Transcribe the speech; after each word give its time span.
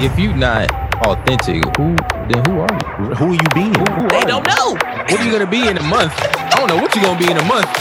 if 0.00 0.18
you're 0.18 0.34
not 0.36 0.70
authentic, 1.06 1.62
who 1.76 1.96
then 2.28 2.44
who 2.46 2.60
are 2.60 2.68
you? 2.72 3.14
Who 3.14 3.24
are 3.30 3.32
you 3.34 3.48
being? 3.54 3.74
Who, 3.74 3.84
who 3.84 4.08
They 4.08 4.22
don't 4.22 4.46
you? 4.46 4.54
know. 4.54 4.72
What 4.74 5.20
are 5.20 5.24
you 5.24 5.32
gonna 5.32 5.46
be 5.50 5.66
in 5.68 5.76
a 5.78 5.82
month? 5.82 6.12
I 6.18 6.50
don't 6.56 6.68
know 6.68 6.76
what 6.76 6.94
you're 6.94 7.04
gonna 7.04 7.18
be 7.18 7.30
in 7.30 7.36
a 7.36 7.44
month. 7.44 7.66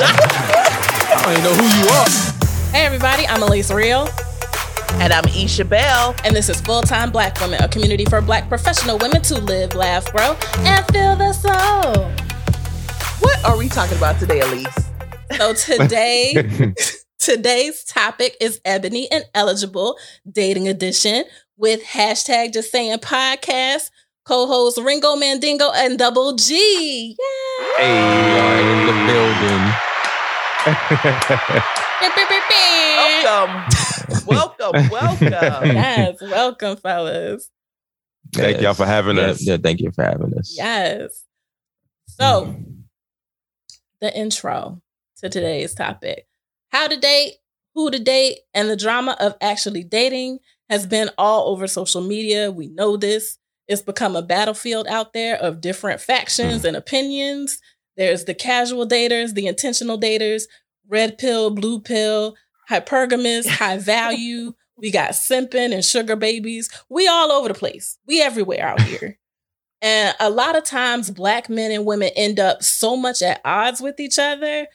I 0.00 1.20
don't 1.22 1.32
even 1.32 1.44
know 1.44 1.54
who 1.54 1.66
you 1.82 1.88
are. 1.90 2.08
Hey 2.72 2.84
everybody, 2.86 3.26
I'm 3.26 3.42
Elise 3.42 3.70
Real, 3.70 4.08
And 5.00 5.12
I'm 5.12 5.24
Isha 5.26 5.64
Bell. 5.64 6.14
and 6.24 6.34
this 6.34 6.48
is 6.48 6.60
Full 6.60 6.82
Time 6.82 7.10
Black 7.10 7.40
Women, 7.40 7.62
a 7.62 7.68
community 7.68 8.04
for 8.04 8.20
black 8.20 8.48
professional 8.48 8.98
women 8.98 9.22
to 9.22 9.40
live, 9.40 9.74
laugh, 9.74 10.10
grow, 10.12 10.36
and 10.60 10.84
feel 10.86 11.16
the 11.16 11.32
soul. 11.32 12.10
What 13.20 13.44
are 13.44 13.56
we 13.56 13.68
talking 13.68 13.96
about 13.96 14.18
today, 14.18 14.40
Elise? 14.40 14.90
So 15.36 15.52
today, 15.54 16.34
today's 17.28 17.84
topic 17.84 18.34
is 18.40 18.58
Ebony 18.64 19.06
and 19.12 19.22
Eligible 19.34 19.98
Dating 20.32 20.66
Edition 20.66 21.24
with 21.58 21.84
hashtag 21.84 22.54
Just 22.54 22.72
Saying 22.72 23.00
Podcast, 23.00 23.90
co-hosts 24.24 24.80
Ringo 24.80 25.14
Mandingo 25.14 25.70
and 25.74 25.98
Double 25.98 26.34
G. 26.36 26.54
Yay! 26.54 27.16
Hey, 27.76 28.32
we 28.32 28.38
are 28.40 28.60
in 28.60 28.86
the 28.86 28.92
building. 29.04 29.64
Welcome. 34.26 34.88
welcome. 34.88 34.90
Welcome. 34.90 35.68
Yes, 35.76 36.20
welcome, 36.22 36.76
fellas. 36.78 37.50
Thank 38.32 38.62
y'all 38.62 38.72
for 38.72 38.86
having 38.86 39.16
Yeah, 39.18 39.22
us. 39.24 39.46
Yeah, 39.46 39.58
thank 39.62 39.80
you 39.80 39.90
for 39.90 40.02
having 40.02 40.32
us. 40.38 40.54
Yes. 40.56 41.24
So, 42.06 42.56
the 44.00 44.16
intro 44.16 44.80
to 45.18 45.28
today's 45.28 45.74
topic 45.74 46.27
how 46.70 46.88
to 46.88 46.96
date, 46.96 47.34
who 47.74 47.90
to 47.90 47.98
date, 47.98 48.40
and 48.54 48.68
the 48.68 48.76
drama 48.76 49.16
of 49.20 49.36
actually 49.40 49.84
dating 49.84 50.38
has 50.68 50.86
been 50.86 51.10
all 51.18 51.48
over 51.48 51.66
social 51.66 52.00
media. 52.00 52.50
We 52.50 52.68
know 52.68 52.96
this. 52.96 53.38
It's 53.66 53.82
become 53.82 54.16
a 54.16 54.22
battlefield 54.22 54.86
out 54.86 55.12
there 55.12 55.36
of 55.36 55.60
different 55.60 56.00
factions 56.00 56.62
mm. 56.62 56.68
and 56.68 56.76
opinions. 56.76 57.60
There's 57.96 58.24
the 58.24 58.34
casual 58.34 58.86
daters, 58.86 59.34
the 59.34 59.46
intentional 59.46 59.98
daters, 59.98 60.44
red 60.88 61.18
pill, 61.18 61.50
blue 61.50 61.80
pill, 61.80 62.36
hypergamous, 62.70 63.46
high 63.58 63.78
value. 63.78 64.54
We 64.76 64.90
got 64.90 65.10
simping 65.10 65.72
and 65.72 65.84
sugar 65.84 66.16
babies. 66.16 66.70
We 66.88 67.08
all 67.08 67.32
over 67.32 67.48
the 67.48 67.54
place. 67.54 67.98
We 68.06 68.22
everywhere 68.22 68.64
out 68.64 68.80
here. 68.82 69.18
And 69.80 70.14
a 70.18 70.30
lot 70.30 70.56
of 70.56 70.64
times, 70.64 71.10
black 71.10 71.48
men 71.48 71.70
and 71.70 71.86
women 71.86 72.10
end 72.16 72.40
up 72.40 72.62
so 72.62 72.96
much 72.96 73.22
at 73.22 73.40
odds 73.44 73.80
with 73.80 74.00
each 74.00 74.18
other 74.18 74.66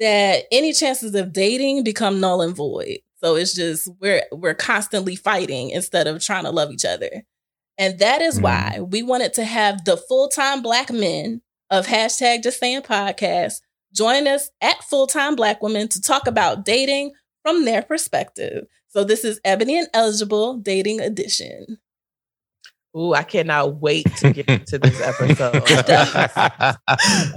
that 0.00 0.44
any 0.50 0.72
chances 0.72 1.14
of 1.14 1.32
dating 1.32 1.84
become 1.84 2.20
null 2.20 2.42
and 2.42 2.56
void. 2.56 2.98
So 3.22 3.36
it's 3.36 3.54
just 3.54 3.88
we're 4.00 4.22
we're 4.32 4.54
constantly 4.54 5.14
fighting 5.16 5.70
instead 5.70 6.06
of 6.06 6.22
trying 6.22 6.44
to 6.44 6.50
love 6.50 6.72
each 6.72 6.84
other. 6.86 7.24
And 7.78 7.98
that 7.98 8.20
is 8.22 8.38
Mhm. 8.38 8.42
why 8.42 8.80
we 8.80 9.02
wanted 9.02 9.34
to 9.34 9.44
have 9.44 9.84
the 9.84 9.96
full-time 9.96 10.62
black 10.62 10.90
men 10.90 11.42
of 11.70 11.86
hashtag 11.86 12.42
just 12.42 12.58
saying 12.58 12.82
podcast 12.82 13.60
join 13.94 14.26
us 14.26 14.50
at 14.60 14.82
full-time 14.84 15.34
black 15.36 15.62
women 15.62 15.88
to 15.88 16.00
talk 16.00 16.26
about 16.26 16.64
dating 16.64 17.12
from 17.42 17.64
their 17.64 17.82
perspective. 17.82 18.66
So 18.88 19.04
this 19.04 19.24
is 19.24 19.40
Ebony 19.44 19.78
and 19.78 19.88
Eligible 19.94 20.56
Dating 20.56 21.00
Edition. 21.00 21.78
Ooh, 22.96 23.14
I 23.14 23.22
cannot 23.22 23.76
wait 23.80 24.04
to 24.16 24.32
get 24.32 24.66
to 24.66 24.78
this 24.78 25.00
episode. 25.00 25.62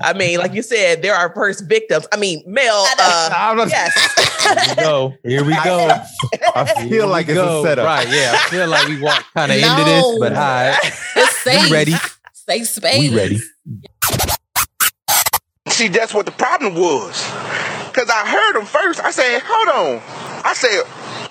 I 0.01 0.13
mean, 0.15 0.39
like 0.39 0.53
you 0.53 0.63
said, 0.63 1.01
there 1.03 1.13
are 1.13 1.27
our 1.27 1.33
first 1.35 1.67
victims. 1.69 2.07
I 2.11 2.17
mean, 2.17 2.43
male. 2.47 2.85
Uh, 2.99 3.29
I'm 3.31 3.57
not- 3.57 3.69
yes. 3.69 4.75
go. 4.77 5.13
Here 5.23 5.43
we 5.43 5.53
go. 5.63 5.89
I 6.55 6.65
feel 6.89 7.05
we 7.05 7.11
like 7.11 7.27
it's 7.27 7.35
go. 7.35 7.61
a 7.61 7.67
setup. 7.67 7.85
Right, 7.85 8.07
yeah. 8.09 8.31
I 8.33 8.49
feel 8.49 8.67
like 8.67 8.87
we 8.87 8.99
walked 8.99 9.25
kind 9.35 9.51
of 9.51 9.61
No. 9.61 9.71
into 9.77 9.83
this, 9.85 10.19
but 10.19 10.31
all 10.33 10.39
right. 10.39 10.79
It's 11.17 11.37
safe. 11.37 11.65
We 11.65 11.71
ready. 11.71 11.93
Safe 12.33 12.67
space. 12.67 12.99
We 12.99 13.15
ready. 13.15 13.39
See, 15.69 15.87
that's 15.87 16.13
what 16.13 16.25
the 16.25 16.31
problem 16.31 16.75
was. 16.75 17.23
Because 17.89 18.09
I 18.09 18.25
heard 18.27 18.59
him 18.59 18.65
first. 18.65 18.99
I 19.03 19.11
said, 19.11 19.39
hold 19.45 19.69
on. 19.69 20.01
I 20.45 20.53
said, 20.55 20.83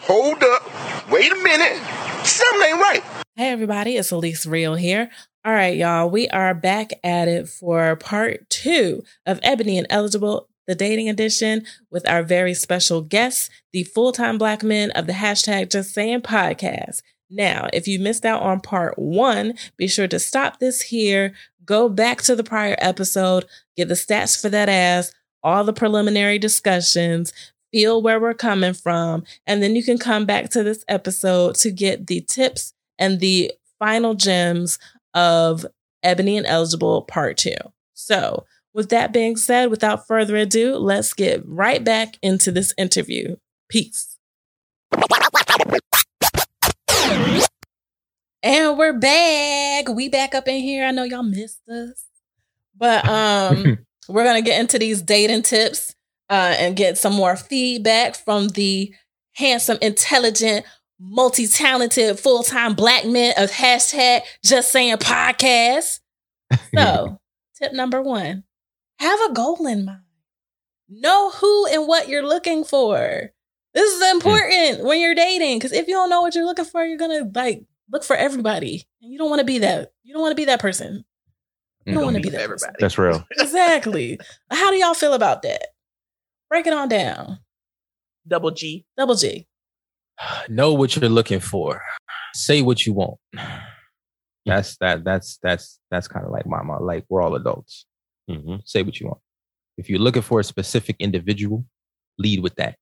hold 0.06 0.42
up. 0.42 1.10
Wait 1.10 1.30
a 1.32 1.36
minute. 1.42 1.76
Something 2.24 2.68
ain't 2.70 2.80
right. 2.80 3.02
Hey 3.34 3.48
everybody, 3.48 3.96
it's 3.96 4.10
Elise 4.10 4.44
Real 4.44 4.74
here. 4.74 5.08
All 5.42 5.54
right, 5.54 5.74
y'all, 5.74 6.10
we 6.10 6.28
are 6.28 6.52
back 6.52 6.92
at 7.02 7.28
it 7.28 7.48
for 7.48 7.96
part 7.96 8.50
two 8.50 9.04
of 9.24 9.40
Ebony 9.42 9.78
and 9.78 9.86
Eligible, 9.88 10.50
the 10.66 10.74
dating 10.74 11.08
edition, 11.08 11.64
with 11.90 12.06
our 12.06 12.22
very 12.22 12.52
special 12.52 13.00
guests, 13.00 13.48
the 13.72 13.84
full-time 13.84 14.36
black 14.36 14.62
men 14.62 14.90
of 14.90 15.06
the 15.06 15.14
hashtag 15.14 15.70
Just 15.70 15.94
Saying 15.94 16.20
podcast. 16.20 17.00
Now, 17.30 17.70
if 17.72 17.88
you 17.88 17.98
missed 17.98 18.26
out 18.26 18.42
on 18.42 18.60
part 18.60 18.98
one, 18.98 19.54
be 19.78 19.88
sure 19.88 20.08
to 20.08 20.18
stop 20.18 20.58
this 20.58 20.82
here, 20.82 21.32
go 21.64 21.88
back 21.88 22.20
to 22.22 22.36
the 22.36 22.44
prior 22.44 22.76
episode, 22.80 23.46
get 23.78 23.88
the 23.88 23.94
stats 23.94 24.38
for 24.38 24.50
that 24.50 24.68
ass, 24.68 25.10
all 25.42 25.64
the 25.64 25.72
preliminary 25.72 26.38
discussions, 26.38 27.32
feel 27.72 28.02
where 28.02 28.20
we're 28.20 28.34
coming 28.34 28.74
from, 28.74 29.24
and 29.46 29.62
then 29.62 29.74
you 29.74 29.82
can 29.82 29.96
come 29.96 30.26
back 30.26 30.50
to 30.50 30.62
this 30.62 30.84
episode 30.86 31.54
to 31.54 31.70
get 31.70 32.08
the 32.08 32.20
tips 32.20 32.74
and 33.02 33.18
the 33.18 33.50
final 33.80 34.14
gems 34.14 34.78
of 35.12 35.66
Ebony 36.04 36.38
and 36.38 36.46
Eligible 36.46 37.02
Part 37.02 37.36
2. 37.36 37.52
So, 37.94 38.46
with 38.72 38.90
that 38.90 39.12
being 39.12 39.36
said, 39.36 39.70
without 39.70 40.06
further 40.06 40.36
ado, 40.36 40.76
let's 40.76 41.12
get 41.12 41.42
right 41.44 41.82
back 41.82 42.16
into 42.22 42.52
this 42.52 42.72
interview. 42.78 43.34
Peace. 43.68 44.16
And 48.44 48.78
we're 48.78 48.98
back. 48.98 49.88
We 49.88 50.08
back 50.08 50.34
up 50.36 50.46
in 50.46 50.60
here. 50.62 50.84
I 50.84 50.92
know 50.92 51.02
y'all 51.02 51.24
missed 51.24 51.68
us. 51.68 52.04
But 52.76 53.06
um 53.08 53.78
we're 54.08 54.24
going 54.24 54.42
to 54.42 54.48
get 54.48 54.60
into 54.60 54.78
these 54.78 55.02
dating 55.02 55.42
tips 55.42 55.94
uh 56.30 56.54
and 56.56 56.76
get 56.76 56.98
some 56.98 57.14
more 57.14 57.36
feedback 57.36 58.14
from 58.14 58.48
the 58.48 58.94
handsome, 59.34 59.78
intelligent, 59.82 60.64
multi-talented, 61.02 62.18
full-time 62.18 62.74
black 62.74 63.04
men 63.04 63.34
of 63.36 63.50
hashtag 63.50 64.20
just 64.44 64.70
saying 64.72 64.96
podcast. 64.96 66.00
So, 66.76 67.18
tip 67.58 67.72
number 67.72 68.02
one, 68.02 68.44
have 68.98 69.18
a 69.22 69.32
goal 69.32 69.66
in 69.66 69.86
mind. 69.86 70.02
Know 70.88 71.30
who 71.30 71.66
and 71.68 71.88
what 71.88 72.08
you're 72.08 72.26
looking 72.26 72.62
for. 72.64 73.30
This 73.72 73.90
is 73.90 74.10
important 74.10 74.84
when 74.84 75.00
you're 75.00 75.14
dating 75.14 75.58
because 75.58 75.72
if 75.72 75.88
you 75.88 75.94
don't 75.94 76.10
know 76.10 76.20
what 76.20 76.34
you're 76.34 76.44
looking 76.44 76.66
for, 76.66 76.84
you're 76.84 76.98
gonna 76.98 77.30
like 77.34 77.64
look 77.90 78.04
for 78.04 78.14
everybody, 78.14 78.86
and 79.00 79.10
you 79.10 79.18
don't 79.18 79.30
want 79.30 79.40
to 79.40 79.46
be 79.46 79.60
that. 79.60 79.92
You 80.02 80.12
don't 80.12 80.20
want 80.20 80.32
to 80.32 80.36
be 80.36 80.44
that 80.44 80.60
person. 80.60 81.06
You 81.86 81.94
don't 81.94 82.04
want 82.04 82.16
to 82.16 82.22
be 82.22 82.28
that 82.28 82.42
everybody. 82.42 82.74
That's 82.78 82.98
real. 82.98 83.26
Exactly. 83.38 84.20
How 84.50 84.70
do 84.70 84.76
y'all 84.76 84.92
feel 84.94 85.14
about 85.14 85.40
that? 85.42 85.68
Break 86.50 86.66
it 86.66 86.74
on 86.74 86.88
down. 86.90 87.38
Double 88.28 88.50
G. 88.50 88.84
Double 88.98 89.14
G. 89.14 89.46
know 90.48 90.72
what 90.72 90.96
you're 90.96 91.08
looking 91.08 91.40
for. 91.40 91.82
Say 92.34 92.62
what 92.62 92.86
you 92.86 92.92
want. 92.92 93.18
That's 94.46 94.76
that. 94.78 95.04
That's 95.04 95.38
that's 95.42 95.78
that's 95.90 96.08
kind 96.08 96.24
of 96.26 96.32
like 96.32 96.46
my 96.46 96.62
my 96.62 96.78
like 96.78 97.04
we're 97.08 97.22
all 97.22 97.34
adults. 97.34 97.86
Mhm. 98.28 98.62
Say 98.64 98.82
what 98.82 98.98
you 98.98 99.06
want. 99.06 99.20
If 99.78 99.88
you're 99.88 99.98
looking 99.98 100.22
for 100.22 100.40
a 100.40 100.44
specific 100.44 100.96
individual, 100.98 101.64
lead 102.18 102.40
with 102.40 102.56
that. 102.56 102.76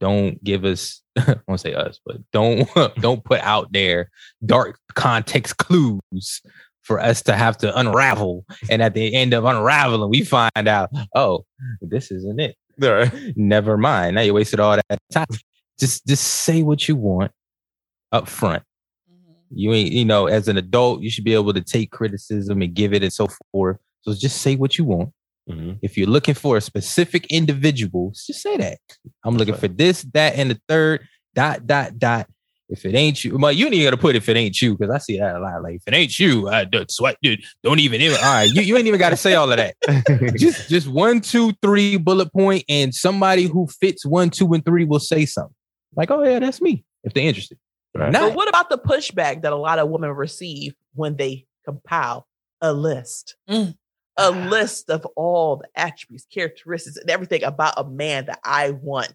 Don't 0.00 0.42
give 0.42 0.64
us. 0.64 1.02
I 1.18 1.36
won't 1.46 1.60
say 1.60 1.74
us, 1.74 2.00
but 2.04 2.16
don't 2.32 2.68
don't 2.96 3.24
put 3.24 3.40
out 3.40 3.72
there 3.72 4.10
dark 4.44 4.78
context 4.94 5.58
clues 5.58 6.42
for 6.82 6.98
us 6.98 7.22
to 7.22 7.34
have 7.34 7.56
to 7.58 7.78
unravel. 7.78 8.44
And 8.68 8.82
at 8.82 8.94
the 8.94 9.14
end 9.14 9.34
of 9.34 9.44
unraveling, 9.44 10.10
we 10.10 10.24
find 10.24 10.66
out, 10.66 10.90
oh, 11.14 11.44
this 11.80 12.10
isn't 12.10 12.40
it 12.40 12.56
right. 12.78 13.12
never 13.36 13.76
mind. 13.76 14.14
Now 14.16 14.22
you 14.22 14.34
wasted 14.34 14.60
all 14.60 14.76
that 14.76 14.98
time. 15.12 15.26
Just 15.78 16.06
just 16.06 16.24
say 16.24 16.62
what 16.62 16.88
you 16.88 16.96
want 16.96 17.32
up 18.12 18.28
front. 18.28 18.62
You 19.54 19.72
ain't, 19.72 19.92
you 19.92 20.04
know, 20.04 20.26
as 20.26 20.48
an 20.48 20.56
adult, 20.56 21.02
you 21.02 21.10
should 21.10 21.24
be 21.24 21.34
able 21.34 21.52
to 21.52 21.60
take 21.60 21.90
criticism 21.90 22.62
and 22.62 22.72
give 22.72 22.94
it 22.94 23.02
and 23.02 23.12
so 23.12 23.28
forth. 23.50 23.78
So 24.02 24.14
just 24.14 24.40
say 24.40 24.56
what 24.56 24.78
you 24.78 24.84
want. 24.84 25.10
Mhm. 25.48 25.78
If 25.82 25.98
you're 25.98 26.06
looking 26.06 26.34
for 26.34 26.56
a 26.56 26.60
specific 26.60 27.26
individual, 27.26 28.12
just 28.14 28.40
say 28.40 28.56
that. 28.56 28.78
I'm 29.24 29.36
looking 29.36 29.54
for 29.54 29.68
this, 29.68 30.02
that, 30.14 30.36
and 30.36 30.50
the 30.50 30.60
third, 30.68 31.06
dot, 31.34 31.66
dot, 31.66 31.98
dot. 31.98 32.28
If 32.68 32.86
it 32.86 32.94
ain't 32.94 33.22
you, 33.22 33.36
well, 33.36 33.52
you 33.52 33.66
ain't 33.66 33.84
gonna 33.84 33.98
put 33.98 34.16
if 34.16 34.28
it 34.30 34.36
ain't 34.36 34.62
you, 34.62 34.78
because 34.78 34.94
I 34.94 34.96
see 34.96 35.18
that 35.18 35.36
a 35.36 35.40
lot. 35.40 35.62
Like 35.62 35.74
if 35.74 35.82
it 35.86 35.94
ain't 35.94 36.18
you, 36.18 36.48
I 36.48 36.64
do 36.64 36.86
swipe, 36.88 37.18
dude, 37.20 37.42
don't 37.62 37.80
even 37.80 38.00
even 38.00 38.16
all 38.16 38.32
right, 38.32 38.50
you, 38.50 38.62
you 38.62 38.76
ain't 38.78 38.86
even 38.86 38.98
gotta 38.98 39.16
say 39.16 39.34
all 39.34 39.50
of 39.52 39.58
that. 39.58 39.74
just 40.38 40.70
just 40.70 40.88
one, 40.88 41.20
two, 41.20 41.52
three 41.60 41.98
bullet 41.98 42.32
point, 42.32 42.64
and 42.70 42.94
somebody 42.94 43.44
who 43.44 43.66
fits 43.66 44.06
one, 44.06 44.30
two, 44.30 44.54
and 44.54 44.64
three 44.64 44.84
will 44.86 45.00
say 45.00 45.26
something. 45.26 45.54
Like, 45.96 46.10
oh 46.10 46.22
yeah, 46.22 46.38
that's 46.38 46.60
me, 46.60 46.84
if 47.04 47.14
they're 47.14 47.26
interested. 47.26 47.58
Right. 47.94 48.12
Nah. 48.12 48.28
But 48.28 48.34
what 48.34 48.48
about 48.48 48.70
the 48.70 48.78
pushback 48.78 49.42
that 49.42 49.52
a 49.52 49.56
lot 49.56 49.78
of 49.78 49.88
women 49.88 50.10
receive 50.10 50.74
when 50.94 51.16
they 51.16 51.46
compile 51.64 52.26
a 52.60 52.72
list? 52.72 53.36
Mm. 53.48 53.76
A 54.18 54.30
list 54.30 54.90
of 54.90 55.06
all 55.16 55.56
the 55.56 55.68
attributes, 55.74 56.26
characteristics, 56.32 56.96
and 56.96 57.10
everything 57.10 57.44
about 57.44 57.74
a 57.76 57.84
man 57.84 58.26
that 58.26 58.40
I 58.44 58.70
want. 58.70 59.14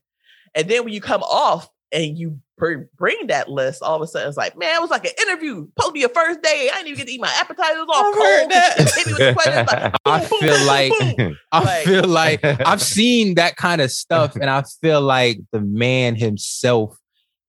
And 0.56 0.68
then 0.68 0.83
when 0.83 0.94
you 0.94 1.01
come 1.01 1.21
off 1.24 1.69
and 1.92 2.18
you 2.18 2.39
br- 2.57 2.84
bring 2.98 3.28
that 3.28 3.50
list, 3.50 3.81
all 3.81 3.95
of 3.95 4.01
a 4.01 4.07
sudden 4.07 4.28
it's 4.28 4.38
like, 4.38 4.57
man, 4.57 4.75
it 4.75 4.81
was 4.81 4.89
like 4.89 5.06
an 5.06 5.12
interview. 5.22 5.68
Supposed 5.78 5.88
to 5.89 5.92
be 5.94 6.04
a 6.04 6.10
first 6.10 6.42
day. 6.42 6.69
I 6.72 6.78
didn't 6.78 6.88
even 6.88 6.98
get 6.98 7.07
to 7.07 7.13
eat 7.13 7.22
my 7.22 7.34
appetizers 7.39 7.86
all 7.88 7.95
I've 7.95 8.13
cold. 8.13 8.25
heard 8.25 8.50
that. 8.51 8.78
Just 8.78 8.98
hit 8.98 9.07
me 9.07 9.13
with 9.13 9.36
questions 9.36 9.68
like, 9.72 9.94
I 10.06 10.19
boom, 10.19 10.30
boom, 10.30 10.39
feel 10.39 10.66
like- 10.66 11.38
I 11.51 11.84
feel 11.86 12.04
like 12.07 12.44
I've 12.44 12.81
seen 12.81 13.36
that 13.36 13.56
kind 13.56 13.81
of 13.81 13.92
stuff, 13.92 14.36
and 14.36 14.50
I 14.50 14.63
feel 14.81 15.01
like 15.01 15.39
the 15.51 15.62
man 15.62 16.16
himself 16.16 16.98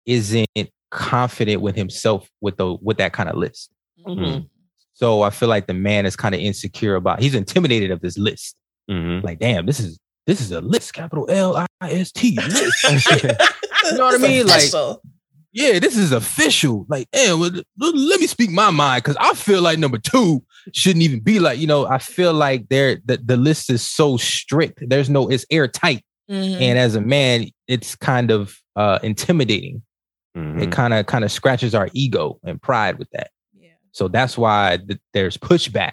isn't 0.07 0.47
confident 0.91 1.61
with 1.61 1.77
himself 1.77 2.29
with 2.41 2.57
the 2.57 2.75
with 2.81 2.97
that 2.99 3.13
kind 3.13 3.29
of 3.29 3.37
list. 3.37 3.71
Mhm. 4.07 4.49
So 4.95 5.23
I 5.23 5.31
feel 5.31 5.49
like 5.49 5.67
the 5.67 5.75
man 5.75 6.07
is 6.07 6.17
kind 6.17 6.35
of 6.35 6.41
insecure 6.41 6.95
about. 6.97 7.21
He's 7.21 7.35
intimidated 7.35 7.91
of 7.91 8.01
this 8.01 8.17
list. 8.19 8.57
Mhm. 8.91 9.23
Like, 9.23 9.39
damn, 9.39 9.67
this 9.67 9.81
is 9.81 9.99
this 10.27 10.41
is 10.41 10.51
a 10.53 10.61
list, 10.61 10.93
capital 10.95 11.27
L 11.31 11.57
I 11.57 11.67
S 11.91 12.11
T 12.13 12.37
list. 12.37 12.85
You 13.85 13.93
know 13.99 14.05
what 14.05 14.13
I 14.13 14.15
It's 14.17 14.23
mean? 14.23 14.47
Like- 14.47 14.59
official. 14.59 15.03
yeah, 15.53 15.79
this 15.79 15.97
is 15.97 16.13
official. 16.13 16.87
Like, 16.89 17.09
damn, 17.13 17.41
well, 17.41 17.51
let 17.81 18.21
me 18.21 18.27
speak 18.27 18.51
my 18.51 18.71
mind 18.71 19.03
because 19.03 19.17
I 19.21 19.35
feel 19.35 19.63
like 19.63 19.79
number 19.79 19.99
two 19.99 20.45
shouldn't 20.75 21.03
even 21.03 21.21
be 21.21 21.39
like. 21.41 21.59
You 21.59 21.67
know, 21.67 21.87
I 21.87 21.99
feel 21.99 22.33
like 22.33 22.69
there 22.69 22.99
the, 23.05 23.17
the 23.19 23.37
list 23.37 23.71
is 23.71 23.83
so 23.83 24.17
strict. 24.17 24.83
There's 24.89 25.09
no, 25.09 25.29
it's 25.29 25.47
airtight, 25.51 26.05
Mhm. 26.31 26.61
and 26.61 26.79
as 26.79 26.95
a 26.95 27.01
man, 27.01 27.47
it's 27.67 27.95
kind 27.97 28.31
of 28.31 28.57
uh 28.77 28.99
intimidating. 29.03 29.83
Mhm. 30.37 30.63
It 30.63 30.71
kind 30.73 30.93
of 30.95 31.07
kind 31.07 31.25
of 31.25 31.33
scratches 31.33 31.75
our 31.75 31.89
ego 31.95 32.39
and 32.45 32.61
pride 32.61 32.99
with 32.99 33.09
that. 33.13 33.31
yeah. 33.59 33.71
So 33.93 34.09
that's 34.09 34.37
why 34.39 34.79
th- 34.87 35.01
there's 35.15 35.37
pushback. 35.37 35.93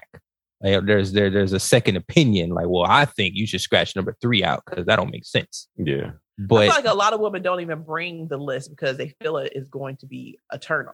Like, 0.62 0.86
there's 0.86 1.12
there 1.14 1.30
there's 1.30 1.54
a 1.54 1.60
second 1.60 1.96
opinion. 1.96 2.50
Like, 2.50 2.68
well, 2.68 2.86
I 2.88 3.06
think 3.06 3.36
you 3.36 3.48
should 3.48 3.62
scratch 3.62 3.96
number 3.96 4.16
three 4.22 4.44
out 4.44 4.64
because 4.66 4.86
that 4.88 4.98
don't 4.98 5.12
make 5.12 5.26
sense. 5.26 5.68
Yeah. 5.78 6.12
I 6.40 6.44
But 6.48 6.60
feel 6.66 6.76
like 6.84 6.86
a 6.86 6.94
lot 6.94 7.14
of 7.14 7.20
women 7.20 7.42
don't 7.42 7.62
even 7.62 7.84
bring 7.84 8.28
the 8.28 8.38
list 8.38 8.70
because 8.70 8.98
they 8.98 9.16
feel 9.22 9.38
it 9.38 9.54
is 9.56 9.70
going 9.70 9.98
to 9.98 10.06
be 10.06 10.40
a 10.52 10.60
turnoff 10.60 10.94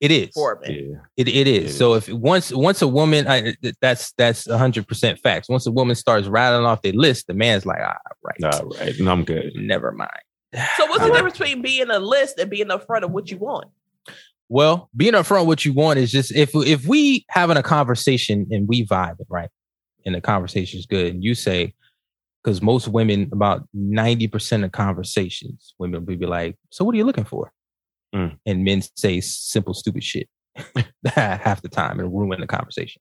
it 0.00 0.10
is. 0.10 0.30
for 0.30 0.58
men. 0.62 0.72
Yeah. 0.72 0.96
It, 1.16 1.28
it 1.28 1.46
is. 1.46 1.74
It 1.74 1.78
so 1.78 1.94
if 1.94 2.08
once 2.08 2.50
once 2.52 2.80
a 2.80 2.88
woman, 2.88 3.28
I, 3.28 3.54
that's 3.80 4.12
that's 4.12 4.50
hundred 4.50 4.88
percent 4.88 5.18
facts. 5.18 5.48
Once 5.48 5.66
a 5.66 5.70
woman 5.70 5.94
starts 5.94 6.26
rattling 6.26 6.64
off 6.64 6.82
their 6.82 6.94
list, 6.94 7.26
the 7.26 7.34
man's 7.34 7.66
like, 7.66 7.80
ah, 7.82 7.96
right, 8.22 8.54
All 8.54 8.68
right. 8.80 8.94
No, 8.98 9.12
I'm 9.12 9.24
good. 9.24 9.52
never 9.54 9.92
mind. 9.92 10.10
So 10.76 10.86
what's 10.86 11.04
the 11.04 11.12
difference 11.12 11.38
between 11.38 11.60
being 11.60 11.90
a 11.90 11.98
list 11.98 12.38
and 12.38 12.50
being 12.50 12.68
upfront 12.68 13.02
of 13.02 13.10
what 13.10 13.30
you 13.30 13.36
want? 13.36 13.66
Well, 14.48 14.88
being 14.96 15.12
upfront, 15.12 15.46
what 15.46 15.64
you 15.64 15.74
want 15.74 15.98
is 15.98 16.10
just 16.10 16.34
if 16.34 16.50
if 16.54 16.86
we 16.86 17.26
having 17.28 17.58
a 17.58 17.62
conversation 17.62 18.48
and 18.50 18.66
we 18.66 18.86
vibing 18.86 19.26
right, 19.28 19.50
and 20.06 20.14
the 20.14 20.20
conversation 20.22 20.78
is 20.78 20.86
good, 20.86 21.12
and 21.12 21.22
you 21.22 21.34
say, 21.34 21.74
because 22.42 22.62
most 22.62 22.88
women, 22.88 23.28
about 23.32 23.68
ninety 23.72 24.28
percent 24.28 24.64
of 24.64 24.72
conversations, 24.72 25.74
women 25.78 26.04
will 26.04 26.16
be 26.16 26.26
like, 26.26 26.56
"So 26.70 26.84
what 26.84 26.94
are 26.94 26.98
you 26.98 27.04
looking 27.04 27.24
for?" 27.24 27.52
Mm. 28.14 28.36
And 28.46 28.64
men 28.64 28.82
say 28.96 29.20
simple, 29.20 29.74
stupid 29.74 30.02
shit 30.02 30.28
half 31.06 31.62
the 31.62 31.68
time 31.68 32.00
and 32.00 32.12
ruin 32.12 32.40
the 32.40 32.46
conversation. 32.46 33.00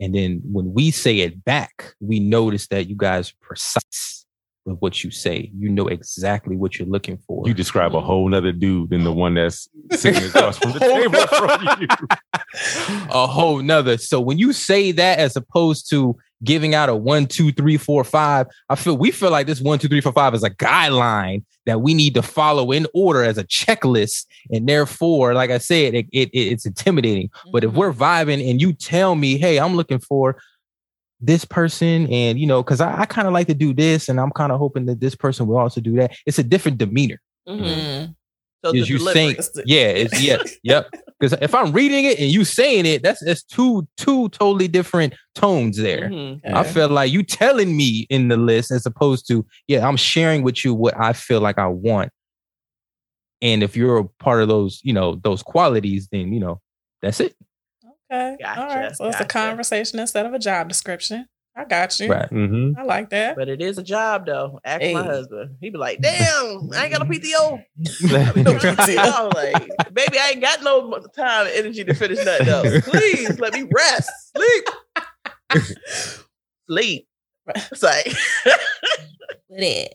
And 0.00 0.14
then 0.14 0.40
when 0.44 0.72
we 0.72 0.90
say 0.90 1.20
it 1.20 1.44
back, 1.44 1.94
we 2.00 2.20
notice 2.20 2.68
that 2.68 2.88
you 2.88 2.96
guys 2.96 3.30
are 3.30 3.36
precise 3.40 4.24
with 4.64 4.78
what 4.78 5.02
you 5.02 5.10
say. 5.10 5.50
You 5.58 5.70
know 5.70 5.88
exactly 5.88 6.56
what 6.56 6.78
you're 6.78 6.88
looking 6.88 7.18
for. 7.18 7.46
You 7.46 7.54
describe 7.54 7.96
a 7.96 8.00
whole 8.00 8.28
nother 8.28 8.52
dude 8.52 8.90
than 8.90 9.02
the 9.02 9.12
one 9.12 9.34
that's 9.34 9.68
sitting 9.92 10.24
across 10.24 10.58
from 10.58 10.72
the 10.72 10.78
table 10.80 11.26
from 11.26 11.80
you. 11.80 13.08
a 13.10 13.26
whole 13.26 13.60
nother. 13.60 13.98
So 13.98 14.20
when 14.20 14.38
you 14.38 14.52
say 14.52 14.92
that 14.92 15.18
as 15.18 15.34
opposed 15.36 15.90
to 15.90 16.16
giving 16.44 16.74
out 16.74 16.88
a 16.88 16.94
one, 16.96 17.26
two, 17.26 17.52
three, 17.52 17.76
four, 17.76 18.04
five, 18.04 18.46
I 18.68 18.74
feel 18.76 18.96
we 18.96 19.10
feel 19.10 19.30
like 19.30 19.46
this 19.46 19.60
one, 19.60 19.78
two, 19.78 19.88
three, 19.88 20.00
four, 20.00 20.12
five 20.12 20.34
is 20.34 20.42
a 20.44 20.50
guideline 20.50 21.44
that 21.66 21.80
we 21.80 21.94
need 21.94 22.14
to 22.14 22.22
follow 22.22 22.70
in 22.72 22.86
order 22.94 23.22
as 23.22 23.38
a 23.38 23.44
checklist. 23.44 24.26
And 24.50 24.68
therefore, 24.68 25.34
like 25.34 25.50
I 25.50 25.58
said, 25.58 25.94
it, 25.94 26.06
it, 26.12 26.30
it's 26.32 26.64
intimidating. 26.64 27.30
But 27.52 27.64
if 27.64 27.72
we're 27.72 27.92
vibing 27.92 28.48
and 28.48 28.60
you 28.60 28.72
tell 28.72 29.14
me, 29.14 29.36
hey, 29.38 29.58
I'm 29.58 29.74
looking 29.74 29.98
for 29.98 30.38
this 31.20 31.44
person, 31.44 32.06
and 32.12 32.38
you 32.38 32.46
know, 32.46 32.62
because 32.62 32.80
I, 32.80 33.00
I 33.00 33.04
kind 33.04 33.26
of 33.26 33.34
like 33.34 33.48
to 33.48 33.54
do 33.54 33.74
this, 33.74 34.08
and 34.08 34.20
I'm 34.20 34.30
kind 34.30 34.52
of 34.52 34.58
hoping 34.60 34.86
that 34.86 35.00
this 35.00 35.16
person 35.16 35.48
will 35.48 35.58
also 35.58 35.80
do 35.80 35.96
that. 35.96 36.16
It's 36.26 36.38
a 36.38 36.44
different 36.44 36.78
demeanor. 36.78 37.20
Mhm. 37.48 38.14
So 38.64 38.72
the 38.72 38.78
Is 38.78 38.88
you 38.90 38.98
delivery. 38.98 39.34
think, 39.34 39.46
yeah, 39.66 39.86
it's 39.86 40.20
yeah, 40.20 40.38
yep. 40.62 40.90
Because 41.18 41.38
if 41.40 41.54
I'm 41.54 41.72
reading 41.72 42.04
it 42.04 42.18
and 42.18 42.30
you 42.30 42.44
saying 42.44 42.86
it, 42.86 43.02
that's 43.02 43.24
that's 43.24 43.42
two 43.42 43.86
two 43.96 44.28
totally 44.30 44.68
different 44.68 45.14
tones 45.34 45.76
there. 45.76 46.10
Mhm. 46.10 46.40
I 46.44 46.64
feel 46.64 46.88
like 46.88 47.12
you 47.12 47.22
telling 47.22 47.76
me 47.76 48.06
in 48.10 48.28
the 48.28 48.36
list 48.36 48.70
as 48.72 48.84
opposed 48.86 49.28
to 49.28 49.46
yeah, 49.68 49.86
I'm 49.86 49.96
sharing 49.96 50.42
with 50.42 50.64
you 50.64 50.74
what 50.74 50.98
I 50.98 51.12
feel 51.12 51.40
like 51.40 51.58
I 51.58 51.66
want. 51.68 52.10
And 53.40 53.62
if 53.62 53.76
you're 53.76 53.98
a 53.98 54.04
part 54.04 54.42
of 54.42 54.48
those, 54.48 54.80
you 54.82 54.92
know, 54.92 55.14
those 55.22 55.42
qualities, 55.42 56.08
then 56.10 56.32
you 56.32 56.40
know, 56.40 56.60
that's 57.02 57.20
it. 57.20 57.36
Okay. 58.10 58.30
All 58.30 58.36
Gotcha, 58.54 58.78
right. 58.80 58.96
So 58.96 59.08
it's 59.08 59.20
a 59.20 59.24
conversation 59.24 59.98
instead 60.00 60.26
of 60.26 60.34
a 60.34 60.38
job 60.38 60.68
description. 60.68 61.26
I 61.58 61.64
got 61.64 61.98
you. 61.98 62.08
Right. 62.08 62.30
Mm-hmm. 62.30 62.78
I 62.78 62.84
like 62.84 63.10
that. 63.10 63.34
But 63.34 63.48
it 63.48 63.60
is 63.60 63.78
a 63.78 63.82
job 63.82 64.26
though. 64.26 64.60
Ask 64.64 64.80
my 64.80 65.02
husband. 65.02 65.56
He'd 65.60 65.72
be 65.72 65.78
like, 65.78 66.00
damn, 66.00 66.70
I 66.72 66.84
ain't 66.84 66.92
got 66.92 67.00
no 67.00 67.12
PTO. 67.12 67.64
No 68.02 68.42
No 68.42 68.54
PTO. 68.54 69.34
Like, 69.34 69.68
baby, 69.92 70.18
I 70.20 70.30
ain't 70.30 70.40
got 70.40 70.62
no 70.62 71.00
time 71.16 71.48
and 71.48 71.56
energy 71.56 71.82
to 71.82 71.94
finish 71.94 72.24
that 72.24 72.44
though. 72.46 72.62
Please 72.82 73.40
let 73.40 73.54
me 73.54 73.68
rest. 73.74 74.08
Sleep. 74.36 75.64
Sleep. 76.68 77.08
It's 77.56 77.82
like, 77.82 78.06
With 79.48 79.60
it. 79.60 79.94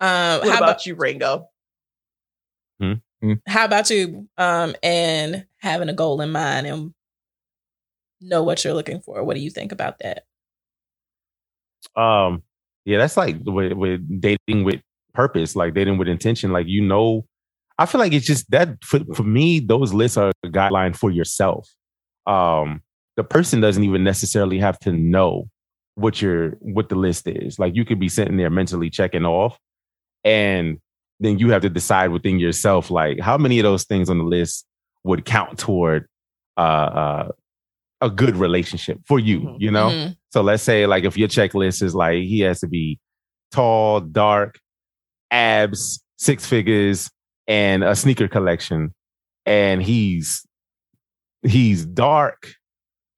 Um, 0.00 0.40
what 0.40 0.48
how 0.48 0.56
about 0.56 0.62
about 0.62 0.86
you, 0.86 0.94
Ringo? 0.94 1.48
how 3.46 3.64
about 3.66 3.90
you? 3.90 4.28
Um, 4.38 4.74
and 4.82 5.44
having 5.58 5.90
a 5.90 5.92
goal 5.92 6.22
in 6.22 6.30
mind 6.30 6.66
and 6.66 6.94
know 8.20 8.42
what 8.42 8.64
you're 8.64 8.74
looking 8.74 9.00
for. 9.00 9.22
What 9.22 9.34
do 9.34 9.40
you 9.40 9.50
think 9.50 9.72
about 9.72 9.98
that? 9.98 10.25
Um, 11.94 12.42
yeah, 12.84 12.98
that's 12.98 13.16
like 13.16 13.36
with, 13.44 13.72
with 13.72 14.20
dating 14.20 14.64
with 14.64 14.80
purpose, 15.12 15.56
like 15.56 15.74
dating 15.74 15.98
with 15.98 16.08
intention. 16.08 16.52
Like 16.52 16.66
you 16.68 16.82
know, 16.82 17.26
I 17.78 17.86
feel 17.86 17.98
like 17.98 18.12
it's 18.12 18.26
just 18.26 18.50
that 18.50 18.82
for, 18.84 19.00
for 19.14 19.22
me, 19.22 19.60
those 19.60 19.92
lists 19.92 20.16
are 20.16 20.32
a 20.44 20.48
guideline 20.48 20.96
for 20.96 21.10
yourself. 21.10 21.68
Um, 22.26 22.82
the 23.16 23.24
person 23.24 23.60
doesn't 23.60 23.82
even 23.84 24.04
necessarily 24.04 24.58
have 24.58 24.78
to 24.80 24.92
know 24.92 25.48
what 25.94 26.20
your 26.20 26.50
what 26.60 26.88
the 26.88 26.94
list 26.94 27.26
is. 27.26 27.58
Like 27.58 27.74
you 27.74 27.84
could 27.84 27.98
be 27.98 28.08
sitting 28.08 28.36
there 28.36 28.50
mentally 28.50 28.90
checking 28.90 29.24
off, 29.24 29.58
and 30.24 30.78
then 31.20 31.38
you 31.38 31.50
have 31.50 31.62
to 31.62 31.70
decide 31.70 32.10
within 32.10 32.38
yourself, 32.38 32.90
like 32.90 33.20
how 33.20 33.38
many 33.38 33.58
of 33.58 33.64
those 33.64 33.84
things 33.84 34.10
on 34.10 34.18
the 34.18 34.24
list 34.24 34.66
would 35.04 35.24
count 35.24 35.58
toward 35.58 36.08
uh, 36.56 36.60
uh, 36.60 37.28
a 38.00 38.10
good 38.10 38.36
relationship 38.36 38.98
for 39.06 39.18
you. 39.18 39.40
Mhm. 39.40 39.56
You 39.60 39.70
know. 39.70 39.88
Mhm. 39.88 40.16
So 40.32 40.42
let's 40.42 40.62
say 40.62 40.86
like 40.86 41.04
if 41.04 41.16
your 41.16 41.28
checklist 41.28 41.82
is 41.82 41.94
like 41.94 42.22
he 42.24 42.40
has 42.40 42.60
to 42.60 42.68
be 42.68 42.98
tall, 43.52 44.00
dark, 44.00 44.58
abs, 45.30 46.02
six 46.18 46.46
figures, 46.46 47.10
and 47.46 47.82
a 47.84 47.94
sneaker 47.94 48.28
collection, 48.28 48.94
and 49.44 49.82
he's 49.82 50.46
he's 51.42 51.86
dark, 51.86 52.52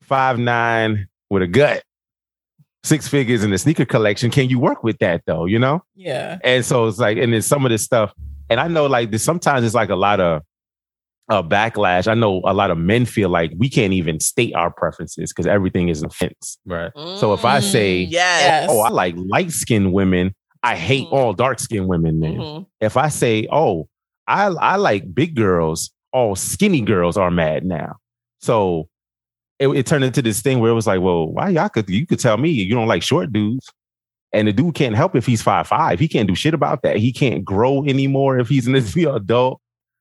five 0.03 0.39
nine 0.39 1.09
with 1.31 1.43
a 1.43 1.47
gut, 1.47 1.83
six 2.85 3.09
figures 3.09 3.43
in 3.43 3.51
the 3.51 3.59
sneaker 3.59 3.85
collection. 3.85 4.31
Can 4.31 4.49
you 4.49 4.59
work 4.59 4.85
with 4.85 4.99
that 4.99 5.23
though? 5.27 5.45
You 5.45 5.59
know? 5.59 5.83
Yeah. 5.95 6.39
And 6.45 6.65
so 6.65 6.87
it's 6.87 6.99
like, 6.99 7.19
and 7.19 7.33
then 7.33 7.43
some 7.43 7.65
of 7.65 7.71
this 7.71 7.85
stuff, 7.85 8.13
and 8.49 8.61
I 8.61 8.69
know 8.69 8.87
like 8.87 9.11
this 9.11 9.23
sometimes 9.23 9.65
it's 9.65 9.75
like 9.75 9.91
a 9.91 9.97
lot 9.97 10.21
of 10.21 10.43
uh, 11.29 11.43
backlash. 11.43 12.09
I 12.09 12.15
know 12.15 12.41
a 12.45 12.55
lot 12.55 12.71
of 12.71 12.79
men 12.79 13.05
feel 13.05 13.29
like 13.29 13.53
we 13.57 13.69
can't 13.69 13.93
even 13.93 14.19
state 14.21 14.55
our 14.55 14.71
preferences 14.71 15.31
because 15.33 15.47
everything 15.47 15.89
is 15.89 16.01
an 16.03 16.07
offense. 16.07 16.59
Right. 16.65 16.91
So 17.19 17.33
if 17.35 17.45
I 17.45 17.61
say, 17.61 18.07
Mm, 18.07 18.11
yes. 18.11 18.43
Yes. 18.43 18.69
oh, 18.71 18.81
I 18.81 18.89
like 18.89 19.15
light 19.17 19.51
skinned 19.51 19.93
women. 19.93 20.35
I 20.63 20.75
hate 20.77 21.07
Mhm. 21.09 21.13
all 21.13 21.33
dark 21.35 21.59
skinned 21.61 21.87
women. 21.87 22.21
Then 22.21 22.37
Mhm. 22.37 22.67
if 22.81 22.97
I 22.97 23.09
say, 23.09 23.47
oh, 23.53 23.89
I 24.27 24.47
I 24.47 24.77
like 24.77 25.15
big 25.15 25.35
girls, 25.37 25.91
all 26.13 26.35
skinny 26.35 26.81
girls 26.81 27.17
are 27.17 27.31
mad 27.31 27.65
now. 27.65 27.97
So 28.41 28.89
it, 29.59 29.69
it 29.69 29.87
turned 29.87 30.05
into 30.05 30.23
this 30.23 30.41
thing 30.41 30.61
where 30.61 30.71
it 30.71 30.75
was 30.75 30.87
like, 30.87 31.01
well, 31.01 31.27
why 31.27 31.51
y'all 31.51 31.69
could 31.69 31.89
you 31.91 32.07
could 32.07 32.21
tell 32.21 32.37
me 32.39 32.51
you 32.51 32.75
don't 32.75 32.89
like 32.89 33.03
short 33.03 33.33
dudes. 33.33 33.69
And 34.33 34.47
the 34.49 34.53
dude 34.53 34.75
can't 34.75 34.95
help 34.95 35.17
if 35.17 35.25
he's 35.27 35.43
five 35.43 35.67
five. 35.67 35.99
He 36.01 36.09
can't 36.09 36.29
do 36.29 36.35
shit 36.35 36.55
about 36.55 36.83
that. 36.83 36.97
He 36.97 37.13
can't 37.13 37.45
grow 37.45 37.85
anymore 37.85 38.39
if 38.39 38.49
he's 38.49 38.67
an 38.67 38.75
adult. 38.77 39.61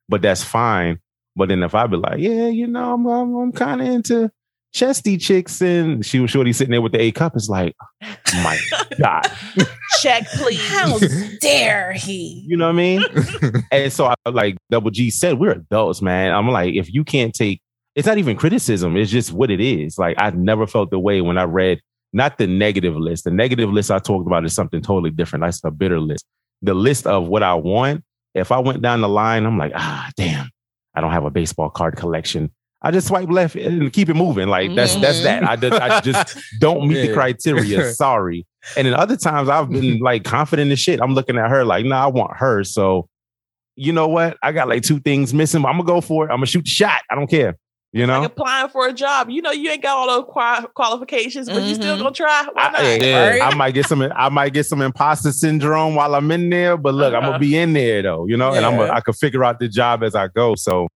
But 0.10 0.22
that's 0.22 0.44
fine. 0.44 1.00
But 1.38 1.50
then 1.50 1.64
if 1.64 1.76
I 1.76 1.88
be 1.88 1.98
like, 1.98 2.20
yeah, 2.20 2.48
you 2.48 2.68
know, 2.68 2.94
I'm 2.94 3.06
I'm, 3.08 3.36
I'm 3.36 3.52
kind 3.52 3.82
of 3.82 3.88
into 3.88 4.32
chesty 4.74 5.18
chicks, 5.18 5.62
and 5.62 6.06
she 6.06 6.20
was 6.20 6.32
shorty 6.32 6.52
sitting 6.52 6.72
there 6.72 6.82
with 6.82 6.92
the 6.92 7.02
A 7.02 7.12
cup. 7.12 7.36
It's 7.36 7.48
like, 7.50 7.76
my 8.34 8.60
God. 9.00 9.32
Check, 10.02 10.28
please. 10.36 10.68
How 10.68 11.00
dare 11.40 11.94
he? 11.94 12.44
You 12.48 12.58
know 12.58 12.66
what 12.66 12.74
I 12.74 12.76
mean? 12.76 13.06
and 13.72 13.94
so 13.94 14.08
I 14.08 14.30
like 14.30 14.58
Double 14.70 14.92
G 14.92 15.10
said, 15.10 15.40
we're 15.40 15.52
adults, 15.52 16.02
man. 16.02 16.34
I'm 16.34 16.50
like, 16.50 16.74
if 16.74 16.94
you 16.94 17.04
can't 17.04 17.34
take 17.34 17.62
it's 17.98 18.06
not 18.06 18.20
even 18.20 18.38
criticism, 18.38 18.96
it's 18.96 19.10
just 19.10 19.34
what 19.34 19.50
it 19.50 19.60
is. 19.60 19.98
Like 19.98 20.22
I've 20.22 20.38
never 20.38 20.68
felt 20.68 20.92
the 20.92 21.00
way 21.00 21.20
when 21.22 21.40
I 21.40 21.46
read 21.46 21.82
not 22.14 22.38
the 22.38 22.46
negative 22.46 22.96
list. 22.96 23.24
The 23.24 23.32
negative 23.32 23.72
list 23.72 23.90
I 23.90 23.98
talked 23.98 24.28
about 24.28 24.46
is 24.46 24.54
something 24.54 24.84
totally 24.84 25.10
different. 25.10 25.44
That's 25.44 25.64
a 25.64 25.72
bitter 25.72 26.00
list. 26.00 26.24
The 26.62 26.76
list 26.76 27.08
of 27.08 27.28
what 27.28 27.42
I 27.42 27.56
want 27.56 28.04
If 28.36 28.52
I 28.52 28.60
went 28.60 28.84
down 28.84 29.02
the 29.02 29.10
line, 29.10 29.46
I'm 29.48 29.58
like, 29.58 29.72
ah, 29.76 30.12
damn, 30.16 30.50
I 30.98 31.02
don't 31.02 31.12
have 31.12 31.26
a 31.26 31.30
baseball 31.30 31.70
card 31.70 31.96
collection. 31.96 32.52
I 32.82 32.90
just 32.90 33.08
swipe 33.08 33.30
left 33.30 33.56
and 33.56 33.94
keep 33.94 34.10
it 34.10 34.16
moving. 34.16 34.48
Like 34.48 34.74
that's 34.74 34.96
that's 34.96 35.22
that. 35.24 35.44
I 35.44 35.56
just, 35.56 35.82
I 35.82 36.02
just 36.02 36.38
don't 36.60 36.88
meet 36.88 37.08
the 37.08 37.14
criteria. 37.14 37.92
Sorry. 37.94 38.48
And 38.76 38.88
then 38.88 38.96
other 38.96 39.16
times 39.16 39.48
I've 39.48 39.70
been 39.70 40.00
like 40.00 40.24
confident 40.24 40.72
in 40.72 40.78
shit. 40.78 41.00
I'm 41.00 41.14
looking 41.14 41.38
at 41.38 41.50
her 41.50 41.64
like, 41.64 41.86
nah, 41.86 42.06
I 42.06 42.08
want 42.08 42.38
her. 42.38 42.64
So 42.64 43.10
you 43.76 43.94
know 43.94 44.08
what? 44.08 44.38
I 44.42 44.52
got 44.52 44.68
like 44.68 44.82
two 44.82 45.00
things 45.00 45.34
missing. 45.36 45.62
but 45.62 45.68
I'm 45.70 45.76
gonna 45.78 45.88
go 45.88 46.02
for 46.02 46.26
it. 46.26 46.32
I'm 46.32 46.38
gonna 46.38 46.48
shoot 46.48 46.64
the 46.64 46.70
shot. 46.70 47.02
I 47.12 47.16
don't 47.16 47.30
care. 47.30 47.58
You 47.94 48.06
know? 48.06 48.20
Like 48.20 48.32
applying 48.32 48.70
for 48.70 48.88
a 48.88 48.94
job. 48.94 49.30
You 49.30 49.42
know, 49.42 49.52
you 49.52 49.70
ain't 49.72 49.82
got 49.82 49.98
all 49.98 50.08
those 50.08 50.26
qua- 50.30 50.66
qualifications, 50.76 51.48
but 51.50 51.64
you 51.64 51.74
still 51.74 51.96
Mhm. 51.96 52.00
gonna 52.00 52.12
try. 52.12 52.46
Why 52.54 52.64
not? 52.70 52.80
I, 52.82 52.96
Yeah. 52.98 53.30
Right? 53.30 53.42
I 53.42 53.56
might 53.56 53.72
get 53.74 53.86
some. 53.88 54.02
I 54.02 54.30
might 54.30 54.54
get 54.54 54.66
some 54.66 54.82
imposter 54.82 55.32
syndrome 55.32 55.96
while 55.96 56.14
I'm 56.14 56.30
in 56.32 56.50
there. 56.50 56.76
But 56.78 56.94
look, 56.96 57.14
I'm 57.14 57.20
Uh-huh. 57.20 57.28
gonna 57.32 57.40
be 57.40 57.58
in 57.58 57.74
there 57.74 58.02
though, 58.02 58.28
you 58.28 58.36
know, 58.38 58.54
and 58.54 58.66
I'm. 58.66 58.74
Yeah. 58.74 58.80
Gonna, 58.88 58.94
I 58.94 59.00
could 59.00 59.16
figure 59.16 59.44
out 59.44 59.60
the 59.60 59.70
job 59.70 60.04
as 60.04 60.16
I 60.16 60.28
go. 60.28 60.56
So, 60.56 60.88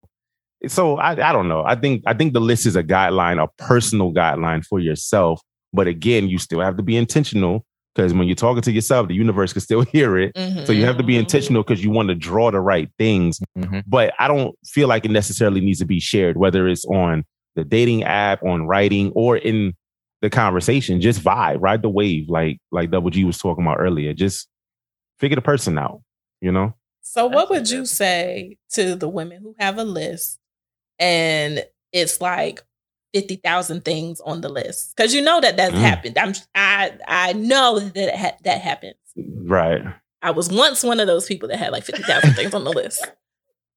so 0.67 0.97
I, 0.97 1.11
I 1.29 1.31
don't 1.31 1.47
know. 1.47 1.63
I 1.65 1.75
think 1.75 2.03
I 2.05 2.13
think 2.13 2.33
the 2.33 2.41
list 2.41 2.65
is 2.65 2.75
a 2.75 2.83
guideline, 2.83 3.41
a 3.41 3.47
personal 3.57 4.11
guideline 4.13 4.63
for 4.65 4.79
yourself. 4.79 5.41
But 5.73 5.87
again, 5.87 6.27
you 6.27 6.37
still 6.37 6.59
have 6.59 6.75
to 6.77 6.83
be 6.83 6.97
intentional 6.97 7.63
because 7.95 8.13
when 8.13 8.27
you're 8.27 8.35
talking 8.35 8.61
to 8.61 8.71
yourself, 8.71 9.07
the 9.07 9.13
universe 9.13 9.53
can 9.53 9.61
still 9.61 9.81
hear 9.93 10.17
it. 10.17 10.33
Mhm. 10.35 10.65
So 10.65 10.71
you 10.73 10.85
have 10.85 10.97
to 10.97 11.03
be 11.03 11.17
intentional 11.17 11.63
because 11.63 11.83
you 11.83 11.89
want 11.91 12.09
to 12.09 12.15
draw 12.15 12.51
the 12.51 12.59
right 12.61 12.89
things. 12.97 13.39
Mhm. 13.57 13.83
But 13.87 14.13
I 14.19 14.27
don't 14.27 14.55
feel 14.65 14.87
like 14.87 15.05
it 15.05 15.11
necessarily 15.11 15.61
needs 15.61 15.79
to 15.79 15.85
be 15.85 15.99
shared, 15.99 16.37
whether 16.37 16.67
it's 16.67 16.85
on 16.85 17.23
the 17.55 17.63
dating 17.65 18.03
app, 18.03 18.43
on 18.43 18.65
writing, 18.67 19.11
or 19.13 19.37
in 19.37 19.73
the 20.21 20.29
conversation. 20.29 21.01
Just 21.01 21.21
vibe, 21.21 21.57
ride 21.61 21.81
the 21.81 21.89
wave, 21.89 22.29
like 22.29 22.59
like 22.71 22.91
Double 22.91 23.09
G 23.09 23.23
was 23.25 23.37
talking 23.37 23.63
about 23.65 23.77
earlier. 23.79 24.13
Just 24.13 24.47
figure 25.19 25.35
the 25.35 25.41
person 25.41 25.77
out. 25.77 26.01
You 26.41 26.51
know, 26.51 26.73
So, 27.01 27.27
what 27.27 27.49
would 27.51 27.69
you 27.69 27.85
say 27.85 28.57
to 28.71 28.95
the 28.95 29.07
women 29.09 29.41
who 29.43 29.55
have 29.59 29.77
a 29.77 29.83
list 29.83 30.39
and 30.97 31.63
it's 31.91 32.19
like 32.21 32.63
50,000 33.13 33.83
things 33.85 34.19
on 34.21 34.41
the 34.41 34.49
list? 34.49 34.95
Because 34.95 35.13
you 35.13 35.21
know 35.21 35.41
that 35.41 35.57
that's 35.57 35.73
Mm. 35.75 35.79
happened. 35.79 36.17
I'm, 36.17 36.33
I, 36.55 36.91
I 37.07 37.33
know 37.33 37.79
that 37.79 37.97
it 38.13 38.15
ha- 38.15 38.37
that 38.43 38.61
happens. 38.61 38.95
right? 39.15 39.81
I 40.21 40.31
was 40.31 40.49
once 40.49 40.83
one 40.83 40.99
of 40.99 41.07
those 41.07 41.25
people 41.25 41.49
that 41.49 41.57
had 41.57 41.71
like 41.71 41.83
50,000 41.83 42.33
things 42.35 42.53
on 42.53 42.63
the 42.63 42.71
list. 42.73 43.05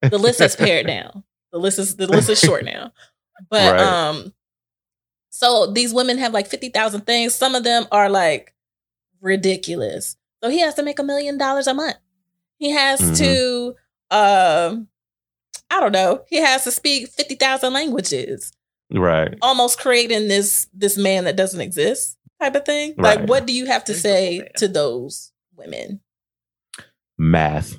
The 0.03 0.19
list 0.19 0.41
is 0.41 0.55
pared 0.57 0.87
down. 0.87 1.25
The 1.53 1.59
list 1.59 1.79
is 1.79 1.97
the 1.97 2.07
list 2.07 2.29
is 2.29 2.39
short 2.39 2.65
now. 2.75 2.93
But 3.51 3.73
Right. 3.73 3.81
um 3.81 4.35
so 5.31 5.67
these 5.73 5.93
women 5.95 6.19
have 6.19 6.33
like 6.33 6.47
50,000 6.47 7.01
things. 7.03 7.35
Some 7.35 7.55
of 7.55 7.65
them 7.65 7.87
are 7.91 8.09
like 8.11 8.55
ridiculous. 9.21 10.17
So 10.43 10.51
he 10.51 10.61
has 10.61 10.75
to 10.75 10.83
make 10.83 10.99
a 10.99 11.03
million 11.03 11.39
dollars 11.39 11.67
a 11.67 11.75
month. 11.75 11.97
He 12.59 12.71
has 12.71 13.01
Mhm. 13.01 13.17
to 13.19 13.77
um 14.17 14.89
I 15.71 15.81
don't 15.81 15.93
know. 15.93 16.25
He 16.29 16.37
has 16.37 16.65
to 16.65 16.71
speak 16.71 17.09
50,000 17.09 17.73
languages 17.73 18.53
Right. 18.95 19.35
almost 19.43 19.79
creating 19.81 20.29
this 20.29 20.67
this 20.73 20.97
man 20.97 21.25
that 21.25 21.37
doesn't 21.37 21.61
exist 21.61 22.17
type 22.41 22.55
of 22.55 22.65
thing. 22.65 22.95
Like 22.97 23.29
what 23.29 23.47
do 23.47 23.53
you 23.53 23.67
have 23.67 23.85
to 23.85 23.93
Invisible 23.93 24.11
say 24.11 24.49
to 24.57 24.69
those 24.69 25.33
women? 25.57 26.01
Math. 27.19 27.75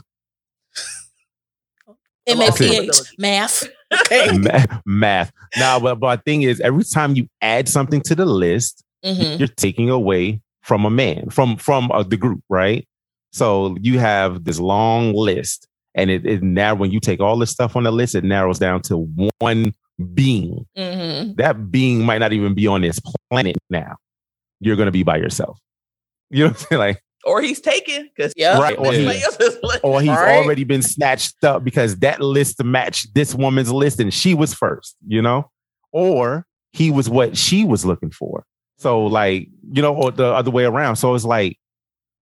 M 2.28 2.42
A 2.42 2.52
P 2.52 2.76
H 2.78 2.90
math. 3.18 3.64
Okay. 3.94 4.36
Ma- 4.38 4.80
math. 4.86 5.32
Now, 5.58 5.80
but 5.80 6.00
but 6.00 6.18
the 6.18 6.22
thing 6.32 6.42
is, 6.42 6.60
every 6.60 6.84
time 6.84 7.16
you 7.16 7.28
add 7.42 7.70
something 7.70 8.02
to 8.02 8.16
the 8.16 8.26
list, 8.26 8.84
Mhm. 9.06 9.38
you're 9.38 9.48
taking 9.48 9.90
away 9.92 10.42
from 10.64 10.86
a 10.86 10.90
man, 10.90 11.30
from 11.30 11.56
from 11.58 11.92
uh, 11.92 12.02
the 12.02 12.18
group, 12.18 12.42
right? 12.50 12.86
So 13.32 13.78
you 13.80 14.00
have 14.00 14.44
this 14.44 14.60
long 14.60 15.14
list, 15.14 15.68
and 15.94 16.10
it, 16.10 16.26
it 16.26 16.42
now 16.42 16.74
when 16.74 16.92
you 16.92 17.00
take 17.00 17.20
all 17.22 17.38
this 17.38 17.52
stuff 17.52 17.76
on 17.76 17.84
the 17.84 17.92
list, 17.92 18.16
it 18.16 18.24
narrows 18.24 18.58
down 18.58 18.82
to 18.84 18.98
one 19.38 19.72
being. 20.14 20.66
Mhm. 20.78 21.36
That 21.38 21.72
being 21.72 22.04
might 22.04 22.18
not 22.20 22.34
even 22.34 22.54
be 22.54 22.68
on 22.68 22.82
this 22.82 23.00
planet 23.30 23.58
now. 23.70 23.96
You're 24.60 24.76
gonna 24.76 24.92
be 24.92 25.04
by 25.04 25.18
yourself. 25.18 25.60
You 26.30 26.46
know 26.46 26.50
what 26.52 26.62
I'm 26.62 26.68
saying? 26.68 26.80
Like, 26.80 27.02
Or 27.24 27.42
he's 27.42 27.60
taken 27.62 28.10
because 28.16 28.34
yeah, 28.36 28.60
right? 28.60 28.78
Or, 28.78 28.92
he, 28.94 29.06
or 29.84 30.00
he's 30.02 30.10
Right. 30.10 30.38
already 30.44 30.64
been 30.64 30.82
snatched 30.82 31.44
up 31.44 31.64
because 31.64 31.98
that 31.98 32.20
list 32.22 32.64
matched 32.64 33.14
this 33.16 33.34
woman's 33.34 33.72
list, 33.72 34.00
and 34.00 34.14
she 34.14 34.34
was 34.34 34.54
first. 34.54 34.96
You 35.08 35.22
know, 35.22 35.50
or 35.92 36.46
he 36.74 36.92
was 36.92 37.10
what 37.10 37.36
she 37.38 37.64
was 37.64 37.86
looking 37.86 38.12
for. 38.12 38.44
So, 38.78 39.06
like, 39.06 39.48
you 39.72 39.82
know, 39.82 39.96
or 39.96 40.12
the 40.12 40.26
other 40.26 40.52
way 40.52 40.66
around. 40.66 40.98
So 40.98 41.16
it's 41.16 41.24
like 41.26 41.58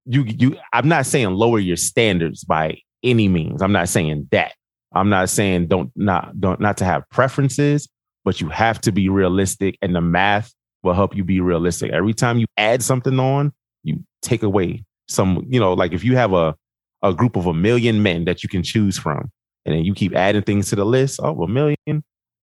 you 0.06 0.24
you. 0.24 0.56
I'm 0.72 0.88
not 0.88 1.06
saying 1.06 1.28
lower 1.30 1.58
your 1.58 1.76
standards 1.76 2.44
by 2.44 2.78
any 3.02 3.28
means. 3.28 3.60
I'm 3.62 3.72
not 3.72 3.88
saying 3.88 4.28
that. 4.30 4.52
I'm 4.94 5.08
not 5.08 5.28
saying 5.28 5.66
don't 5.68 5.90
not 5.96 6.40
don't 6.40 6.60
not 6.60 6.76
to 6.78 6.84
have 6.84 7.08
preferences, 7.10 7.88
but 8.24 8.40
you 8.40 8.48
have 8.48 8.80
to 8.82 8.92
be 8.92 9.08
realistic, 9.08 9.76
and 9.82 9.94
the 9.94 10.00
math 10.00 10.52
will 10.82 10.94
help 10.94 11.16
you 11.16 11.24
be 11.24 11.40
realistic. 11.40 11.92
Every 11.92 12.14
time 12.14 12.38
you 12.38 12.46
add 12.56 12.82
something 12.82 13.18
on, 13.18 13.52
you 13.82 14.04
take 14.22 14.42
away 14.42 14.84
some. 15.08 15.46
You 15.48 15.60
know, 15.60 15.72
like 15.72 15.92
if 15.92 16.04
you 16.04 16.16
have 16.16 16.32
a 16.32 16.54
a 17.02 17.12
group 17.12 17.36
of 17.36 17.46
a 17.46 17.54
million 17.54 18.02
men 18.02 18.24
that 18.24 18.42
you 18.42 18.48
can 18.48 18.62
choose 18.62 18.98
from, 18.98 19.30
and 19.66 19.74
then 19.74 19.84
you 19.84 19.94
keep 19.94 20.14
adding 20.14 20.42
things 20.42 20.70
to 20.70 20.76
the 20.76 20.86
list. 20.86 21.20
Oh, 21.22 21.42
a 21.42 21.48
million, 21.48 21.76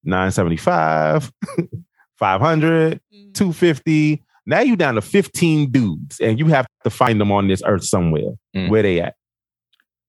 975, 0.04 1.32
500, 2.18 3.00
250. 3.34 4.24
Now 4.46 4.62
you're 4.62 4.76
down 4.76 4.96
to 4.96 5.02
15 5.02 5.72
dudes, 5.72 6.20
and 6.20 6.40
you 6.40 6.48
have 6.48 6.68
to 6.84 6.90
find 6.90 7.22
them 7.22 7.32
on 7.32 7.48
this 7.48 7.62
earth 7.66 7.84
somewhere. 7.84 8.34
Mm. 8.56 8.70
Where 8.70 8.84
they 8.84 9.02
at? 9.02 9.16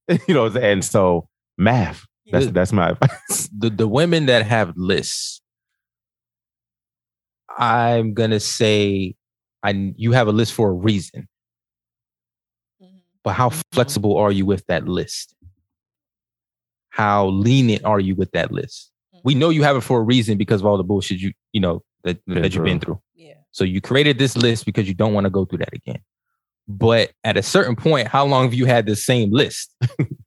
you 0.27 0.35
know, 0.35 0.47
and 0.47 0.85
so 0.85 1.29
math. 1.57 2.05
That's 2.33 2.47
Yeah. 2.47 2.51
that's 2.53 2.73
my 2.73 2.91
advice. 3.01 3.49
the 3.57 3.71
the 3.71 3.87
women 3.87 4.27
that 4.27 4.45
have 4.47 4.73
lists, 4.77 5.41
I'm 7.57 8.15
gonna 8.15 8.41
say, 8.41 9.15
I 9.63 9.93
you 9.97 10.13
have 10.13 10.27
a 10.29 10.33
list 10.33 10.55
for 10.55 10.71
a 10.71 10.73
reason. 10.73 11.29
But 13.25 13.35
how 13.35 13.51
mm-hmm. 13.51 13.59
Mm-hmm. 13.59 13.75
flexible 13.77 14.17
are 14.17 14.33
you 14.33 14.45
with 14.47 14.67
that 14.67 14.89
list? 14.89 15.35
How 16.91 17.27
lenient 17.29 17.85
are 17.85 18.01
you 18.01 18.17
with 18.17 18.33
that 18.33 18.51
list? 18.51 18.91
Mm-hmm. 19.15 19.21
We 19.25 19.35
know 19.35 19.51
you 19.51 19.63
have 19.63 19.77
it 19.77 19.83
for 19.83 20.01
a 20.01 20.03
reason 20.03 20.37
because 20.39 20.61
of 20.61 20.67
all 20.67 20.77
the 20.77 20.83
bullshit 20.85 21.21
you 21.21 21.33
you 21.53 21.61
know 21.61 21.83
that, 22.05 22.25
Been 22.27 22.43
that 22.43 22.55
you've 22.55 22.65
been 22.65 22.81
through. 22.81 22.95
through. 22.95 23.27
Yeah. 23.27 23.35
So 23.53 23.65
you 23.65 23.81
created 23.81 24.19
this 24.19 24.37
list 24.37 24.65
because 24.67 24.89
you 24.89 24.95
don't 24.95 25.15
want 25.15 25.25
to 25.27 25.31
go 25.31 25.45
through 25.45 25.59
that 25.59 25.73
again. 25.73 26.01
But 26.67 27.13
at 27.23 27.37
a 27.37 27.43
certain 27.43 27.77
point, 27.77 28.09
how 28.09 28.25
long 28.25 28.45
have 28.45 28.55
you 28.55 28.67
had 28.67 28.87
the 28.87 28.97
same 28.97 29.31
list? 29.31 29.75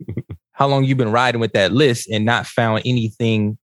how 0.55 0.67
long 0.67 0.85
you've 0.85 0.97
been 0.97 1.12
riding 1.12 1.41
with 1.41 1.51
that 1.53 1.71
list 1.74 2.09
and 2.09 2.25
not 2.25 2.47
found 2.47 2.81
anything 2.85 3.57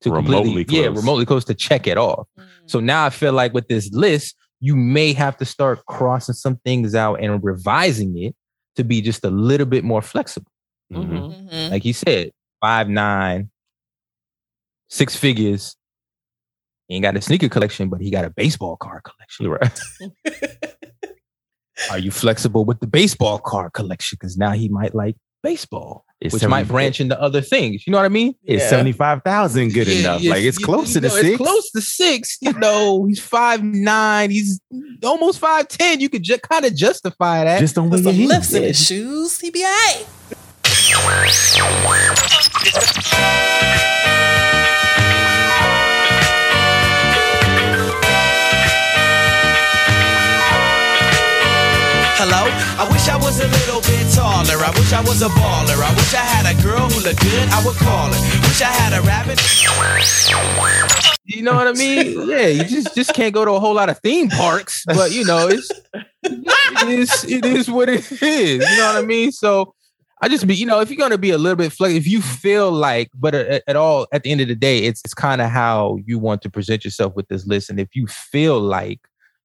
to 0.00 0.10
Remotely 0.10 0.64
completely, 0.64 0.80
yeah, 0.80 0.86
remotely 0.88 1.24
close 1.26 1.44
to 1.44 1.54
check 1.54 1.86
it 1.86 1.96
off. 1.96 2.26
Mhm. 2.38 2.44
So 2.66 2.80
now 2.80 3.04
I 3.06 3.10
feel 3.10 3.32
like 3.32 3.54
with 3.54 3.68
this 3.68 3.90
list, 3.92 4.34
you 4.58 4.74
may 4.74 5.12
have 5.12 5.36
to 5.36 5.44
start 5.44 5.84
crossing 5.86 6.34
some 6.34 6.56
things 6.64 6.94
out 6.94 7.20
and 7.22 7.42
revising 7.44 8.18
it 8.18 8.34
to 8.76 8.82
be 8.82 9.00
just 9.00 9.24
a 9.24 9.30
little 9.30 9.66
bit 9.66 9.84
more 9.84 10.02
flexible. 10.02 10.50
Mhm. 10.92 11.08
Mhm. 11.08 11.50
Mhm. 11.50 11.70
Like 11.70 11.84
you 11.84 11.92
said, 11.92 12.30
five, 12.60 12.88
nine, 12.88 13.50
six 14.88 15.14
figures. 15.14 15.76
He 16.88 16.96
ain't 16.96 17.02
got 17.02 17.16
a 17.16 17.20
sneaker 17.20 17.48
collection, 17.48 17.88
but 17.88 18.00
he 18.00 18.10
got 18.10 18.24
a 18.24 18.30
baseball 18.30 18.76
card 18.76 19.02
collection. 19.04 19.48
Right. 19.48 19.80
Are 21.90 21.98
you 21.98 22.10
flexible 22.10 22.64
with 22.64 22.80
the 22.80 22.86
baseball 22.86 23.38
card 23.38 23.72
collection? 23.72 24.16
Because 24.20 24.36
now 24.36 24.52
he 24.52 24.68
might 24.68 24.94
like 24.94 25.16
baseball, 25.42 26.04
It's 26.20 26.32
which 26.32 26.46
might 26.46 26.68
branch 26.68 27.00
into 27.00 27.20
other 27.20 27.40
things. 27.40 27.86
You 27.86 27.90
know 27.90 27.98
what 27.98 28.04
I 28.06 28.10
mean? 28.10 28.34
Is 28.44 28.62
Yeah. 28.62 28.68
75,000 28.70 29.72
good 29.72 29.88
Yeah, 29.88 29.98
enough? 30.00 30.20
yes, 30.22 30.30
like 30.30 30.42
it's 30.44 30.58
you- 30.60 30.66
close 30.66 30.88
you 30.88 30.94
to 30.94 31.00
the 31.00 31.08
know, 31.08 31.14
six. 31.14 31.28
It's 31.28 31.36
close 31.36 31.70
to 31.72 31.80
six. 31.80 32.38
You 32.40 32.52
know, 32.54 33.04
he's 33.06 33.20
five 33.20 33.62
nine. 33.62 34.30
He's 34.30 34.60
almost 35.04 35.38
five 35.38 35.68
ten. 35.68 36.00
You 36.00 36.08
could 36.08 36.22
ju- 36.22 36.38
kind 36.38 36.64
of 36.64 36.74
justify 36.74 37.44
that. 37.44 37.58
Just 37.60 37.74
don't 37.74 37.90
With 37.90 38.04
wear 38.04 38.12
some 38.14 38.20
your 38.20 38.28
lifts 38.28 38.52
in 38.52 38.62
his 38.62 38.84
shoes, 38.86 39.38
he 39.40 39.50
be 39.50 39.64
all 39.64 39.70
right. 39.70 40.04
Hello? 52.24 52.46
I 52.78 52.88
wish 52.92 53.08
I 53.08 53.16
was 53.16 53.40
a 53.40 53.48
little 53.48 53.80
bit 53.80 54.14
taller. 54.14 54.62
I 54.62 54.70
wish 54.78 54.92
I 54.92 55.00
was 55.00 55.22
a 55.22 55.28
baller. 55.30 55.82
I 55.82 55.90
wish 55.90 56.14
I 56.14 56.18
had 56.18 56.46
a 56.46 56.62
girl 56.62 56.88
who 56.88 57.02
looked 57.02 57.20
good. 57.20 57.48
I 57.50 57.66
would 57.66 57.74
call 57.74 58.12
her. 58.12 58.20
Wish 58.46 58.62
I 58.62 58.70
had 58.70 58.92
a 58.96 59.02
rabbit. 59.02 59.40
you 61.24 61.42
know 61.42 61.52
what 61.52 61.66
I 61.66 61.72
mean? 61.72 62.28
Yeah, 62.28 62.46
you 62.46 62.62
just 62.62 62.94
just 62.94 63.12
can't 63.12 63.34
go 63.34 63.44
to 63.44 63.50
a 63.50 63.58
whole 63.58 63.74
lot 63.74 63.88
of 63.88 63.98
theme 63.98 64.28
parks. 64.28 64.84
But 64.86 65.10
you 65.10 65.24
know, 65.24 65.48
it's 65.48 65.68
it 66.22 66.88
is 66.88 67.24
it 67.24 67.44
is 67.44 67.68
what 67.68 67.88
it 67.88 68.12
is. 68.22 68.70
You 68.70 68.76
know 68.76 68.92
what 68.94 69.02
I 69.02 69.04
mean? 69.04 69.32
So 69.32 69.74
I 70.20 70.28
just 70.28 70.46
be, 70.46 70.54
you 70.54 70.66
know, 70.66 70.78
if 70.78 70.90
you're 70.90 70.98
gonna 70.98 71.18
be 71.18 71.32
a 71.32 71.38
little 71.38 71.56
bit 71.56 71.72
flexible, 71.72 71.98
if 71.98 72.06
you 72.06 72.22
feel 72.22 72.70
like, 72.70 73.10
but 73.14 73.34
at, 73.34 73.64
at 73.66 73.74
all, 73.74 74.06
at 74.12 74.22
the 74.22 74.30
end 74.30 74.40
of 74.40 74.46
the 74.46 74.54
day, 74.54 74.84
it's 74.84 75.00
it's 75.04 75.14
kind 75.14 75.40
of 75.40 75.50
how 75.50 75.98
you 76.06 76.20
want 76.20 76.40
to 76.42 76.50
present 76.50 76.84
yourself 76.84 77.16
with 77.16 77.26
this 77.26 77.48
list. 77.48 77.68
And 77.68 77.80
if 77.80 77.96
you 77.96 78.06
feel 78.06 78.60
like 78.60 79.00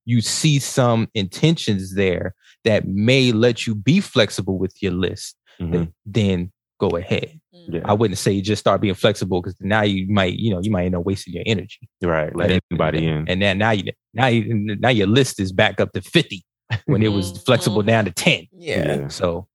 you 0.07 0.21
see 0.21 0.57
some 0.57 1.09
intentions 1.13 1.95
there 1.95 2.33
that 2.63 2.87
may 2.87 3.33
let 3.33 3.67
you 3.67 3.75
be 3.75 3.99
flexible 3.99 4.57
with 4.57 4.81
your 4.81 4.93
list, 4.93 5.35
Mhm. 5.59 5.71
th- 5.73 5.89
then 6.05 6.51
go 6.79 6.87
ahead. 6.95 7.37
Yeah. 7.51 7.81
I 7.83 7.91
wouldn't 7.93 8.17
say 8.17 8.39
just 8.39 8.61
start 8.61 8.79
being 8.79 8.93
flexible 8.93 9.41
because 9.41 9.57
now 9.59 9.81
you 9.81 10.07
might, 10.09 10.35
you 10.35 10.49
know, 10.49 10.61
you 10.61 10.71
might 10.71 10.85
end 10.85 10.95
up 10.95 11.05
wasting 11.05 11.33
your 11.33 11.43
energy. 11.45 11.89
Right. 12.01 12.33
Let 12.33 12.51
And- 12.51 12.61
anybody 12.71 13.05
in. 13.05 13.27
And 13.27 13.41
then 13.41 13.57
now 13.57 13.71
you 13.71 13.91
now 14.13 14.27
you 14.27 14.77
now 14.79 14.89
your 14.89 15.07
list 15.07 15.41
is 15.41 15.51
back 15.51 15.81
up 15.81 15.91
to 15.91 16.01
50 16.01 16.45
when 16.85 17.03
it 17.03 17.09
was 17.09 17.33
mm-hmm. 17.33 17.41
flexible 17.43 17.83
down 17.83 18.05
to 18.05 18.11
mm-hmm. 18.11 18.45
10. 18.45 18.47
Yeah. 18.53 19.07
So 19.09 19.49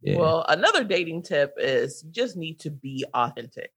yeah. 0.00 0.16
Well, 0.16 0.46
another 0.48 0.82
dating 0.82 1.24
tip 1.24 1.52
is 1.58 2.02
you 2.04 2.10
just 2.10 2.36
need 2.38 2.60
to 2.60 2.70
be 2.70 3.04
authentic. 3.12 3.70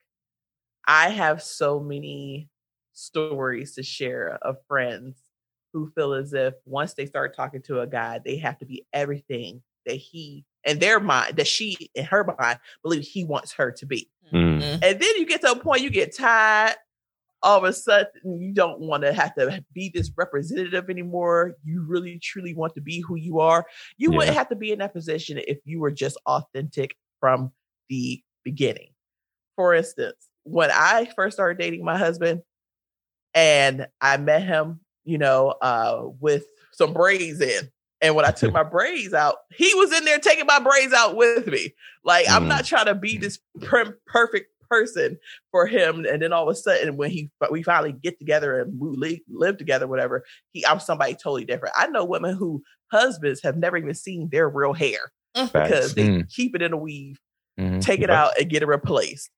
I 0.88 1.10
have 1.10 1.44
so 1.44 1.82
many 1.82 2.48
stories 2.94 3.76
to 3.76 3.84
share 3.84 4.38
of 4.42 4.56
friends 4.70 5.18
who 5.74 5.92
feel 5.92 6.14
as 6.14 6.34
if 6.34 6.54
once 6.66 6.94
they 6.94 7.06
start 7.06 7.36
talking 7.36 7.62
to 7.64 7.82
a 7.82 7.88
guy, 7.88 8.20
they 8.24 8.38
have 8.38 8.58
to 8.60 8.66
be 8.66 8.86
everything 8.94 9.62
that 9.86 9.96
he 9.96 10.46
and 10.66 10.80
their 10.80 11.00
mind, 11.00 11.38
that 11.38 11.48
she 11.48 11.90
in 11.96 12.06
her 12.06 12.24
mind 12.40 12.60
believes 12.84 13.08
he 13.08 13.24
wants 13.24 13.54
her 13.54 13.72
to 13.72 13.86
be. 13.86 14.10
Mm. 14.34 14.62
And 14.62 15.00
then 15.00 15.16
you 15.18 15.26
get 15.26 15.42
to 15.42 15.52
a 15.52 15.60
point 15.60 15.82
you 15.82 15.90
get 15.90 16.16
tired. 16.16 16.76
All 17.44 17.60
of 17.60 17.64
a 17.64 17.72
sudden, 17.72 18.42
you 18.42 18.52
don't 18.52 18.80
want 18.80 19.04
to 19.04 19.14
have 19.14 19.36
to 19.36 19.64
be 19.72 19.92
this 19.94 20.12
representative 20.18 20.90
anymore. 20.90 21.56
You 21.64 21.84
really, 21.88 22.18
truly 22.18 22.56
want 22.56 22.74
to 22.76 22.82
be 22.82 23.00
who 23.00 23.16
you 23.16 23.40
are. 23.40 23.66
You 23.98 24.12
Yeah. 24.12 24.18
wouldn't 24.18 24.38
have 24.38 24.50
to 24.50 24.56
be 24.56 24.72
in 24.72 24.80
that 24.80 24.92
position 24.92 25.40
if 25.48 25.60
you 25.64 25.80
were 25.80 25.92
just 25.92 26.18
authentic 26.26 26.98
from 27.20 27.54
the 27.90 28.22
beginning. 28.44 28.90
For 29.56 29.76
instance, 29.76 30.28
when 30.44 30.72
I 30.72 31.06
first 31.16 31.38
started 31.38 31.60
dating 31.60 31.86
my 31.86 31.98
husband 31.98 32.42
and 33.36 33.88
I 34.02 34.18
met 34.18 34.44
him, 34.44 34.80
you 35.08 35.18
know, 35.18 35.56
uh, 35.62 36.04
with 36.20 36.46
some 36.74 36.94
braids 36.94 37.42
in. 37.42 37.70
And 38.02 38.14
when 38.14 38.26
I 38.26 38.32
took 38.32 38.54
my 38.54 38.64
braids 38.78 39.14
out, 39.14 39.38
he 39.56 39.74
was 39.74 39.92
in 39.92 40.06
there 40.06 40.20
taking 40.20 40.46
my 40.46 40.60
braids 40.60 40.94
out 40.94 41.16
with 41.16 41.48
me. 41.48 41.74
Like, 42.04 42.26
I'm 42.30 42.44
Mm. 42.44 42.48
not 42.50 42.66
trying 42.66 42.86
to 42.86 42.96
be 42.96 43.18
this 43.18 43.40
per- 43.62 43.98
perfect 44.06 44.52
person 44.70 45.18
for 45.50 45.66
him. 45.66 46.06
And 46.06 46.22
then 46.22 46.34
all 46.34 46.44
of 46.48 46.54
a 46.54 46.56
sudden, 46.56 46.98
when 46.98 47.10
he 47.10 47.32
we 47.50 47.64
finally 47.64 47.94
get 47.94 48.20
together 48.20 48.60
and 48.60 48.78
we 48.80 48.90
live, 48.98 49.20
live 49.30 49.58
together, 49.58 49.88
whatever, 49.88 50.26
he 50.52 50.66
I'm 50.66 50.80
somebody 50.82 51.14
totally 51.14 51.46
different. 51.46 51.74
I 51.78 51.88
know 51.88 52.04
women 52.06 52.36
who 52.36 52.62
husbands 52.92 53.42
have 53.44 53.58
never 53.58 53.78
even 53.78 53.96
seen 53.96 54.28
their 54.30 54.50
real 54.50 54.74
hair 54.74 55.12
because 55.34 55.96
they 55.96 56.08
Mm. 56.08 56.30
keep 56.30 56.54
it 56.56 56.62
in 56.62 56.74
a 56.74 56.78
weave, 56.78 57.20
Mhm. 57.60 57.82
take 57.82 58.02
it 58.02 58.10
Yep. 58.10 58.18
out, 58.18 58.32
and 58.40 58.50
get 58.50 58.62
it 58.62 58.68
replaced. 58.68 59.30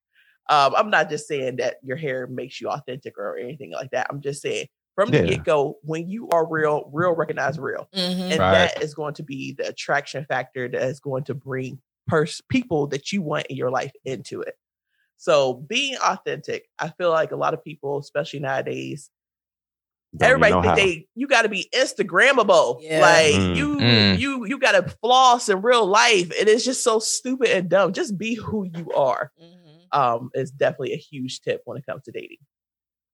Um, 0.48 0.74
I'm 0.76 0.90
not 0.90 1.08
just 1.08 1.28
saying 1.28 1.56
that 1.56 1.76
your 1.82 1.96
hair 1.96 2.26
makes 2.26 2.60
you 2.60 2.68
authentic 2.68 3.16
or 3.16 3.36
anything 3.38 3.70
like 3.70 3.92
that. 3.92 4.08
I'm 4.10 4.20
just 4.20 4.42
saying 4.42 4.66
from 5.00 5.10
the 5.10 5.22
get 5.26 5.44
go, 5.44 5.78
when 5.82 6.08
you 6.08 6.28
are 6.30 6.46
real, 6.46 6.90
real 6.92 7.12
recognize 7.14 7.58
real 7.58 7.88
Mhm. 7.94 8.30
and 8.30 8.38
Right. 8.38 8.52
that 8.74 8.82
is 8.82 8.94
going 8.94 9.14
to 9.14 9.22
be 9.22 9.52
the 9.52 9.68
attraction 9.68 10.24
factor 10.26 10.68
that 10.68 10.82
is 10.82 11.00
going 11.00 11.24
to 11.24 11.34
bring 11.34 11.80
pers- 12.06 12.42
people 12.48 12.86
that 12.88 13.12
you 13.12 13.22
want 13.22 13.46
in 13.46 13.56
your 13.56 13.70
life 13.70 13.92
into 14.04 14.40
it. 14.42 14.56
So 15.16 15.54
being 15.54 15.96
authentic, 15.98 16.68
I 16.78 16.88
feel 16.90 17.10
like 17.10 17.32
a 17.32 17.36
lot 17.36 17.54
of 17.54 17.62
people, 17.64 17.98
especially 17.98 18.40
nowadays, 18.40 19.10
Don't 20.16 20.26
even 20.26 20.30
everybody 20.44 20.52
know 20.54 20.62
think 20.62 20.70
how. 20.70 20.76
they 20.86 21.08
you 21.14 21.26
got 21.28 21.42
to 21.42 21.48
be 21.48 21.68
Instagrammable. 21.74 22.78
Yeah. 22.82 23.00
Like 23.00 23.34
Mm. 23.34 23.56
you 23.56 23.76
Mm. 23.76 24.18
you 24.18 24.44
you 24.46 24.58
got 24.58 24.72
to 24.72 24.96
floss 25.00 25.48
in 25.48 25.62
real 25.62 25.86
life. 25.86 26.30
And 26.38 26.48
It 26.48 26.48
is 26.48 26.64
just 26.64 26.82
so 26.82 26.98
stupid 26.98 27.50
and 27.50 27.68
dumb. 27.68 27.92
Just 27.92 28.18
be 28.18 28.34
who 28.34 28.64
you 28.64 28.90
are. 28.92 29.30
Mhm. 29.40 29.56
Um, 29.92 30.30
is 30.34 30.50
definitely 30.50 30.92
a 30.94 30.96
huge 30.96 31.40
tip 31.42 31.62
when 31.64 31.76
it 31.76 31.84
comes 31.86 32.02
to 32.04 32.12
dating. 32.12 32.38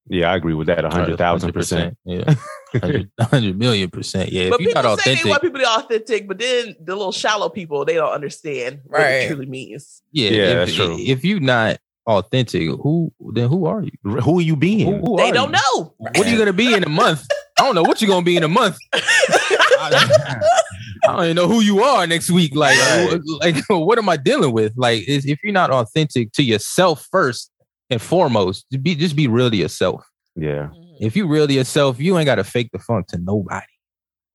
Yeah, 0.08 0.30
I 0.30 0.36
agree 0.36 0.54
with 0.54 0.68
that. 0.68 0.84
A 0.84 0.88
hundred 0.90 1.18
thousand 1.18 1.52
percent. 1.52 1.96
Yeah. 2.04 2.34
100, 2.72 3.10
100 3.16 3.58
million 3.58 3.90
percent. 3.90 4.30
Yeah. 4.30 4.50
but 4.50 4.60
if 4.60 4.66
you're 4.66 4.68
people 4.74 4.82
not 4.90 5.00
say 5.00 5.14
they 5.16 5.28
want 5.28 5.42
people 5.42 5.58
to 5.60 5.64
be 5.66 5.68
authentic, 5.68 6.28
but 6.28 6.38
then 6.38 6.76
the 6.80 6.94
little 6.94 7.12
shallow 7.12 7.48
people 7.48 7.84
they 7.84 7.94
don't 7.94 8.12
understand 8.12 8.80
what 8.84 9.00
it 9.00 9.26
truly 9.28 9.46
means. 9.46 10.02
yeah, 10.12 10.30
Yeah, 10.30 10.42
if, 10.44 10.56
that's 10.56 10.74
true. 10.74 10.96
if 10.98 11.24
you're 11.24 11.40
not 11.40 11.78
authentic, 12.06 12.68
who 12.68 13.12
then 13.32 13.48
who 13.48 13.66
are 13.66 13.82
you? 13.82 13.90
Who 14.04 14.38
are 14.38 14.42
you 14.42 14.54
being? 14.56 15.00
Who, 15.00 15.06
who 15.12 15.16
They 15.16 15.32
don't 15.32 15.48
you? 15.52 15.58
know. 15.76 15.94
What 15.98 16.18
are 16.26 16.30
you 16.30 16.38
gonna 16.38 16.52
be 16.52 16.72
in 16.72 16.84
a 16.84 16.88
month? 16.88 17.26
I 17.58 17.62
don't 17.62 17.74
know 17.74 17.82
what 17.82 18.00
you're 18.00 18.08
gonna 18.10 18.22
be 18.24 18.36
in 18.36 18.44
a 18.44 18.48
month. 18.48 18.76
I, 18.94 20.38
I 21.04 21.12
don't 21.12 21.24
even 21.24 21.36
know 21.36 21.48
who 21.48 21.60
you 21.60 21.82
are 21.82 22.06
next 22.06 22.30
week. 22.30 22.54
Like, 22.54 22.76
Right. 22.78 23.18
like 23.40 23.56
what 23.68 23.98
am 23.98 24.08
I 24.08 24.16
dealing 24.16 24.52
with? 24.52 24.72
Like, 24.76 25.04
if 25.08 25.24
you're 25.42 25.52
not 25.52 25.70
authentic 25.70 26.32
to 26.32 26.42
yourself 26.42 27.06
first 27.10 27.50
and 27.90 28.00
foremost, 28.00 28.66
be 28.82 28.94
just 28.94 29.16
be 29.16 29.28
real 29.28 29.50
to 29.50 29.56
yourself. 29.56 30.04
Yeah. 30.34 30.68
Mhm. 30.74 30.96
If 31.00 31.16
you 31.16 31.26
real 31.26 31.46
to 31.46 31.52
yourself, 31.52 31.98
you 32.00 32.16
ain't 32.18 32.26
got 32.26 32.36
to 32.36 32.44
fake 32.44 32.70
the 32.72 32.78
funk 32.78 33.06
to 33.08 33.18
nobody. 33.18 33.64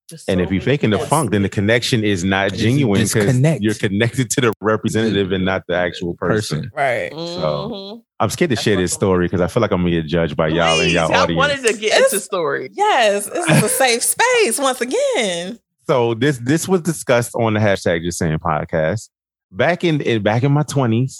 Just 0.09 0.27
And 0.29 0.39
so 0.39 0.43
if 0.43 0.49
you're 0.51 0.59
many 0.61 0.65
faking 0.65 0.89
the 0.89 0.97
people- 0.97 1.07
funk, 1.09 1.31
then 1.31 1.41
the 1.41 1.49
connection 1.49 2.03
is 2.03 2.23
not 2.23 2.47
It's 2.51 2.57
genuine 2.61 3.01
because 3.03 3.15
you're 3.61 3.73
connected 3.75 4.29
to 4.31 4.41
the 4.41 4.53
representative 4.61 5.31
and 5.31 5.45
not 5.45 5.63
the 5.67 5.75
actual 5.75 6.15
person. 6.15 6.63
Person. 6.63 6.71
Right. 6.75 7.11
Mhm. 7.13 8.01
I'm 8.19 8.29
scared 8.29 8.49
to 8.49 8.55
That's 8.55 8.63
share 8.63 8.75
this 8.75 8.91
story 8.93 9.25
because 9.25 9.39
I 9.41 9.47
feel 9.47 9.61
like 9.61 9.71
I'm 9.71 9.81
gonna 9.81 9.91
get 9.91 10.05
judged 10.07 10.35
by 10.35 10.49
y'all 10.49 10.79
and 10.81 10.91
y'all 10.91 11.11
I 11.11 11.19
audience. 11.23 11.37
wanted 11.37 11.57
to 11.65 11.73
get 11.79 11.93
It's- 11.93 12.11
into 12.13 12.19
story. 12.23 12.69
Yes, 12.73 13.27
this 13.27 13.47
is 13.49 13.63
a 13.63 13.69
safe 13.69 14.03
space 14.03 14.59
once 14.59 14.81
again. 14.81 15.59
so 15.87 16.13
this 16.13 16.37
this 16.39 16.67
was 16.67 16.81
discussed 16.81 17.31
on 17.35 17.53
the 17.53 17.59
hashtag 17.59 18.03
just 18.03 18.17
saying 18.17 18.37
podcast 18.39 19.09
back 19.51 19.83
in, 19.83 19.99
in 20.01 20.21
back 20.21 20.43
in 20.43 20.51
my 20.51 20.63
20s 20.63 21.15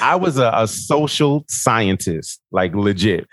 i 0.00 0.14
was 0.16 0.38
a, 0.38 0.50
a 0.54 0.66
social 0.68 1.44
scientist 1.48 2.40
like 2.52 2.74
legit. 2.74 3.26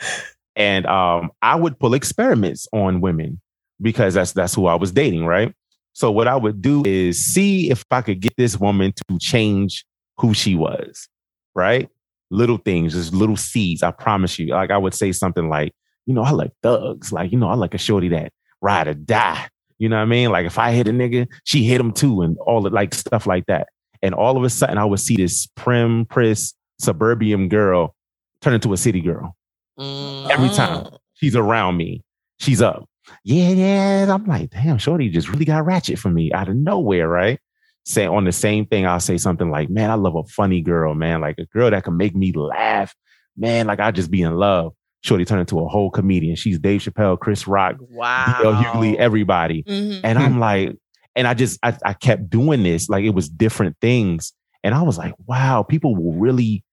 And 0.55 0.85
um 0.85 1.31
i 1.41 1.55
would 1.55 1.79
pull 1.79 1.93
experiments 1.93 2.67
on 2.73 3.01
women 3.01 3.39
because 3.81 4.13
that's 4.13 4.33
that's 4.33 4.53
who 4.53 4.67
i 4.67 4.75
was 4.75 4.91
dating 4.91 5.25
right? 5.25 5.53
So 5.93 6.11
what 6.11 6.27
i 6.27 6.35
would 6.35 6.61
do 6.61 6.83
is 6.85 7.23
see 7.23 7.69
if 7.69 7.83
i 7.91 8.01
could 8.01 8.19
get 8.19 8.35
this 8.37 8.57
woman 8.59 8.93
to 8.93 9.17
change 9.19 9.85
who 10.17 10.33
she 10.33 10.55
was 10.55 11.07
right? 11.55 11.89
Little 12.29 12.57
things 12.57 12.93
just 12.93 13.13
little 13.13 13.37
seeds 13.37 13.83
i 13.83 13.91
promise 13.91 14.37
you. 14.39 14.47
Like 14.47 14.71
i 14.71 14.77
would 14.77 14.93
say 14.93 15.11
something 15.11 15.49
like 15.49 15.73
you 16.05 16.13
know 16.13 16.23
i 16.23 16.31
like 16.31 16.51
thugs. 16.63 17.11
Like 17.11 17.31
you 17.31 17.37
know 17.37 17.47
i 17.47 17.55
like 17.55 17.73
a 17.73 17.77
shorty 17.79 18.09
that 18.09 18.31
ride 18.61 18.87
or 18.87 18.93
die. 18.93 19.47
You 19.81 19.89
know 19.89 19.95
what 19.95 20.03
I 20.03 20.05
mean? 20.05 20.29
Like 20.29 20.45
if 20.45 20.59
I 20.59 20.71
hit 20.71 20.87
a 20.87 20.91
nigga, 20.91 21.27
she 21.43 21.63
hit 21.63 21.81
him 21.81 21.91
too, 21.91 22.21
and 22.21 22.37
all 22.45 22.61
the 22.61 22.69
like 22.69 22.93
stuff 22.93 23.25
like 23.25 23.47
that. 23.47 23.69
And 24.01 24.13
all 24.15 24.37
of 24.37 24.43
a 24.43 24.49
sudden, 24.49 24.77
I 24.77 24.85
would 24.85 24.99
see 24.99 25.15
this 25.15 25.47
prim, 25.55 26.05
pris, 26.05 26.53
suburban 26.79 27.49
girl 27.49 27.95
turn 28.41 28.53
into 28.53 28.73
a 28.73 28.77
city 28.77 29.01
girl. 29.01 29.35
Every 29.79 30.49
time. 30.49 30.87
Oh. 30.91 30.97
She's 31.13 31.35
around 31.35 31.77
me. 31.77 32.03
She's 32.39 32.61
up. 32.61 32.85
Yeah, 33.23 33.49
yeah. 33.49 34.13
I'm 34.13 34.25
like, 34.25 34.49
damn, 34.51 34.77
Shorty 34.77 35.09
just 35.09 35.29
really 35.29 35.45
got 35.45 35.65
ratchet 35.65 35.99
for 35.99 36.09
me 36.09 36.31
out 36.33 36.49
of 36.49 36.55
nowhere, 36.55 37.07
right? 37.07 37.39
Say 37.85 38.05
on 38.07 38.25
the 38.25 38.31
same 38.31 38.65
thing, 38.65 38.85
I'll 38.85 38.99
say 38.99 39.17
something 39.17 39.49
like, 39.51 39.69
man, 39.69 39.89
I 39.91 39.95
love 39.95 40.15
a 40.15 40.23
funny 40.23 40.61
girl, 40.61 40.93
man. 40.95 41.21
Like 41.21 41.35
a 41.39 41.45
girl 41.45 41.69
that 41.71 41.83
can 41.83 41.97
make 41.97 42.15
me 42.15 42.31
laugh. 42.31 42.95
Man, 43.37 43.67
like 43.67 43.79
I 43.79 43.91
just 43.91 44.11
be 44.11 44.21
in 44.21 44.35
love. 44.35 44.73
Shorty 45.03 45.25
turned 45.25 45.41
into 45.41 45.59
a 45.59 45.67
whole 45.67 45.89
comedian. 45.89 46.35
She's 46.35 46.59
Dave 46.59 46.81
Chappelle, 46.81 47.19
Chris 47.19 47.47
Rock, 47.47 47.75
Wow. 47.79 48.61
Hughley, 48.63 48.95
everybody. 48.97 49.63
Mhm. 49.63 50.01
And 50.03 50.19
I'm 50.19 50.39
like, 50.39 50.75
and 51.15 51.27
I 51.27 51.33
just 51.33 51.59
I, 51.63 51.75
I 51.85 51.93
kept 51.93 52.29
doing 52.29 52.63
this, 52.63 52.89
like 52.89 53.03
it 53.03 53.11
was 53.11 53.29
different 53.29 53.77
things. 53.81 54.33
And 54.63 54.75
I 54.75 54.81
was 54.81 54.97
like, 54.97 55.13
wow, 55.25 55.63
people 55.63 55.95
will 55.95 56.13
really 56.13 56.63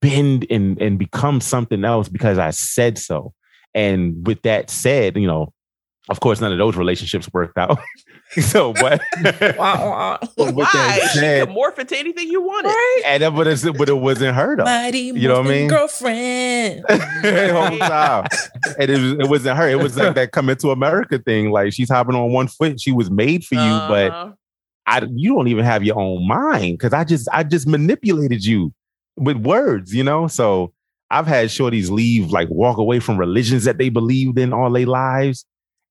bend 0.00 0.46
and 0.50 0.80
and 0.80 0.98
become 0.98 1.40
something 1.40 1.84
else 1.84 2.08
because 2.08 2.38
I 2.38 2.50
said 2.50 2.98
so. 2.98 3.32
And 3.74 4.26
with 4.26 4.42
that 4.42 4.68
said, 4.68 5.16
you 5.16 5.26
know, 5.26 5.52
of 6.10 6.20
course, 6.20 6.40
none 6.40 6.52
of 6.52 6.58
those 6.58 6.76
relationships 6.76 7.28
worked 7.32 7.56
out. 7.56 7.78
so, 8.40 8.72
but 8.74 9.00
Wah, 9.56 9.88
wah. 9.88 10.18
but 10.36 10.46
with 10.54 10.54
Why? 10.56 10.68
that 10.72 11.10
She 11.12 11.18
said, 11.18 11.48
could 11.48 11.56
morph 11.56 11.78
into 11.78 11.96
anything 11.98 12.28
you 12.28 12.42
wanted. 12.42 12.68
Right? 12.68 13.02
and 13.06 13.22
that, 13.22 13.34
but, 13.34 13.46
it's, 13.46 13.62
but 13.62 13.88
it 13.88 13.94
wasn't 13.94 14.34
her 14.36 14.56
though. 14.56 14.64
Mighty 14.64 14.98
You 14.98 15.28
know 15.28 15.38
what 15.40 15.46
I 15.46 15.50
mean? 15.50 15.68
Girlfriend. 15.68 16.84
whole 16.88 17.78
time. 17.78 18.26
And 18.78 18.90
it, 18.90 19.00
was, 19.00 19.12
it 19.12 19.28
wasn't 19.28 19.56
her. 19.56 19.68
It 19.68 19.78
was 19.78 19.96
like 19.96 20.14
that 20.14 20.32
coming 20.32 20.56
to 20.56 20.70
America 20.70 21.18
thing. 21.18 21.50
Like 21.50 21.72
she's 21.72 21.88
hopping 21.90 22.14
on 22.14 22.32
one 22.32 22.48
foot. 22.48 22.80
She 22.80 22.92
was 22.92 23.10
made 23.10 23.44
for 23.44 23.54
you, 23.54 23.60
but 23.88 24.10
Uh-huh. 24.10 24.32
I 24.86 25.06
you 25.14 25.34
don't 25.34 25.46
even 25.48 25.64
have 25.64 25.84
your 25.84 25.98
own 25.98 26.26
mind 26.26 26.78
because 26.78 26.92
I 26.92 27.04
just 27.04 27.28
I 27.32 27.44
just 27.44 27.66
manipulated 27.68 28.44
you 28.44 28.72
with 29.16 29.36
words, 29.36 29.94
you 29.94 30.02
know. 30.02 30.26
So 30.26 30.72
I've 31.10 31.26
had 31.26 31.48
shorties 31.48 31.90
leave, 31.90 32.30
like 32.30 32.48
walk 32.48 32.76
away 32.78 32.98
from 33.00 33.16
religions 33.18 33.64
that 33.64 33.78
they 33.78 33.88
believed 33.88 34.38
in 34.38 34.52
all 34.52 34.70
their 34.70 34.86
lives, 34.86 35.44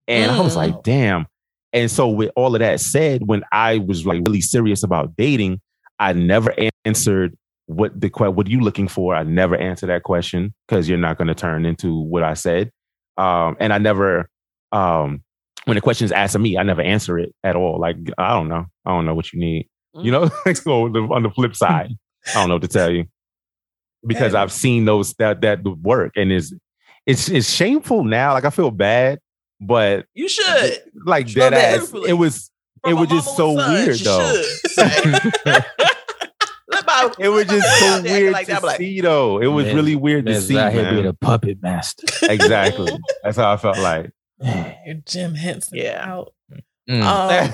and 0.09 0.31
I 0.31 0.41
was 0.41 0.53
Mm. 0.53 0.57
like, 0.57 0.83
damn. 0.83 1.25
And 1.71 1.89
so 1.89 2.09
with 2.09 2.31
all 2.35 2.55
of 2.55 2.59
that 2.59 2.79
said, 2.79 3.21
when 3.27 3.43
I 3.51 3.77
was 3.77 4.05
like 4.05 4.21
really 4.25 4.41
serious 4.41 4.81
about 4.83 5.15
dating, 5.15 5.61
I 5.99 6.13
never 6.13 6.53
answered 6.85 7.37
what 7.67 7.99
the 8.01 8.09
what 8.09 8.47
are 8.47 8.49
you 8.49 8.61
looking 8.61 8.87
for. 8.87 9.13
I 9.15 9.21
never 9.23 9.55
answered 9.55 9.87
that 9.87 10.01
question 10.03 10.53
because 10.67 10.89
you're 10.89 10.97
not 10.97 11.17
going 11.17 11.27
to 11.27 11.35
turn 11.35 11.65
into 11.67 11.93
what 12.01 12.23
I 12.23 12.33
said, 12.33 12.71
um, 13.17 13.55
and 13.59 13.71
I 13.71 13.77
never. 13.77 14.27
Um, 14.71 15.23
when 15.65 15.75
the 15.75 15.81
question 15.81 16.05
is 16.05 16.11
asked 16.11 16.33
of 16.35 16.41
me, 16.41 16.57
I 16.57 16.63
never 16.63 16.81
answer 16.81 17.19
it 17.19 17.33
at 17.43 17.55
all. 17.55 17.79
Like 17.79 17.97
I 18.17 18.29
don't 18.33 18.47
know, 18.47 18.65
I 18.85 18.89
don't 18.91 19.05
know 19.05 19.13
what 19.13 19.31
you 19.31 19.39
need. 19.39 19.67
You 19.93 20.11
know, 20.11 20.29
so 20.53 20.85
on 21.13 21.21
the 21.23 21.29
flip 21.29 21.55
side, 21.55 21.91
I 22.29 22.33
don't 22.33 22.47
know 22.49 22.55
what 22.55 22.63
to 22.63 22.67
tell 22.67 22.89
you 22.91 23.05
because. 24.07 24.33
I've 24.33 24.51
seen 24.51 24.85
those 24.85 25.13
that 25.19 25.41
that 25.41 25.63
work, 25.63 26.13
and 26.15 26.31
it's 26.31 26.51
it's 27.05 27.29
it's 27.29 27.49
shameful 27.53 28.03
now. 28.03 28.33
Like 28.33 28.45
I 28.45 28.49
feel 28.49 28.71
bad, 28.71 29.19
but 29.59 30.05
You 30.13 30.29
should. 30.29 30.83
like 31.05 31.27
Show 31.27 31.39
dead 31.41 31.53
that 31.53 31.79
ass, 31.79 31.93
it 32.07 32.13
was 32.13 32.51
From 32.81 32.91
it 32.91 32.93
was 32.95 33.09
just 33.09 33.35
so 33.35 33.53
with 33.53 33.67
weird 33.67 33.99
though. 33.99 34.41
should. 34.67 35.33
Like, 35.45 35.65
Let 36.71 36.85
my 36.85 37.11
It 37.19 37.29
was 37.29 37.45
just 37.45 37.79
so 37.79 38.01
weird 38.01 38.33
like 38.33 38.45
to 38.47 38.53
that, 38.53 38.63
like, 38.63 38.77
see, 38.77 39.01
though. 39.01 39.39
It 39.39 39.47
was 39.47 39.65
Man, 39.65 39.75
really 39.75 39.95
weird 39.95 40.25
to 40.27 40.39
see, 40.39 40.57
out 40.57 40.71
here 40.71 40.89
being 40.89 41.05
a 41.07 41.13
puppet 41.13 41.61
master. 41.61 42.05
Exactly. 42.23 42.91
That's 43.23 43.37
how 43.37 43.51
I 43.53 43.57
felt 43.57 43.79
like. 43.79 44.11
Your 44.85 44.95
Jim 45.05 45.35
Henson. 45.35 45.77
Yeah. 45.77 46.05
Out. 46.07 46.33
Mm. 46.89 47.53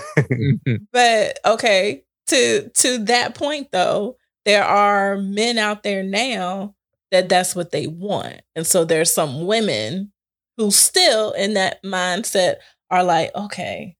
Um, 0.69 0.85
but 0.93 1.39
okay, 1.45 2.03
to 2.27 2.69
to 2.69 2.97
that 3.05 3.35
point 3.35 3.69
though, 3.71 4.17
there 4.45 4.63
are 4.63 5.17
men 5.17 5.57
out 5.57 5.83
there 5.83 6.03
now 6.03 6.75
that 7.11 7.27
that's 7.27 7.55
what 7.55 7.71
they 7.71 7.87
want, 7.87 8.41
and 8.55 8.65
so 8.65 8.85
there's 8.85 9.11
some 9.11 9.45
women 9.45 10.11
who 10.57 10.71
still 10.71 11.31
in 11.33 11.53
that 11.55 11.83
mindset 11.83 12.55
are 12.89 13.03
like, 13.03 13.33
okay, 13.35 13.97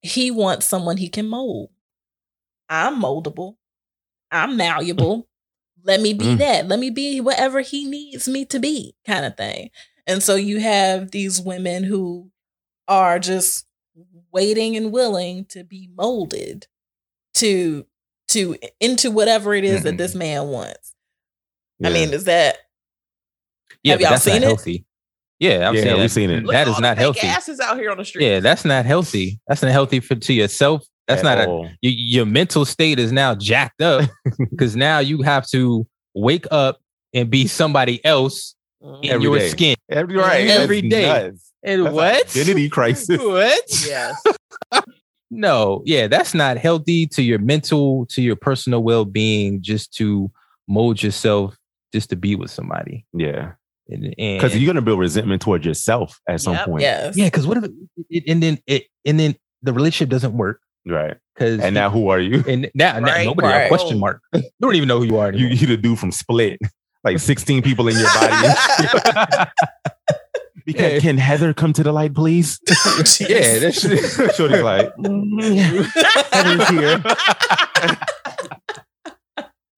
he 0.00 0.30
wants 0.30 0.66
someone 0.66 0.96
he 0.96 1.08
can 1.08 1.28
mold. 1.28 1.70
I'm 2.68 3.00
moldable. 3.00 3.56
I'm 4.30 4.56
malleable. 4.56 5.28
Let 5.84 6.00
me 6.00 6.12
be 6.12 6.24
Mm. 6.26 6.38
that. 6.38 6.68
Let 6.68 6.78
me 6.78 6.90
be 6.90 7.20
whatever 7.20 7.60
he 7.60 7.84
needs 7.86 8.28
me 8.28 8.44
to 8.46 8.58
be, 8.58 8.94
kind 9.06 9.24
of 9.24 9.36
thing. 9.36 9.70
And 10.06 10.22
so 10.22 10.34
you 10.34 10.60
have 10.60 11.10
these 11.10 11.40
women 11.40 11.84
who 11.84 12.30
are 12.86 13.18
just 13.18 13.66
waiting 14.30 14.76
and 14.76 14.92
willing 14.92 15.44
to 15.46 15.64
be 15.64 15.88
molded 15.94 16.66
to 17.34 17.86
to 18.28 18.56
into 18.80 19.10
whatever 19.10 19.54
it 19.54 19.64
is 19.64 19.84
that 19.84 19.96
this 19.96 20.14
man 20.14 20.48
wants. 20.48 20.94
I 21.82 21.88
mean, 21.90 22.12
is 22.12 22.24
that 22.24 22.58
yeah, 23.82 23.92
Have 23.94 24.00
y'all 24.00 24.16
seen 24.18 24.42
it? 24.42 24.46
healthy. 24.46 24.84
Yeah, 25.40 25.68
I've 25.68 25.74
Yeah, 25.76 25.82
seen 25.82 25.98
we've 26.00 26.10
seen 26.10 26.30
it. 26.30 26.42
look 26.44 26.52
That 26.52 26.62
at 26.62 26.68
is 26.68 26.74
all 26.74 26.80
not 26.80 26.98
healthy. 26.98 27.26
Asses 27.26 27.60
out 27.60 27.78
here 27.78 27.90
on 27.90 27.96
the 27.98 28.04
street. 28.04 28.26
Yeah, 28.26 28.40
that's 28.40 28.64
not 28.64 28.84
healthy. 28.84 29.40
That's 29.46 29.62
not 29.62 29.70
healthy 29.70 30.00
for 30.00 30.14
to 30.16 30.32
yourself. 30.32 30.84
That's 31.06 31.24
At 31.24 31.38
not 31.38 31.48
a 31.48 31.76
your, 31.80 31.92
your 31.92 32.26
mental 32.26 32.64
state 32.64 32.98
is 32.98 33.12
now 33.12 33.34
jacked 33.34 33.80
up 33.80 34.10
because 34.50 34.74
now 34.76 34.98
you 34.98 35.22
have 35.22 35.46
to 35.48 35.86
wake 36.14 36.46
up 36.50 36.80
and 37.14 37.30
be 37.30 37.46
somebody 37.46 38.04
else 38.04 38.54
Mhm. 38.82 39.04
in 39.04 39.10
Every 39.10 39.22
your 39.24 39.38
day. 39.38 39.48
skin. 39.48 39.76
Every, 39.90 40.16
right. 40.16 40.46
Every 40.48 40.80
That's 40.82 40.90
day. 40.90 41.06
nuts. 41.30 41.52
And 41.64 41.86
That's 41.86 41.94
what? 41.94 42.26
Identity 42.36 42.68
crisis. 42.76 43.18
What? 43.22 43.86
Yes. 43.86 44.22
No, 45.30 45.82
yeah, 45.84 46.06
that's 46.06 46.32
not 46.32 46.56
healthy 46.56 47.06
to 47.08 47.22
your 47.22 47.38
mental, 47.38 48.06
to 48.06 48.22
your 48.22 48.34
personal 48.36 48.82
well 48.82 49.04
being, 49.04 49.60
just 49.60 49.92
to 49.96 50.30
mold 50.66 51.02
yourself 51.02 51.54
just 51.92 52.08
to 52.10 52.16
be 52.16 52.34
with 52.34 52.50
somebody. 52.50 53.04
Yeah. 53.12 53.52
And, 53.90 54.04
and 54.18 54.38
Because 54.40 54.54
you're 54.56 54.66
going 54.66 54.76
to 54.76 54.82
build 54.82 54.98
resentment 55.00 55.40
towards 55.42 55.64
yourself 55.64 56.20
at 56.28 56.40
some 56.40 56.54
Yep. 56.54 56.66
point. 56.66 56.82
yes? 56.82 57.16
yeah, 57.16 57.24
because 57.26 57.46
what 57.46 57.56
if 57.58 57.64
it, 58.10 58.24
and 58.28 58.42
then 58.42 58.58
it 58.66 58.84
and 59.04 59.18
then 59.18 59.34
the 59.62 59.72
relationship 59.72 60.10
doesn't 60.10 60.34
work 60.34 60.60
Right. 60.86 61.16
because 61.34 61.60
And 61.60 61.74
now 61.74 61.88
who 61.90 62.08
are 62.08 62.20
you? 62.20 62.44
and 62.46 62.70
now, 62.74 62.98
now 63.00 63.22
nobody 63.24 63.48
right. 63.48 63.62
a 63.64 63.68
question 63.68 63.98
mark. 63.98 64.20
You 64.34 64.42
don't 64.60 64.74
even 64.74 64.88
know 64.88 64.98
who 64.98 65.06
you 65.06 65.16
are. 65.18 65.32
You 65.32 65.46
Anymore. 65.46 65.54
you 65.60 65.66
the 65.68 65.76
dude 65.76 65.98
from 65.98 66.12
Split. 66.12 66.58
Like 67.04 67.20
16 67.20 67.62
people 67.62 67.86
in 67.88 67.96
your 67.96 68.08
body. 68.12 68.48
Because 70.66 70.92
Yeah. 70.94 70.98
can 71.00 71.16
Heather 71.16 71.54
come 71.54 71.72
to 71.72 71.82
the 71.82 71.92
light, 71.92 72.12
please? 72.12 72.58
yeah, 73.20 73.58
that's 73.60 73.80
Shorty's 74.36 74.60
like, 74.62 74.94
"Mm, 74.96 75.86
Heather's 76.30 76.68
here. 76.68 77.02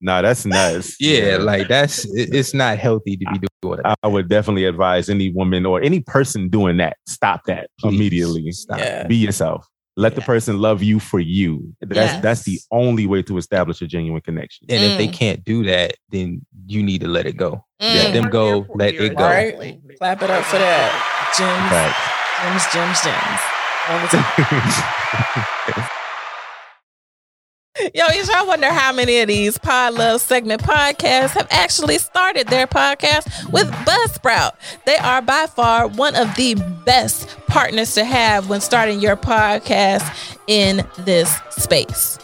Nah, 0.01 0.23
that's 0.23 0.45
nuts. 0.47 0.97
yeah, 1.01 1.37
like 1.39 1.69
that's 1.69 2.05
it- 2.15 2.35
it's 2.35 2.55
not 2.55 2.79
healthy 2.79 3.17
to 3.17 3.25
be 3.33 3.47
doing 3.63 3.81
that. 3.83 3.99
I 4.03 4.09
would 4.09 4.29
definitely 4.29 4.65
advise 4.65 5.09
any 5.09 5.31
woman 5.33 5.67
or 5.67 5.81
any 5.83 6.01
person 6.01 6.49
doing 6.49 6.77
that, 6.79 6.97
stop 7.09 7.43
that 7.47 7.69
Please 7.81 7.95
immediately. 7.95 8.51
Stop. 8.53 8.79
Yeah. 8.79 9.07
Be 9.07 9.17
yourself. 9.17 9.67
Let 9.97 10.15
the 10.15 10.21
person 10.23 10.59
love 10.61 10.83
you 10.83 10.99
for 11.01 11.21
you. 11.21 11.75
That's 11.83 12.13
Yes. 12.13 12.23
that's 12.23 12.43
the 12.45 12.59
only 12.71 13.07
way 13.07 13.23
to 13.23 13.37
establish 13.37 13.83
a 13.83 13.87
genuine 13.87 14.23
connection. 14.23 14.67
And 14.71 14.83
if 14.83 14.97
they 14.97 15.09
Mm. 15.09 15.13
can't 15.13 15.45
do 15.45 15.65
that, 15.65 15.95
then 16.11 16.41
you 16.67 16.83
need 16.83 17.03
to 17.03 17.09
let 17.09 17.27
it 17.27 17.37
go. 17.37 17.65
Mm. 17.83 17.95
Let 17.97 18.13
them 18.15 18.31
go. 18.31 18.67
Let 18.75 18.95
it 18.95 19.15
go. 19.17 19.25
Right. 19.25 19.79
Clap 19.99 20.23
it 20.23 20.31
up 20.31 20.45
for 20.45 20.57
that. 20.59 21.35
Gems, 21.37 21.71
Facts. 21.71 21.99
gems, 22.41 22.65
gems, 22.73 23.03
gems. 23.05 23.41
All 23.89 24.01
the 24.01 24.09
time. 25.83 25.89
Yo, 27.81 28.05
you 28.13 28.23
y'all 28.25 28.47
wonder 28.47 28.67
how 28.71 28.93
many 28.93 29.21
of 29.21 29.29
these 29.29 29.57
Pod 29.57 29.95
Love 29.95 30.21
segment 30.21 30.63
podcasts 30.63 31.31
have 31.31 31.47
actually 31.51 31.97
started 31.97 32.47
their 32.49 32.67
podcast 32.67 33.51
with 33.53 33.71
Buzzsprout. 33.71 34.53
They 34.85 34.97
are 34.97 35.23
by 35.23 35.47
far 35.47 35.89
one 35.89 36.15
of 36.15 36.35
the 36.35 36.57
best 36.85 37.27
partners 37.47 37.95
to 37.95 38.05
have 38.05 38.51
when 38.51 38.61
starting 38.61 39.01
your 39.01 39.17
podcast 39.17 40.39
in 40.47 40.87
this 40.99 41.35
space. 41.51 42.19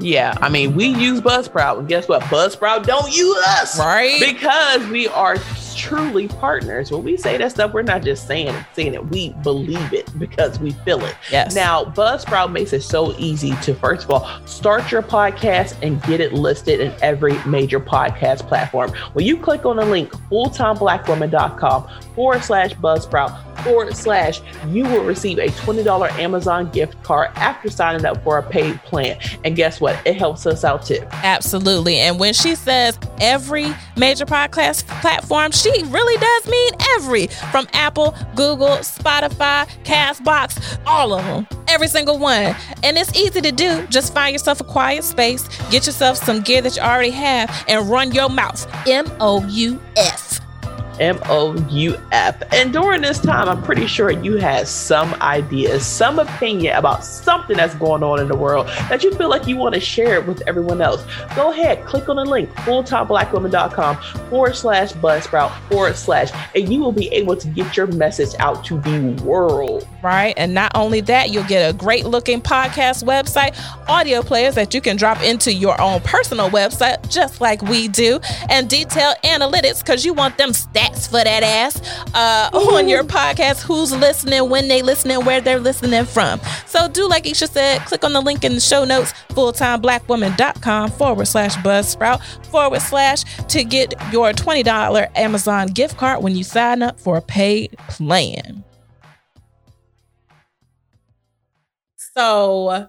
Yeah, 0.00 0.34
I 0.40 0.48
mean, 0.48 0.74
we 0.74 0.86
use 0.86 1.20
Buzzsprout, 1.20 1.78
and 1.78 1.86
guess 1.88 2.08
what? 2.08 2.22
Buzzsprout 2.22 2.84
don't 2.84 3.14
use 3.14 3.36
us, 3.46 3.78
Right? 3.78 4.18
Because 4.18 4.84
we 4.88 5.06
are 5.08 5.36
truly 5.78 6.28
partners. 6.28 6.90
When 6.90 7.04
we 7.04 7.16
say 7.16 7.38
that 7.38 7.52
stuff, 7.52 7.72
we're 7.72 7.82
not 7.82 8.02
just 8.02 8.26
saying 8.26 8.48
it, 8.48 8.66
saying 8.74 8.94
it. 8.94 9.06
We 9.06 9.30
believe 9.42 9.92
it 9.92 10.10
because 10.18 10.58
we 10.58 10.72
feel 10.72 11.02
it. 11.04 11.14
Yes. 11.30 11.54
Now, 11.54 11.84
Buzzsprout 11.84 12.52
makes 12.52 12.72
it 12.72 12.82
so 12.82 13.16
easy 13.16 13.52
to 13.62 13.74
first 13.74 14.04
of 14.04 14.10
all 14.10 14.28
start 14.46 14.90
your 14.90 15.02
podcast 15.02 15.76
and 15.82 16.02
get 16.02 16.20
it 16.20 16.32
listed 16.32 16.80
in 16.80 16.92
every 17.00 17.42
major 17.44 17.78
podcast 17.78 18.40
platform. 18.48 18.90
When 19.12 19.24
you 19.24 19.36
click 19.36 19.64
on 19.64 19.76
the 19.76 19.84
link 19.86 20.10
fulltimeblackwoman.com 20.30 21.88
forward 22.14 22.42
slash 22.42 22.74
Buzzsprout 22.74 23.62
forward 23.62 23.96
slash, 23.96 24.40
you 24.68 24.84
will 24.84 25.04
receive 25.04 25.38
a 25.38 25.48
$20 25.48 26.10
Amazon 26.18 26.70
gift 26.70 27.00
card 27.02 27.30
after 27.34 27.70
signing 27.70 28.04
up 28.04 28.22
for 28.24 28.38
a 28.38 28.42
paid 28.42 28.82
plan. 28.82 29.18
And 29.44 29.54
guess 29.56 29.80
what? 29.80 30.00
It 30.04 30.16
helps 30.16 30.46
us 30.46 30.64
out 30.64 30.84
too. 30.84 31.00
Absolutely. 31.12 31.98
And 31.98 32.18
when 32.18 32.34
she 32.34 32.54
says 32.54 32.98
every 33.20 33.74
major 33.96 34.26
podcast 34.26 34.86
platform, 35.00 35.52
she 35.52 35.67
really 35.86 36.18
does 36.18 36.46
mean 36.48 36.70
every 36.96 37.26
from 37.52 37.66
Apple, 37.72 38.14
Google, 38.34 38.78
Spotify, 38.78 39.66
Castbox, 39.84 40.78
all 40.86 41.12
of 41.12 41.24
them. 41.24 41.46
Every 41.68 41.88
single 41.88 42.18
one. 42.18 42.54
And 42.82 42.96
it's 42.96 43.14
easy 43.16 43.40
to 43.40 43.52
do. 43.52 43.86
Just 43.88 44.14
find 44.14 44.32
yourself 44.32 44.60
a 44.60 44.64
quiet 44.64 45.04
space, 45.04 45.46
get 45.70 45.86
yourself 45.86 46.16
some 46.18 46.40
gear 46.40 46.62
that 46.62 46.76
you 46.76 46.82
already 46.82 47.10
have, 47.10 47.64
and 47.68 47.88
run 47.88 48.12
your 48.12 48.28
mouth. 48.28 48.66
M 48.86 49.10
O 49.20 49.44
U 49.46 49.80
F. 49.96 50.27
M 51.00 51.18
O 51.26 51.54
U 51.70 51.96
F. 52.12 52.42
And 52.52 52.72
during 52.72 53.02
this 53.02 53.18
time, 53.20 53.48
I'm 53.48 53.62
pretty 53.62 53.86
sure 53.86 54.10
you 54.10 54.36
had 54.36 54.66
some 54.66 55.14
ideas, 55.14 55.86
some 55.86 56.18
opinion 56.18 56.76
about 56.76 57.04
something 57.04 57.56
that's 57.56 57.74
going 57.74 58.02
on 58.02 58.20
in 58.20 58.28
the 58.28 58.36
world 58.36 58.66
that 58.88 59.02
you 59.02 59.14
feel 59.14 59.28
like 59.28 59.46
you 59.46 59.56
want 59.56 59.74
to 59.74 59.80
share 59.80 60.14
it 60.14 60.26
with 60.26 60.42
everyone 60.46 60.80
else. 60.80 61.04
Go 61.36 61.52
ahead, 61.52 61.84
click 61.84 62.08
on 62.08 62.16
the 62.16 62.24
link, 62.24 62.50
fulltimeblackwoman.com 62.56 63.96
forward 64.28 64.56
slash 64.56 64.92
buzzsprout 64.94 65.52
forward 65.68 65.96
slash, 65.96 66.30
and 66.54 66.72
you 66.72 66.80
will 66.80 66.92
be 66.92 67.08
able 67.08 67.36
to 67.36 67.48
get 67.48 67.76
your 67.76 67.86
message 67.86 68.34
out 68.38 68.64
to 68.64 68.80
the 68.80 69.22
world. 69.22 69.86
Right. 70.02 70.34
And 70.36 70.54
not 70.54 70.72
only 70.74 71.00
that, 71.02 71.30
you'll 71.30 71.44
get 71.44 71.68
a 71.68 71.76
great 71.76 72.06
looking 72.06 72.40
podcast 72.40 73.04
website, 73.04 73.58
audio 73.88 74.22
players 74.22 74.54
that 74.54 74.72
you 74.74 74.80
can 74.80 74.96
drop 74.96 75.22
into 75.22 75.52
your 75.52 75.80
own 75.80 76.00
personal 76.00 76.50
website, 76.50 77.08
just 77.10 77.40
like 77.40 77.62
we 77.62 77.88
do, 77.88 78.20
and 78.48 78.68
detailed 78.68 79.16
analytics 79.24 79.80
because 79.80 80.04
you 80.04 80.12
want 80.14 80.38
them 80.38 80.50
stats 80.50 80.87
for 80.96 81.22
that 81.24 81.42
ass 81.42 81.80
uh, 82.14 82.50
on 82.52 82.88
your 82.88 83.04
podcast. 83.04 83.62
Who's 83.62 83.92
listening, 83.92 84.48
when 84.48 84.68
they 84.68 84.82
listening, 84.82 85.24
where 85.24 85.40
they're 85.40 85.60
listening 85.60 86.04
from. 86.04 86.40
So 86.66 86.88
do 86.88 87.08
like 87.08 87.26
Isha 87.26 87.48
said, 87.48 87.80
click 87.82 88.04
on 88.04 88.12
the 88.12 88.20
link 88.20 88.44
in 88.44 88.54
the 88.54 88.60
show 88.60 88.84
notes, 88.84 89.12
fulltimeblackwoman.com 89.30 90.90
forward 90.92 91.26
slash 91.26 91.54
buzzsprout 91.56 92.22
forward 92.46 92.80
slash 92.80 93.24
to 93.48 93.64
get 93.64 93.94
your 94.12 94.32
$20 94.32 95.08
Amazon 95.16 95.68
gift 95.68 95.96
card 95.96 96.22
when 96.22 96.36
you 96.36 96.44
sign 96.44 96.82
up 96.82 96.98
for 96.98 97.16
a 97.16 97.22
paid 97.22 97.76
plan. 97.88 98.64
So, 101.96 102.88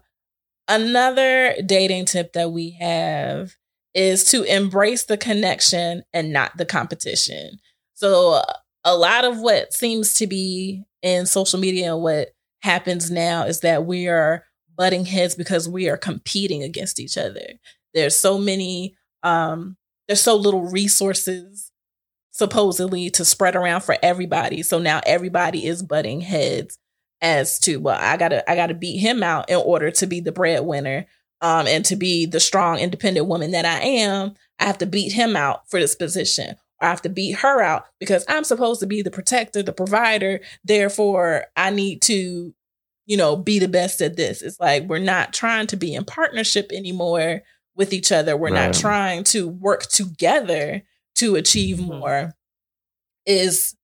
another 0.68 1.56
dating 1.64 2.06
tip 2.06 2.34
that 2.34 2.52
we 2.52 2.72
have 2.72 3.56
is 3.94 4.24
to 4.32 4.44
embrace 4.44 5.06
the 5.06 5.18
connection 5.18 6.04
and 6.14 6.32
not 6.32 6.58
the 6.58 6.66
competition. 6.66 7.60
So, 8.00 8.42
a 8.86 8.96
lot 8.96 9.26
of 9.26 9.40
what 9.42 9.74
seems 9.74 10.14
to 10.16 10.28
be 10.28 10.86
in 11.02 11.26
social 11.26 11.60
media 11.60 11.94
and 11.94 12.02
what 12.02 12.30
happens 12.62 13.12
now 13.12 13.44
is 13.44 13.60
that 13.60 13.86
we 13.86 14.08
are 14.08 14.46
butting 14.78 15.04
heads 15.04 15.36
because 15.36 15.68
we 15.68 15.90
are 15.90 15.98
competing 15.98 16.64
against 16.64 16.98
each 16.98 17.18
other. 17.18 17.42
There's 17.94 18.16
so 18.16 18.38
many, 18.38 18.96
um, 19.24 19.76
there's 20.08 20.22
so 20.22 20.38
little 20.38 20.64
resources 20.64 21.74
supposedly 22.32 23.10
to 23.10 23.26
spread 23.26 23.58
around 23.58 23.82
for 23.82 23.98
everybody. 24.02 24.64
So 24.64 24.80
now 24.80 25.02
everybody 25.06 25.66
is 25.66 25.84
butting 25.84 26.22
heads 26.22 26.80
as 27.22 27.60
to 27.60 27.76
well 27.78 27.98
i 28.00 28.16
gotta 28.16 28.50
i 28.50 28.56
gotta 28.56 28.74
beat 28.74 28.98
him 28.98 29.22
out 29.22 29.50
in 29.50 29.58
order 29.58 29.92
to 29.92 30.08
be 30.08 30.22
the 30.22 30.32
breadwinner 30.32 31.06
um 31.42 31.68
and 31.68 31.84
to 31.84 31.98
be 31.98 32.26
the 32.26 32.40
strong 32.40 32.80
independent 32.80 33.28
woman 33.28 33.52
that 33.52 33.66
i 33.66 33.78
am 33.82 34.34
i 34.58 34.64
have 34.64 34.78
to 34.78 34.86
beat 34.86 35.12
him 35.12 35.36
out 35.36 35.70
for 35.70 35.82
this 35.82 35.96
position 35.96 36.56
i 36.82 36.88
have 36.88 37.02
to 37.02 37.10
beat 37.10 37.36
her 37.38 37.62
out 37.62 37.86
because 38.00 38.24
i'm 38.28 38.44
supposed 38.44 38.80
to 38.80 38.88
be 38.88 39.02
the 39.02 39.12
protector 39.12 39.62
the 39.64 39.74
provider 39.74 40.40
therefore 40.64 41.46
i 41.58 41.70
need 41.70 42.02
to 42.02 42.54
you 43.06 43.18
know 43.18 43.36
be 43.36 43.60
the 43.60 43.68
best 43.68 44.02
at 44.02 44.16
this 44.16 44.42
it's 44.42 44.60
like 44.60 44.84
we're 44.84 45.00
not 45.00 45.34
trying 45.34 45.68
to 45.68 45.76
be 45.78 45.94
in 45.94 46.04
partnership 46.06 46.72
anymore 46.72 47.42
with 47.76 47.94
each 47.94 48.12
other. 48.12 48.36
We're 48.36 48.50
not 48.50 48.74
trying 48.74 49.24
to 49.26 49.48
work 49.48 49.84
together 49.84 50.84
to 51.16 51.36
achieve 51.38 51.78
Mhm. 51.78 51.86
more. 52.00 52.36
Is 53.26 53.76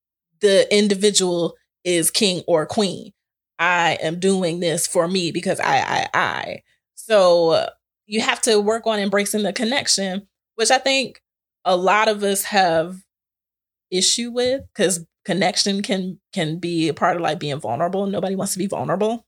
the 0.42 0.68
individual 0.76 1.56
is 1.86 2.12
king 2.12 2.44
or 2.46 2.66
queen. 2.66 3.14
I 3.58 3.98
am 4.02 4.20
doing 4.20 4.60
this 4.60 4.86
for 4.86 5.08
me 5.08 5.32
because 5.32 5.62
I, 5.62 5.78
I, 5.78 6.08
I. 6.14 6.64
So 6.96 7.70
you 8.06 8.20
have 8.20 8.42
to 8.42 8.60
work 8.60 8.86
on 8.86 9.00
embracing 9.00 9.44
the 9.44 9.54
connection, 9.54 10.28
which 10.56 10.72
I 10.72 10.78
think 10.78 11.22
a 11.66 11.76
lot 11.76 12.08
of 12.08 12.24
us 12.24 12.44
have 12.46 12.98
issue 13.92 14.32
with 14.32 14.62
because 14.74 15.06
connection 15.26 15.82
can 15.82 16.20
can 16.34 16.60
be 16.60 16.88
a 16.88 16.94
part 16.94 17.16
of 17.16 17.22
like 17.22 17.40
being 17.40 17.60
vulnerable. 17.60 18.06
Nobody 18.08 18.36
wants 18.36 18.54
to 18.54 18.60
be 18.60 18.68
vulnerable. 18.68 19.26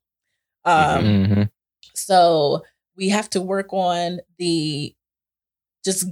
Um, 0.66 1.04
Mhm. 1.06 1.50
so 1.94 2.64
we 2.96 3.10
have 3.10 3.30
to 3.32 3.42
work 3.42 3.74
on 3.74 4.20
the 4.38 4.96
just 5.84 6.08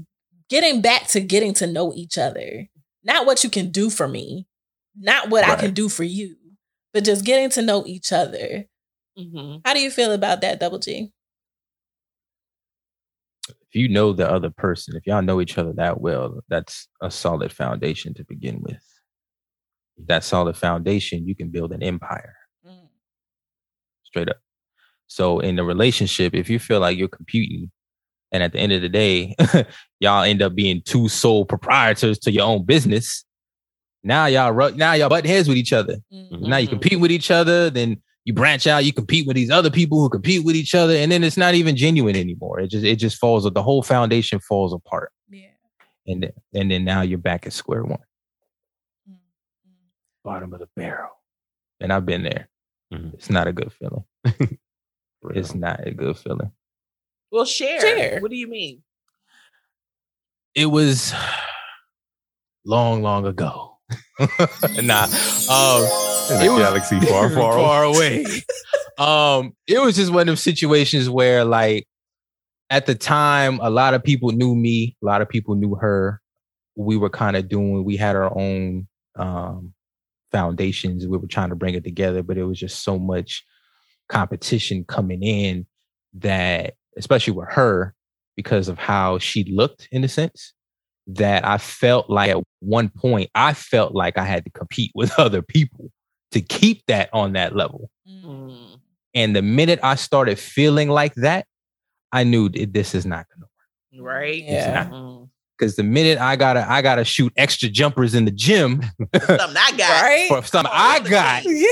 getting 0.50 0.82
back 0.82 1.08
to 1.10 1.20
getting 1.20 1.54
to 1.56 1.68
know 1.68 1.94
each 1.94 2.18
other. 2.18 2.70
Not 3.04 3.26
what 3.26 3.44
you 3.44 3.50
can 3.50 3.72
do 3.72 3.90
for 3.90 4.08
me, 4.08 4.48
not 4.96 5.30
what 5.30 5.44
I 5.44 5.56
can 5.56 5.74
do 5.74 5.90
for 5.90 6.04
you, 6.04 6.38
but 6.94 7.04
just 7.04 7.26
getting 7.26 7.50
to 7.52 7.62
know 7.62 7.86
each 7.86 8.12
other. 8.12 8.68
Mhm. 9.18 9.62
How 9.66 9.74
do 9.74 9.80
you 9.82 9.92
feel 9.92 10.12
about 10.12 10.42
that, 10.42 10.60
Double 10.60 10.80
G? 10.80 11.12
If 13.76 13.82
you 13.82 13.90
know 13.90 14.14
the 14.14 14.32
other 14.32 14.50
person, 14.50 14.96
if 14.96 15.06
y'all 15.06 15.22
know 15.22 15.42
each 15.42 15.58
other 15.58 15.74
that 15.74 16.00
well, 16.00 16.40
that's 16.48 16.88
a 17.02 17.12
solid 17.12 17.52
foundation 17.52 18.14
to 18.14 18.24
begin 18.24 18.62
with. 18.62 18.82
That 20.08 20.24
solid 20.24 20.56
foundation, 20.56 21.28
you 21.28 21.36
can 21.36 21.50
build 21.50 21.74
an 21.74 21.84
empire. 21.84 22.38
straight 24.06 24.30
up. 24.30 24.38
So 25.08 25.40
in 25.42 25.58
the 25.58 25.66
relationship, 25.66 26.34
if 26.34 26.50
you 26.50 26.58
feel 26.58 26.80
like 26.80 26.98
you're 26.98 27.10
competing, 27.10 27.70
and 28.32 28.42
at 28.44 28.54
the 28.54 28.60
end 28.60 28.72
of 28.72 28.82
the 28.82 28.88
day, 28.88 29.36
y'all 30.00 30.24
end 30.24 30.42
up 30.42 30.56
being 30.56 30.82
two 30.86 31.10
sole 31.10 31.44
proprietors 31.44 32.18
to 32.20 32.32
your 32.32 32.46
own 32.46 32.64
business. 32.64 33.26
Now 34.06 34.28
y'all 34.28 34.72
now 34.72 34.94
y'all 34.94 35.10
butt 35.10 35.26
heads 35.26 35.50
with 35.50 35.58
each 35.58 35.74
other. 35.74 35.98
Mhm. 36.14 36.44
Now 36.44 36.58
you 36.58 36.68
Mhm. 36.68 36.80
compete 36.80 37.00
with 37.02 37.12
each 37.12 37.30
other, 37.30 37.70
then 37.70 38.02
you 38.26 38.34
branch 38.34 38.68
out, 38.68 38.84
you 38.86 38.92
compete 38.92 39.26
with 39.28 39.36
these 39.36 39.52
other 39.52 39.70
people 39.70 40.00
who 40.02 40.10
compete 40.10 40.44
with 40.44 40.56
each 40.56 40.76
other, 40.76 40.96
and 40.96 41.12
then 41.12 41.24
it's 41.24 41.38
not 41.38 41.54
even 41.54 41.76
genuine 41.76 42.16
anymore. 42.16 42.60
It 42.60 42.70
just 42.72 42.84
it 42.86 42.98
just 42.98 43.18
falls 43.18 43.44
the 43.50 43.64
whole 43.64 43.82
foundation 43.84 44.40
falls 44.40 44.74
apart. 44.74 45.12
Yeah. 45.30 45.48
And 46.08 46.24
then 46.24 46.32
and 46.54 46.72
then 46.72 46.84
now 46.84 47.02
you're 47.02 47.18
back 47.20 47.46
at 47.46 47.54
square 47.54 47.84
one, 47.84 48.00
Mhm. 49.10 49.16
bottom 50.24 50.54
of 50.54 50.60
the 50.60 50.68
barrel. 50.76 51.12
And 51.80 51.94
I've 51.94 52.06
been 52.06 52.24
there. 52.24 52.50
Mhm. 52.94 53.14
It's 53.14 53.30
not 53.30 53.48
a 53.48 53.54
good 53.54 53.72
feeling. 53.74 54.04
It's 55.32 55.56
not 55.56 55.88
a 55.88 55.92
good 55.92 56.18
feeling. 56.20 56.52
Well, 57.32 57.46
share. 57.46 57.82
Share. 57.82 58.20
What 58.22 58.30
do 58.30 58.38
you 58.38 58.48
mean? 58.48 58.84
it 60.54 60.68
was 60.68 61.14
long, 62.66 63.02
long 63.02 63.26
ago. 63.26 63.78
nah, 64.84 65.04
um, 65.50 65.82
In 66.30 66.42
a 66.42 66.46
it 66.46 66.50
was- 66.50 66.60
galaxy 66.60 67.00
far, 67.02 67.30
far, 67.34 67.84
away. 67.84 68.24
away. 68.24 68.44
um, 68.98 69.54
it 69.68 69.80
was 69.80 69.96
just 69.96 70.12
one 70.12 70.22
of 70.22 70.28
those 70.28 70.42
situations 70.42 71.10
where, 71.10 71.46
like, 71.46 71.88
at 72.70 72.86
the 72.88 72.96
time, 72.96 73.60
a 73.62 73.70
lot 73.70 73.94
of 73.94 74.04
people 74.04 74.32
knew 74.32 74.56
me, 74.56 74.96
a 75.04 75.06
lot 75.06 75.22
of 75.22 75.30
people 75.30 75.56
knew 75.56 75.76
her. 75.76 76.20
We 76.76 76.98
were 76.98 77.10
kind 77.12 77.38
of 77.38 77.48
doing, 77.48 77.84
we 77.84 77.96
had 77.96 78.16
our 78.16 78.36
own 78.38 78.88
um, 79.16 79.74
foundations. 80.32 81.08
We 81.08 81.18
were 81.18 81.28
trying 81.28 81.50
to 81.50 81.56
bring 81.56 81.76
it 81.76 81.84
together, 81.84 82.24
but 82.24 82.38
it 82.38 82.44
was 82.44 82.60
just 82.60 82.84
so 82.84 82.98
much 82.98 83.46
competition 84.10 84.84
coming 84.84 85.24
in 85.24 85.66
that, 86.16 86.74
especially 86.98 87.34
with 87.34 87.50
her, 87.52 87.94
because 88.36 88.68
of 88.68 88.78
how 88.78 89.20
she 89.20 89.44
looked 89.46 89.88
in 89.92 90.04
a 90.04 90.08
sense, 90.08 90.54
that 91.08 91.48
I 91.48 91.60
felt 91.60 92.10
like 92.10 92.32
at 92.32 92.44
one 92.60 92.90
point, 92.90 93.30
I 93.36 93.54
felt 93.54 93.94
like 93.94 94.18
I 94.18 94.26
had 94.26 94.44
to 94.46 94.52
compete 94.52 94.92
with 94.96 95.14
other 95.20 95.42
people 95.44 95.92
to 96.32 96.42
keep 96.42 96.84
that 96.88 97.10
on 97.14 97.34
that 97.34 97.56
level. 97.56 97.90
Mm. 98.08 98.80
And 99.14 99.36
the 99.36 99.42
minute 99.42 99.80
I 99.84 99.96
started 99.96 100.38
feeling 100.40 100.90
like 100.90 101.14
that, 101.16 101.46
I 102.12 102.24
knew 102.24 102.50
that 102.50 102.74
this 102.74 102.94
is 102.96 103.06
not 103.06 103.26
going 103.30 103.42
to 103.42 104.04
work. 104.04 104.06
Right? 104.14 104.44
Yeah. 104.44 104.90
Because 105.58 105.78
the 105.78 105.84
minute 105.84 106.20
I 106.20 106.36
gotta, 106.36 106.70
I 106.70 106.82
gotta 106.82 107.06
shoot 107.06 107.32
extra 107.38 107.70
jumpers 107.70 108.14
in 108.14 108.26
the 108.26 108.32
gym 108.32 108.82
Something 109.14 109.56
I 109.58 109.72
got. 109.78 110.02
Right? 110.04 110.26
for 110.28 110.44
something 110.46 110.70
Oh, 110.74 110.78
I 110.78 111.00
got. 111.00 111.44
team. 111.44 111.66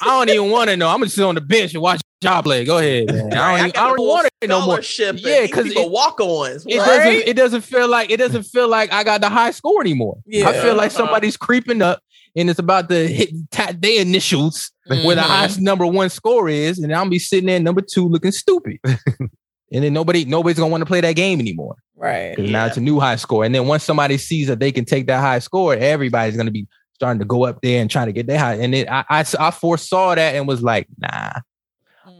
I 0.00 0.06
don't 0.06 0.30
even 0.30 0.50
want 0.50 0.70
to 0.70 0.76
know. 0.78 0.88
I'm 0.88 1.00
gonna 1.00 1.10
sit 1.10 1.22
on 1.22 1.34
the 1.34 1.42
bench 1.42 1.74
and 1.74 1.82
watch 1.82 2.00
y'all 2.22 2.42
play. 2.42 2.64
Go 2.64 2.78
ahead, 2.78 3.08
man. 3.08 3.34
I 3.34 3.50
don't, 3.50 3.58
even, 3.58 3.70
got 3.72 3.84
I 3.84 3.88
don't 3.94 4.06
want 4.06 4.28
it 4.40 4.48
no 4.48 4.64
more. 4.64 4.80
Yeah, 4.80 5.12
Yeah, 5.12 5.40
'cause 5.40 5.46
because 5.48 5.64
people 5.68 5.82
it- 5.82 5.90
walk-ons. 5.90 6.64
It 6.66 6.78
right? 6.78 6.86
doesn't. 6.86 7.28
It 7.28 7.36
doesn't 7.36 7.60
feel 7.60 7.88
like 7.88 8.08
it 8.10 8.16
doesn't 8.16 8.44
feel 8.44 8.68
like 8.68 8.90
I 8.90 9.04
got 9.04 9.20
the 9.20 9.28
high 9.28 9.50
score 9.50 9.82
anymore. 9.82 10.16
I 10.34 10.52
feel 10.54 10.74
like 10.74 10.90
Uh-huh. 10.92 11.04
somebody's 11.04 11.36
creeping 11.36 11.82
up 11.82 12.00
and 12.36 12.48
it's 12.50 12.58
about 12.58 12.88
to 12.90 13.08
hit 13.08 13.30
tap 13.50 13.76
their 13.80 14.00
initials 14.02 14.70
where 14.86 15.14
the 15.16 15.22
Mhm. 15.22 15.24
highest 15.24 15.60
number 15.60 15.86
one 15.86 16.10
score 16.10 16.48
is, 16.48 16.78
and 16.78 16.92
I'm 16.94 17.08
be 17.10 17.18
sitting 17.18 17.46
there 17.46 17.58
number 17.60 17.80
two 17.80 18.08
looking 18.08 18.32
stupid. 18.32 18.78
and 18.84 19.82
then 19.84 19.92
nobody 19.92 20.24
nobody's 20.24 20.58
gonna 20.58 20.70
want 20.70 20.82
to 20.82 20.86
play 20.86 21.00
that 21.00 21.16
game 21.16 21.40
anymore. 21.40 21.76
Right. 21.96 22.36
Because 22.36 22.50
now 22.50 22.66
it's 22.66 22.76
a 22.76 22.80
new 22.80 23.00
high 23.00 23.16
score. 23.16 23.44
And 23.44 23.54
then 23.54 23.66
once 23.66 23.82
somebody 23.82 24.18
sees 24.18 24.46
that 24.48 24.60
they 24.60 24.70
can 24.70 24.84
take 24.84 25.06
that 25.06 25.20
high 25.20 25.38
score, 25.40 25.74
everybody's 25.74 26.36
gonna 26.36 26.50
be 26.50 26.66
starting 26.94 27.18
to 27.18 27.24
go 27.26 27.44
up 27.44 27.60
there 27.62 27.80
and 27.80 27.90
trying 27.90 28.06
to 28.06 28.12
get 28.12 28.26
their 28.26 28.38
high. 28.38 28.54
And 28.54 28.74
it, 28.74 28.88
I, 28.88 29.04
I 29.10 29.24
I 29.40 29.50
foresaw 29.50 30.14
that 30.14 30.34
and 30.34 30.46
was 30.46 30.62
like, 30.62 30.86
nah, 30.98 31.32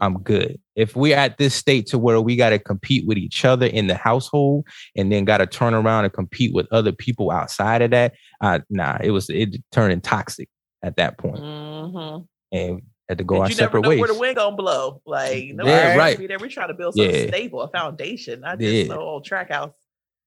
I'm 0.01 0.19
good. 0.23 0.59
If 0.77 0.95
we're 0.95 1.17
at 1.17 1.37
this 1.37 1.53
state 1.55 1.87
to 1.87 1.97
where 1.97 2.21
we 2.21 2.35
got 2.37 2.51
to 2.51 2.59
compete 2.59 3.05
with 3.07 3.17
each 3.17 3.43
other 3.43 3.65
in 3.65 3.87
the 3.87 3.95
household 3.95 4.65
and 4.95 5.11
then 5.11 5.25
got 5.25 5.39
to 5.39 5.47
turn 5.47 5.73
around 5.73 6.05
and 6.05 6.13
compete 6.13 6.53
with 6.53 6.67
other 6.71 6.91
people 6.93 7.31
outside 7.31 7.81
of 7.81 7.91
that, 7.91 8.13
uh, 8.41 8.59
nah, 8.69 8.97
it 9.01 9.11
was 9.11 9.29
it 9.29 9.57
turned 9.71 10.03
toxic 10.03 10.47
at 10.83 10.95
that 10.97 11.17
point 11.17 11.37
Mhm. 11.37 12.25
and 12.53 12.81
had 13.09 13.17
to 13.17 13.23
go 13.23 13.35
And 13.35 13.43
our 13.43 13.49
you 13.49 13.55
never 13.55 13.67
separate 13.67 13.81
know 13.81 13.89
ways. 13.89 13.99
where 13.99 14.07
the 14.13 14.19
wind 14.19 14.35
gonna 14.35 14.55
blow. 14.55 15.01
Like, 15.05 15.47
no, 15.55 15.65
Yeah, 15.65 15.71
yeah, 15.71 15.95
right. 15.97 16.19
right. 16.19 16.39
We're 16.41 16.47
trying 16.49 16.67
to 16.67 16.73
build 16.75 16.93
something 16.95 17.13
Yeah. 17.15 17.27
stable, 17.27 17.61
a 17.61 17.69
foundation, 17.69 18.41
not 18.41 18.61
Yeah. 18.61 18.69
just 18.69 18.89
no 18.91 18.99
old 18.99 19.25
track 19.25 19.49
house. 19.51 19.71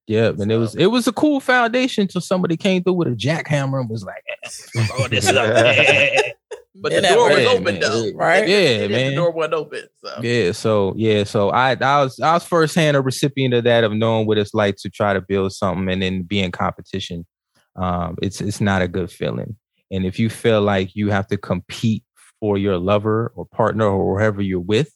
Yeah, 0.09 0.31
and 0.37 0.51
it 0.51 0.57
was 0.57 0.75
it 0.75 0.87
was 0.87 1.07
a 1.07 1.13
cool 1.13 1.39
foundation 1.39 2.03
until 2.03 2.21
somebody 2.23 2.57
came 2.57 2.83
through 2.83 2.95
with 2.95 3.07
a 3.07 3.13
jackhammer 3.13 3.79
and 3.81 3.89
was 3.89 4.03
like, 4.03 4.25
"Oh, 4.99 5.07
this 5.09 5.25
is 5.31 5.37
up." 5.37 5.47
But 6.83 6.93
It 6.93 7.03
the 7.03 7.09
door 7.09 7.29
was 7.29 7.47
open 7.47 7.65
man. 7.65 7.81
though, 7.81 8.11
Right? 8.15 8.49
Yeah, 8.49 8.57
It 8.57 8.83
is, 8.83 8.91
man. 8.91 9.11
The 9.11 9.17
door 9.17 9.31
wasn't 9.33 9.55
open. 9.55 9.83
So 10.03 10.21
Yeah, 10.23 10.53
so 10.53 10.95
yeah, 10.97 11.25
so 11.25 11.51
I 11.51 11.73
I 11.81 12.03
was 12.03 12.19
I 12.21 12.35
was 12.35 12.45
firsthand 12.45 12.97
a 12.97 13.03
recipient 13.03 13.53
of 13.55 13.65
that 13.65 13.85
of 13.85 13.93
knowing 13.93 14.27
what 14.27 14.39
it's 14.39 14.55
like 14.55 14.77
to 14.77 14.89
try 14.91 15.13
to 15.13 15.21
build 15.21 15.53
something 15.53 15.89
and 15.91 16.01
then 16.03 16.23
be 16.23 16.41
in 16.41 16.53
competition. 16.53 17.27
Um, 17.77 18.17
it's 18.23 18.41
it's 18.41 18.61
not 18.61 18.83
a 18.83 18.89
good 18.89 19.11
feeling. 19.11 19.57
And 19.91 20.07
if 20.07 20.19
you 20.19 20.31
feel 20.31 20.63
like 20.63 20.95
you 20.97 21.11
have 21.11 21.27
to 21.29 21.37
compete 21.37 22.05
for 22.41 22.57
your 22.57 22.79
lover 22.79 23.33
or 23.35 23.45
partner 23.47 23.87
or 23.87 24.19
whoever 24.19 24.41
you're 24.41 24.61
with, 24.61 24.91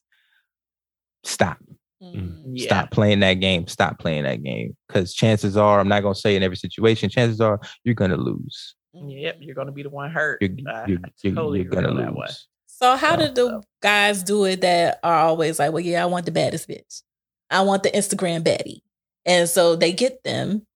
stop. 1.24 1.58
Mhm. 2.02 2.42
yeah. 2.52 2.66
Stop 2.66 2.90
playing 2.90 3.20
that 3.20 3.34
game. 3.34 3.66
Stop 3.66 3.98
playing 3.98 4.24
that 4.24 4.42
game. 4.42 4.76
Because 4.88 5.14
chances 5.14 5.56
are, 5.56 5.80
I'm 5.80 5.88
not 5.88 6.02
gonna 6.02 6.14
say 6.14 6.36
in 6.36 6.42
every 6.42 6.56
situation, 6.56 7.08
chances 7.10 7.40
are 7.40 7.60
you're 7.84 7.94
gonna 7.94 8.16
lose. 8.16 8.74
Mm-hmm. 8.94 9.08
Yep, 9.08 9.36
you're 9.40 9.54
gonna 9.54 9.72
be 9.72 9.82
the 9.82 9.90
one 9.90 10.10
hurt. 10.10 10.40
You're, 10.40 10.50
you're, 10.86 10.98
you're, 11.22 11.34
totally 11.34 11.62
you're 11.62 11.70
gonna 11.70 11.88
on 11.88 11.96
lose. 11.96 12.04
that 12.04 12.14
one. 12.14 12.30
So 12.66 12.96
how 12.96 13.16
So- 13.16 13.22
did 13.22 13.34
the 13.34 13.62
guys 13.82 14.22
do 14.22 14.44
it 14.44 14.60
that 14.62 15.00
are 15.02 15.14
always 15.18 15.58
like, 15.58 15.72
well, 15.72 15.80
yeah, 15.80 16.02
I 16.02 16.06
want 16.06 16.26
the 16.26 16.32
baddest 16.32 16.68
bitch. 16.68 17.02
I 17.50 17.62
want 17.62 17.82
the 17.82 17.90
Instagram 17.90 18.42
baddie. 18.42 18.80
And 19.26 19.48
so 19.48 19.76
they 19.76 19.92
get 19.92 20.22
them. 20.24 20.66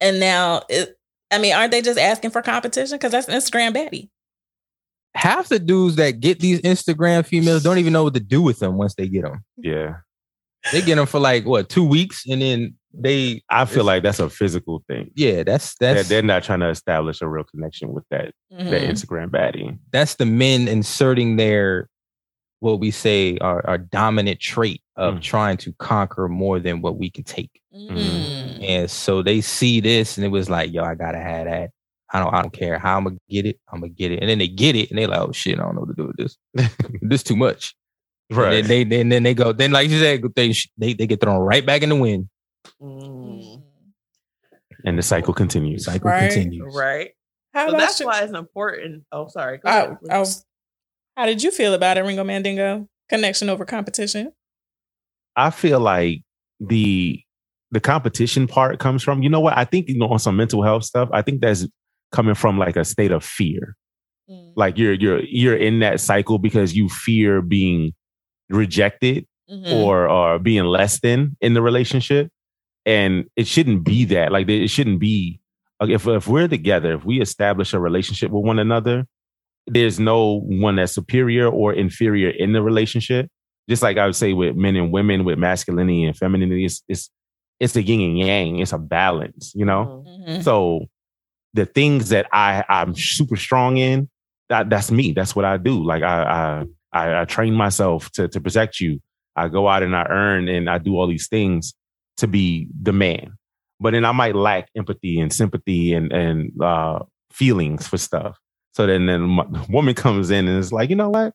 And 0.00 0.18
now 0.20 0.62
it, 0.68 0.96
I 1.30 1.38
mean, 1.38 1.52
aren't 1.54 1.70
they 1.72 1.82
just 1.82 1.98
asking 1.98 2.30
for 2.30 2.42
competition? 2.42 2.96
Because 2.96 3.12
that's 3.12 3.26
Instagram 3.26 3.74
baddie. 3.74 4.08
Half 5.14 5.48
the 5.48 5.58
dudes 5.58 5.96
that 5.96 6.20
get 6.20 6.40
these 6.40 6.60
Instagram 6.62 7.26
females 7.26 7.62
don't 7.62 7.78
even 7.78 7.92
know 7.92 8.04
what 8.04 8.14
to 8.14 8.20
do 8.20 8.40
with 8.40 8.58
them 8.60 8.76
once 8.78 8.94
they 8.94 9.08
get 9.08 9.22
them. 9.24 9.44
Yeah. 9.56 9.96
They 10.72 10.80
get 10.80 10.94
them 10.96 11.06
for 11.06 11.18
like 11.20 11.44
what 11.44 11.68
two 11.68 11.84
weeks, 11.84 12.24
and 12.26 12.40
then 12.40 12.74
they. 12.94 13.42
I 13.48 13.64
feel 13.64 13.84
like 13.84 14.02
that's 14.02 14.18
a 14.20 14.28
physical 14.30 14.82
thing. 14.88 15.10
Yeah, 15.14 15.42
that's 15.42 15.74
They're, 15.78 16.02
they're 16.02 16.22
not 16.22 16.42
trying 16.44 16.60
to 16.60 16.68
establish 16.68 17.20
a 17.22 17.28
real 17.28 17.44
connection 17.44 17.92
with 17.92 18.04
that, 18.10 18.32
that 18.50 18.66
Mhm. 18.82 18.88
Instagram 18.90 19.28
baddie. 19.30 19.78
that's 19.92 20.14
the 20.16 20.26
men 20.26 20.68
inserting 20.68 21.36
their 21.36 21.88
what 22.60 22.78
we 22.78 22.90
say 22.92 23.36
our, 23.38 23.66
our 23.66 23.78
dominant 23.78 24.38
trait 24.38 24.80
of 24.96 25.14
Mm. 25.16 25.22
trying 25.22 25.56
to 25.58 25.72
conquer 25.78 26.28
more 26.28 26.60
than 26.60 26.80
what 26.80 26.96
we 26.96 27.10
can 27.10 27.24
take. 27.24 27.50
Mhm. 27.74 28.62
And 28.68 28.90
so 28.90 29.22
they 29.22 29.40
see 29.40 29.80
this, 29.80 30.16
and 30.16 30.24
it 30.24 30.28
was 30.28 30.48
like, 30.48 30.72
yo, 30.72 30.84
I 30.84 30.94
gotta 30.94 31.18
have 31.18 31.46
that. 31.46 31.70
I 32.14 32.20
don't, 32.20 32.32
I 32.34 32.42
don't 32.42 32.52
care 32.52 32.78
how 32.78 32.98
I'm 32.98 33.04
gonna 33.04 33.16
get 33.28 33.46
it. 33.46 33.58
I'm 33.72 33.80
gonna 33.80 33.88
get 33.92 34.12
it, 34.12 34.20
and 34.20 34.28
then 34.28 34.38
they 34.38 34.46
get 34.48 34.76
it, 34.76 34.90
and 34.90 34.98
they're 34.98 35.08
like, 35.08 35.20
oh 35.20 35.32
shit, 35.32 35.58
I 35.58 35.62
don't 35.62 35.74
know 35.74 35.80
what 35.80 35.96
to 35.96 36.02
do 36.02 36.06
with 36.08 36.16
this. 36.18 36.36
this 37.02 37.22
too 37.22 37.36
much. 37.36 37.74
Right. 38.30 38.54
And 38.58 38.64
then 38.64 38.68
they, 38.68 38.84
then, 38.84 39.08
then 39.08 39.22
they 39.24 39.34
go. 39.34 39.52
Then 39.52 39.72
like 39.72 39.90
you 39.90 39.98
said, 39.98 40.22
they 40.36 40.54
they 40.78 40.92
they 40.94 41.06
get 41.06 41.20
thrown 41.20 41.38
right 41.40 41.66
back 41.66 41.82
in 41.82 41.88
the 41.88 41.96
wind. 41.96 42.28
Mm, 42.80 43.62
and 44.84 44.98
the 44.98 45.02
cycle 45.02 45.34
continues. 45.34 45.84
Cycle 45.84 46.10
Right. 46.10 46.30
continues. 46.30 46.74
right. 46.76 47.10
How 47.54 47.68
So 47.70 47.76
that's 47.76 48.00
you? 48.00 48.06
why 48.06 48.22
it's 48.22 48.32
important. 48.32 49.04
Oh, 49.12 49.28
sorry. 49.28 49.58
Go 49.58 49.68
I, 49.70 49.76
ahead. 49.84 49.96
I 50.10 50.18
was, 50.18 50.44
how 51.16 51.26
did 51.26 51.42
you 51.42 51.50
feel 51.50 51.74
about 51.74 51.98
it, 51.98 52.02
Ringo 52.02 52.24
Mandingo? 52.24 52.88
Connection 53.08 53.48
over 53.50 53.64
competition? 53.64 54.32
I 55.36 55.50
feel 55.50 55.80
like 55.80 56.22
the 56.60 57.20
the 57.70 57.80
competition 57.80 58.46
part 58.46 58.78
comes 58.78 59.02
from, 59.02 59.22
you 59.22 59.30
know 59.30 59.40
what? 59.40 59.56
I 59.56 59.64
think, 59.64 59.88
you 59.88 59.96
know, 59.96 60.08
on 60.08 60.18
some 60.18 60.36
mental 60.36 60.62
health 60.62 60.84
stuff, 60.84 61.08
I 61.12 61.22
think 61.22 61.40
that's 61.40 61.66
coming 62.10 62.34
from 62.34 62.58
like 62.58 62.76
a 62.76 62.84
state 62.84 63.10
of 63.12 63.24
fear. 63.24 63.74
Mm. 64.30 64.52
Like 64.56 64.76
you're 64.78 64.92
you're 64.92 65.20
you're 65.24 65.56
in 65.56 65.78
that 65.80 66.00
cycle 66.00 66.38
because 66.38 66.74
you 66.74 66.88
fear 66.88 67.40
being 67.42 67.92
rejected 68.50 69.26
Mhm. 69.50 69.72
or 69.84 70.08
or 70.08 70.38
being 70.38 70.64
less 70.64 71.00
than 71.00 71.36
in 71.40 71.54
the 71.54 71.62
relationship. 71.62 72.30
And 72.84 73.26
it 73.36 73.46
shouldn't 73.46 73.84
be 73.84 74.04
that. 74.06 74.32
Like 74.32 74.48
it 74.48 74.68
shouldn't 74.68 74.98
be 74.98 75.40
like 75.80 75.90
if 75.90 76.06
if 76.06 76.26
we're 76.26 76.48
together, 76.48 76.94
if 76.94 77.04
we 77.04 77.20
establish 77.20 77.72
a 77.72 77.78
relationship 77.80 78.30
with 78.30 78.44
one 78.44 78.58
another, 78.58 79.06
there's 79.66 80.00
no 80.00 80.40
one 80.40 80.76
that's 80.76 80.92
superior 80.92 81.46
or 81.48 81.72
inferior 81.72 82.30
in 82.30 82.52
the 82.52 82.62
relationship. 82.62 83.28
Just 83.68 83.82
like 83.82 83.96
I 83.98 84.06
would 84.06 84.16
say 84.16 84.32
with 84.32 84.56
men 84.56 84.74
and 84.76 84.90
women, 84.92 85.24
with 85.24 85.38
masculinity 85.38 86.04
and 86.04 86.16
femininity, 86.16 86.64
it's 86.64 86.82
it's 86.88 87.10
it's 87.60 87.76
a 87.76 87.82
yin 87.82 88.00
and 88.00 88.18
yang. 88.18 88.58
It's 88.58 88.72
a 88.72 88.78
balance, 88.78 89.52
you 89.54 89.64
know. 89.64 90.04
Mhm. 90.06 90.28
Mhm. 90.28 90.42
So 90.42 90.86
the 91.54 91.66
things 91.66 92.08
that 92.08 92.26
I 92.32 92.64
I'm 92.68 92.96
super 92.96 93.36
strong 93.36 93.76
in, 93.76 94.08
that 94.48 94.68
that's 94.70 94.90
me. 94.90 95.12
That's 95.12 95.36
what 95.36 95.44
I 95.44 95.56
do. 95.56 95.84
Like 95.84 96.02
I 96.02 96.22
I 96.24 96.64
I, 96.92 97.20
I 97.20 97.24
train 97.26 97.54
myself 97.54 98.10
to 98.12 98.26
to 98.26 98.40
protect 98.40 98.80
you. 98.80 99.00
I 99.36 99.48
go 99.48 99.68
out 99.68 99.84
and 99.84 99.94
I 99.94 100.06
earn 100.10 100.48
and 100.48 100.68
I 100.68 100.78
do 100.78 100.96
all 100.98 101.06
these 101.06 101.28
things 101.28 101.74
to 102.22 102.28
be 102.28 102.68
the 102.80 102.92
man. 102.92 103.36
But 103.78 103.92
then 103.92 104.04
I 104.04 104.12
might 104.12 104.34
lack 104.34 104.68
empathy 104.76 105.20
and 105.20 105.32
sympathy 105.32 105.92
and 105.92 106.12
and 106.12 106.62
uh, 106.62 107.00
feelings 107.30 107.86
for 107.86 107.98
stuff. 107.98 108.38
So 108.74 108.86
then 108.86 109.06
then 109.06 109.22
my 109.22 109.44
woman 109.68 109.94
comes 109.94 110.30
in 110.30 110.48
and 110.48 110.58
is 110.58 110.72
like, 110.72 110.88
you 110.88 110.96
know 110.96 111.10
what? 111.10 111.34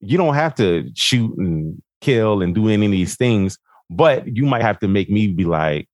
You 0.00 0.18
don't 0.18 0.34
have 0.34 0.54
to 0.56 0.90
shoot 0.94 1.36
and 1.38 1.80
kill 2.00 2.42
and 2.42 2.54
do 2.54 2.68
any 2.68 2.86
of 2.86 2.92
these 2.92 3.16
things, 3.16 3.58
but 3.88 4.36
you 4.36 4.44
might 4.44 4.62
have 4.62 4.80
to 4.80 4.88
make 4.88 5.08
me 5.08 5.28
be 5.28 5.44
like, 5.44 5.88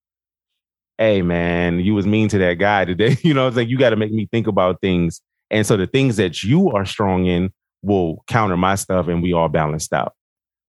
hey 0.97 1.23
man, 1.23 1.81
you 1.81 1.95
was 1.95 2.07
mean 2.07 2.29
to 2.31 2.39
that 2.39 2.55
guy 2.55 2.85
today. 2.85 3.17
You 3.23 3.35
know, 3.35 3.47
it's 3.47 3.57
like 3.57 3.69
you 3.69 3.79
got 3.79 3.91
to 3.91 3.97
make 3.97 4.13
me 4.13 4.27
think 4.33 4.47
about 4.47 4.81
things. 4.81 5.21
And 5.51 5.67
so 5.67 5.77
the 5.77 5.87
things 5.87 6.17
that 6.17 6.43
you 6.43 6.71
are 6.71 6.85
strong 6.85 7.27
in 7.27 7.53
will 7.83 8.25
counter 8.27 8.57
my 8.57 8.75
stuff 8.75 9.07
and 9.07 9.23
we 9.23 9.33
all 9.33 9.49
balanced 9.49 9.93
out. 9.93 10.15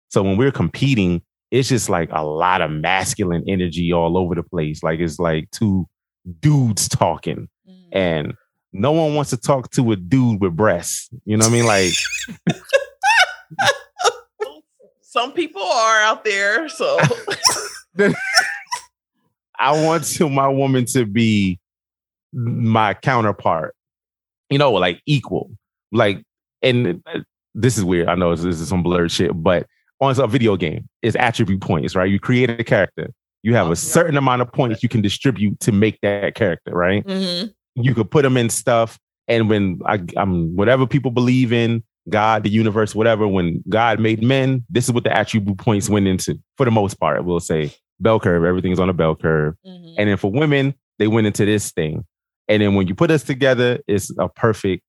So 0.10 0.23
when 0.23 0.38
we're 0.38 0.52
competing, 0.52 1.21
it's 1.51 1.69
just 1.69 1.89
like 1.89 2.10
a 2.12 2.23
lot 2.25 2.62
of 2.62 2.69
masculine 2.71 3.43
energy 3.47 3.93
all 3.93 4.17
over 4.17 4.36
the 4.36 4.43
place. 4.43 4.83
Like 4.83 4.99
it's 4.99 5.19
like 5.19 5.49
two 5.51 5.88
dudes 6.41 6.89
talking 6.89 7.47
Mhm. 7.67 7.88
and 7.93 8.33
no 8.73 8.91
one 8.91 9.15
wants 9.15 9.29
to 9.31 9.38
talk 9.38 9.71
to 9.71 9.91
a 9.93 9.95
dude 9.95 10.41
with 10.41 10.55
breasts. 10.55 11.10
You 11.25 11.38
know 11.38 11.45
what 11.45 11.53
I 11.53 11.55
mean? 11.55 11.65
Like 11.65 11.93
Some 15.01 15.31
people 15.31 15.62
are 15.63 16.01
out 16.01 16.23
there, 16.25 16.69
so 16.69 16.99
I 19.60 19.71
want 19.83 20.03
to 20.03 20.29
my 20.29 20.47
woman 20.47 20.86
to 20.88 21.05
be 21.05 21.60
my 22.33 22.93
counterpart. 22.93 23.73
You 24.49 24.57
know, 24.60 24.71
like 24.73 25.01
equal. 25.05 25.49
Like, 25.91 26.23
and 26.62 27.01
uh, 27.07 27.19
this 27.55 27.77
is 27.77 27.83
weird. 27.83 28.10
I 28.10 28.15
know 28.15 28.36
this 28.36 28.60
is 28.60 28.67
some 28.67 28.83
blurred 28.83 29.12
shit, 29.12 29.31
but 29.33 29.65
on 29.99 30.19
a 30.19 30.27
video 30.27 30.55
game, 30.57 30.88
it's 31.01 31.15
attribute 31.15 31.62
points, 31.62 31.95
right? 31.95 32.10
You 32.10 32.19
create 32.19 32.49
a 32.49 32.63
character. 32.63 33.12
You 33.43 33.55
have 33.55 33.69
a 33.71 33.75
certain 33.75 34.17
amount 34.17 34.41
of 34.41 34.51
points 34.51 34.83
you 34.83 34.89
can 34.89 35.01
distribute 35.01 35.60
to 35.62 35.71
make 35.71 35.99
that 36.01 36.36
character, 36.36 36.71
right? 36.71 37.05
Mhm. 37.05 37.53
you 37.79 37.93
could 37.93 38.10
put 38.10 38.23
them 38.23 38.38
in 38.38 38.49
stuff. 38.49 38.97
And 39.27 39.49
when 39.49 39.79
I, 39.86 39.99
I'm 40.17 40.55
whatever 40.55 40.88
people 40.88 41.12
believe 41.12 41.53
in, 41.53 41.83
God, 42.10 42.41
the 42.43 42.49
universe, 42.49 42.95
whatever, 42.95 43.27
when 43.27 43.63
God 43.69 43.99
made 43.99 44.23
men, 44.23 44.65
this 44.69 44.86
is 44.86 44.91
what 44.91 45.03
the 45.03 45.15
attribute 45.15 45.57
points 45.60 45.88
went 45.88 46.07
into 46.07 46.39
for 46.57 46.65
the 46.65 46.71
most 46.71 46.95
part. 46.99 47.23
We'll 47.23 47.39
say 47.39 47.71
bell 47.99 48.19
curve, 48.19 48.43
everything's 48.45 48.79
on 48.79 48.89
a 48.89 48.93
bell 48.93 49.15
curve. 49.15 49.53
Mhm. 49.65 49.93
And 49.97 50.10
then 50.10 50.17
for 50.17 50.31
women, 50.31 50.73
they 50.97 51.07
went 51.07 51.27
into 51.27 51.45
this 51.45 51.71
thing. 51.71 52.03
And 52.47 52.62
then 52.63 52.73
when 52.73 52.88
you 52.88 52.95
put 52.95 53.12
us 53.12 53.23
together, 53.23 53.79
it's 53.88 54.10
a 54.17 54.27
perfect 54.29 54.81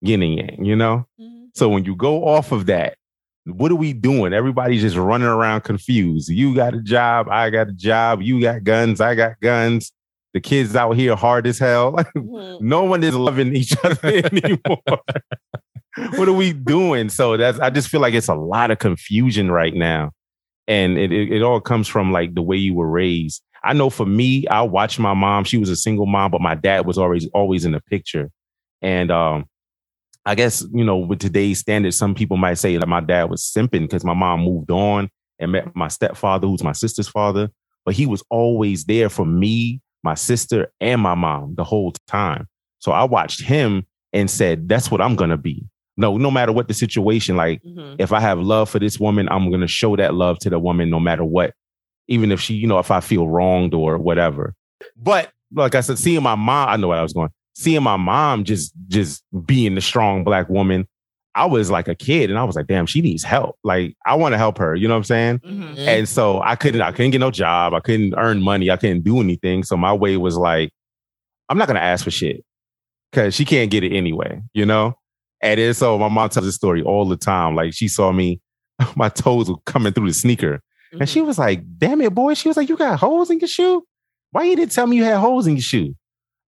yin 0.00 0.22
and 0.22 0.34
yang, 0.34 0.64
you 0.64 0.74
know? 0.74 1.06
Mhm. 1.20 1.50
So 1.54 1.68
when 1.68 1.84
you 1.84 1.94
go 1.94 2.24
off 2.26 2.50
of 2.50 2.66
that, 2.66 2.96
what 3.46 3.70
are 3.70 3.76
we 3.76 3.92
doing? 3.92 4.32
Everybody's 4.32 4.82
just 4.82 4.96
running 4.96 5.28
around 5.28 5.62
confused. 5.62 6.28
You 6.28 6.54
got 6.54 6.74
a 6.74 6.80
job, 6.82 7.28
I 7.30 7.50
got 7.50 7.68
a 7.68 7.72
job, 7.72 8.20
you 8.22 8.40
got 8.40 8.64
guns, 8.64 9.00
I 9.00 9.14
got 9.14 9.40
guns. 9.40 9.92
The 10.34 10.40
kids 10.40 10.76
out 10.76 10.92
here 10.96 11.16
hard 11.16 11.46
as 11.46 11.58
hell. 11.58 11.92
Like 11.96 12.12
Mhm. 12.14 12.60
no 12.60 12.84
one 12.84 13.02
is 13.02 13.14
loving 13.14 13.54
each 13.56 13.74
other 13.84 14.08
anymore. 14.08 14.82
what 16.16 16.28
are 16.28 16.32
we 16.32 16.52
doing? 16.52 17.08
So 17.08 17.36
that's 17.36 17.58
I 17.58 17.70
just 17.70 17.88
feel 17.88 18.00
like 18.00 18.14
it's 18.14 18.28
a 18.28 18.34
lot 18.34 18.70
of 18.70 18.78
confusion 18.78 19.50
right 19.50 19.74
now. 19.74 20.10
And 20.68 20.98
it, 20.98 21.12
it, 21.12 21.32
it 21.32 21.42
all 21.42 21.60
comes 21.60 21.88
from 21.88 22.12
like 22.12 22.34
the 22.34 22.42
way 22.42 22.56
you 22.56 22.74
were 22.74 22.88
raised. 22.90 23.42
I 23.64 23.72
know 23.72 23.88
for 23.90 24.04
me, 24.06 24.46
I 24.48 24.62
watched 24.62 24.98
my 24.98 25.14
mom. 25.14 25.44
She 25.44 25.56
was 25.58 25.70
a 25.70 25.76
single 25.76 26.06
mom, 26.06 26.30
but 26.32 26.40
my 26.40 26.54
dad 26.54 26.84
was 26.86 26.98
always 26.98 27.26
always 27.32 27.64
in 27.64 27.72
the 27.72 27.80
picture. 27.80 28.30
And 28.82 29.10
um, 29.10 29.46
I 30.26 30.34
guess, 30.34 30.64
you 30.74 30.84
know, 30.84 30.96
with 30.96 31.20
today's 31.20 31.60
standards, 31.60 31.96
some 31.96 32.14
people 32.14 32.36
might 32.36 32.54
say 32.54 32.76
that 32.76 32.86
my 32.88 33.00
dad 33.00 33.30
was 33.30 33.42
simping 33.42 33.82
because 33.82 34.04
my 34.04 34.12
mom 34.14 34.40
moved 34.40 34.70
on 34.72 35.08
and 35.38 35.52
met 35.52 35.74
my 35.76 35.86
stepfather, 35.88 36.48
who's 36.48 36.64
my 36.64 36.72
sister's 36.72 37.08
father. 37.08 37.48
But 37.84 37.94
he 37.94 38.06
was 38.06 38.24
always 38.28 38.84
there 38.86 39.08
for 39.08 39.24
me, 39.24 39.80
my 40.02 40.14
sister, 40.14 40.72
and 40.80 41.00
my 41.00 41.14
mom 41.14 41.54
the 41.54 41.62
whole 41.62 41.92
time. 42.08 42.48
So 42.80 42.90
I 42.90 43.04
watched 43.04 43.40
him 43.40 43.86
and 44.12 44.28
said, 44.28 44.68
that's 44.68 44.90
what 44.90 45.00
I'm 45.00 45.14
going 45.14 45.30
to 45.30 45.36
be. 45.36 45.64
No, 45.96 46.18
no 46.18 46.30
matter 46.30 46.52
what 46.52 46.66
the 46.68 46.74
situation, 46.74 47.36
like 47.36 47.62
Mhm. 47.62 47.96
if 48.00 48.12
I 48.12 48.18
have 48.20 48.40
love 48.40 48.68
for 48.68 48.80
this 48.80 48.98
woman, 48.98 49.28
I'm 49.30 49.48
going 49.48 49.60
to 49.60 49.68
show 49.68 49.94
that 49.96 50.14
love 50.14 50.38
to 50.40 50.50
the 50.50 50.58
woman 50.58 50.90
no 50.90 50.98
matter 50.98 51.24
what, 51.24 51.54
even 52.08 52.32
if 52.32 52.40
she, 52.40 52.54
you 52.54 52.66
know, 52.66 52.78
if 52.78 52.90
I 52.90 53.00
feel 53.00 53.28
wronged 53.28 53.74
or 53.74 53.96
whatever. 53.96 54.54
But 54.96 55.30
like 55.52 55.74
I 55.76 55.80
said, 55.80 55.98
seeing 55.98 56.22
my 56.22 56.34
mom, 56.34 56.68
I 56.68 56.76
know 56.76 56.88
where 56.88 56.98
I 56.98 57.02
was 57.02 57.12
going. 57.12 57.30
Seeing 57.58 57.82
my 57.82 57.96
mom 57.96 58.44
just 58.44 58.74
just 58.88 59.24
being 59.46 59.74
the 59.76 59.80
strong 59.80 60.24
black 60.24 60.50
woman, 60.50 60.86
I 61.34 61.46
was 61.46 61.70
like 61.70 61.88
a 61.88 61.94
kid 61.94 62.28
and 62.28 62.38
I 62.38 62.44
was 62.44 62.54
like, 62.54 62.66
damn, 62.66 62.84
she 62.84 63.00
needs 63.00 63.24
help. 63.24 63.56
Like 63.64 63.96
I 64.04 64.14
want 64.14 64.34
to 64.34 64.38
help 64.38 64.58
her. 64.58 64.74
You 64.74 64.86
know 64.88 64.92
what 64.94 64.98
I'm 64.98 65.04
saying? 65.04 65.38
Mhm. 65.38 65.78
And 65.78 66.06
so 66.08 66.42
I 66.42 66.54
couldn't, 66.54 66.82
I 66.82 66.92
couldn't 66.92 67.12
get 67.12 67.20
no 67.20 67.30
job. 67.30 67.72
I 67.72 67.80
couldn't 67.80 68.12
earn 68.18 68.42
money. 68.42 68.70
I 68.70 68.76
couldn't 68.76 69.04
do 69.04 69.20
anything. 69.20 69.62
So 69.62 69.74
my 69.76 69.92
way 69.94 70.18
was 70.18 70.36
like, 70.36 70.70
I'm 71.48 71.56
not 71.56 71.66
gonna 71.66 71.80
ask 71.80 72.04
for 72.04 72.10
shit 72.10 72.44
because 73.10 73.34
she 73.34 73.46
can't 73.46 73.70
get 73.70 73.84
it 73.84 73.96
anyway, 73.96 74.42
you 74.52 74.66
know. 74.66 74.94
And 75.40 75.58
then 75.58 75.72
so 75.72 75.98
my 75.98 76.08
mom 76.08 76.28
tells 76.28 76.44
this 76.44 76.56
story 76.56 76.82
all 76.82 77.06
the 77.08 77.16
time. 77.16 77.54
Like 77.54 77.72
she 77.72 77.88
saw 77.88 78.12
me, 78.12 78.38
my 78.96 79.08
toes 79.08 79.48
were 79.48 79.56
coming 79.64 79.94
through 79.94 80.08
the 80.08 80.14
sneaker, 80.14 80.60
and 80.92 81.08
she 81.08 81.22
was 81.22 81.38
like, 81.38 81.62
"Damn 81.78 82.00
it, 82.02 82.14
boy!" 82.14 82.34
She 82.34 82.48
was 82.48 82.56
like, 82.58 82.68
"You 82.68 82.76
got 82.76 82.98
holes 82.98 83.30
in 83.30 83.38
your 83.38 83.48
shoe? 83.48 83.82
Why 84.32 84.44
you 84.44 84.56
didn't 84.56 84.72
tell 84.72 84.86
me 84.86 84.96
you 84.96 85.04
had 85.04 85.18
holes 85.18 85.46
in 85.46 85.54
your 85.56 85.62
shoe?" 85.62 85.94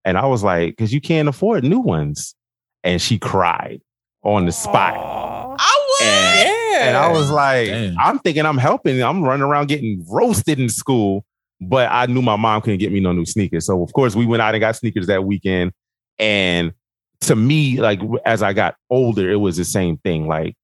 And 0.09 0.17
I 0.17 0.25
was 0.25 0.43
like, 0.43 0.75
"Cause 0.77 0.91
you 0.91 0.99
can't 1.01 1.29
afford 1.29 1.63
new 1.63 1.79
ones." 1.79 2.35
And 2.83 3.01
she 3.01 3.17
cried 3.19 3.81
on 4.23 4.45
the 4.45 4.51
spot. 4.51 4.95
Aw. 4.95 5.55
I 5.59 5.87
would. 5.99 6.07
And- 6.07 6.49
Yeah. 6.71 6.87
And 6.87 6.97
I 6.97 7.11
was 7.11 7.29
like, 7.29 7.67
Damn. 7.67 7.97
I'm 7.99 8.19
thinking 8.19 8.45
I'm 8.45 8.57
helping. 8.57 9.01
I'm 9.03 9.21
running 9.23 9.43
around 9.43 9.67
getting 9.67 10.05
roasted 10.09 10.59
in 10.59 10.69
school, 10.69 11.25
but 11.59 11.89
I 11.91 12.05
knew 12.05 12.21
my 12.21 12.35
mom 12.37 12.61
couldn't 12.61 12.79
get 12.79 12.91
me 12.91 12.99
no 13.01 13.11
new 13.11 13.25
sneakers. 13.25 13.65
So 13.65 13.81
of 13.83 13.91
course 13.93 14.15
we 14.15 14.25
went 14.25 14.41
out 14.41 14.53
and 14.55 14.61
got 14.61 14.75
sneakers 14.77 15.07
that 15.07 15.25
weekend. 15.25 15.73
And 16.19 16.73
to 17.21 17.35
me, 17.35 17.81
like 17.81 17.99
as 18.25 18.41
I 18.41 18.53
got 18.53 18.75
older, 18.89 19.29
it 19.29 19.35
was 19.37 19.57
the 19.57 19.65
same 19.65 19.97
thing. 19.97 20.27
Like 20.27 20.55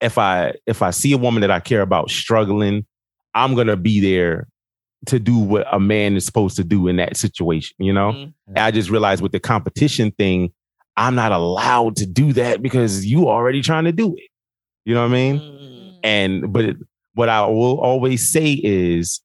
if 0.00 0.18
I 0.18 0.54
if 0.66 0.82
I 0.82 0.90
see 0.90 1.12
a 1.12 1.18
woman 1.18 1.40
that 1.42 1.50
I 1.50 1.60
care 1.60 1.82
about 1.82 2.10
struggling, 2.10 2.84
I'm 3.34 3.54
gonna 3.54 3.76
be 3.76 4.00
there 4.00 4.48
to 5.06 5.18
do 5.18 5.38
what 5.38 5.66
a 5.72 5.78
man 5.78 6.16
is 6.16 6.24
supposed 6.24 6.56
to 6.56 6.64
do 6.64 6.88
in 6.88 6.96
that 6.96 7.16
situation, 7.16 7.76
you 7.78 7.92
know? 7.92 8.12
Mhm. 8.12 8.32
I 8.56 8.70
just 8.70 8.90
realized 8.90 9.22
with 9.22 9.32
the 9.32 9.40
competition 9.40 10.10
thing, 10.12 10.52
I'm 10.96 11.14
not 11.14 11.32
allowed 11.32 11.96
to 11.96 12.06
do 12.06 12.32
that 12.32 12.62
because 12.62 13.04
you 13.04 13.28
already 13.28 13.60
trying 13.60 13.84
to 13.84 13.92
do 13.92 14.14
it. 14.16 14.28
You 14.84 14.94
know 14.94 15.02
what 15.02 15.10
I 15.10 15.14
mean? 15.14 15.38
Mhm. 15.38 15.92
And 16.02 16.52
but 16.52 16.64
it, 16.64 16.76
what 17.14 17.28
I 17.28 17.44
will 17.46 17.78
always 17.78 18.28
say 18.30 18.58
is 18.64 19.20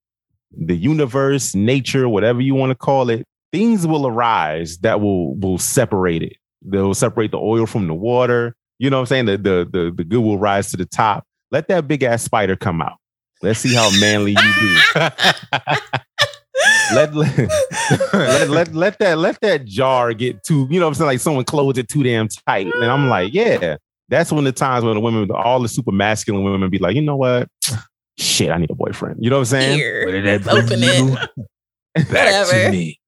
the 0.52 0.76
universe, 0.76 1.56
nature, 1.56 2.10
whatever 2.10 2.42
you 2.42 2.56
want 2.56 2.72
to 2.72 2.76
call 2.76 3.10
it, 3.10 3.26
things 3.54 3.88
will 3.88 4.06
arise 4.06 4.78
that 4.80 5.00
will 5.00 5.36
will 5.38 5.58
separate 5.58 6.22
it. 6.24 6.34
They'll 6.62 6.94
separate 6.94 7.32
the 7.32 7.40
oil 7.40 7.66
from 7.66 7.88
the 7.88 7.94
water. 7.94 8.56
You 8.80 8.90
know 8.90 8.98
what 8.98 9.02
I'm 9.02 9.06
saying? 9.08 9.26
The 9.28 9.38
the 9.38 9.70
the, 9.72 9.92
the 9.96 10.04
good 10.04 10.20
will 10.22 10.38
rise 10.38 10.70
to 10.72 10.78
the 10.78 10.86
top. 10.86 11.26
Let 11.52 11.68
that 11.70 11.88
big 11.88 12.04
ass 12.04 12.24
spider 12.24 12.56
come 12.56 12.82
out. 12.82 12.98
Let's 13.42 13.60
see 13.60 13.74
how 13.74 13.90
manly 14.00 14.32
you 14.32 14.54
be. 14.60 14.78
let, 16.94 17.14
let, 17.16 17.50
let, 18.14 18.50
let, 18.50 18.74
let 18.74 19.00
that 19.00 19.18
let 19.18 19.42
that 19.42 19.66
jar 19.66 20.14
get 20.14 20.44
too, 20.44 20.68
you 20.70 20.80
know 20.80 20.86
what 20.86 20.90
I'm 20.90 20.96
saying? 20.96 21.08
Like 21.08 21.20
someone 21.20 21.46
close 21.46 21.78
it 21.78 21.88
too 21.88 22.04
damn 22.04 22.28
tight. 22.28 22.68
And 22.68 22.86
I'm 22.86 23.10
like, 23.10 23.34
yeah. 23.34 23.78
That's 24.10 24.32
when 24.32 24.44
the 24.44 24.52
times 24.52 24.84
when 24.84 24.94
the 24.96 25.00
women, 25.00 25.32
all 25.32 25.62
the 25.62 25.70
super 25.70 25.92
masculine 25.92 26.44
women 26.44 26.70
be 26.70 26.80
like, 26.80 26.96
you 26.96 27.02
know 27.02 27.16
what? 27.16 27.48
Shit, 28.18 28.52
I 28.52 28.58
need 28.58 28.70
a 28.70 28.76
boyfriend. 28.76 29.24
You 29.24 29.30
know 29.30 29.38
what 29.38 29.54
I'm 29.54 29.62
saying? 29.62 29.78
Here. 29.78 30.22
That 30.22 30.48
open 30.48 30.80
it. 30.84 32.10
back 32.12 32.50
to 32.50 32.56
Whatever. 32.56 32.72
me? 32.72 33.00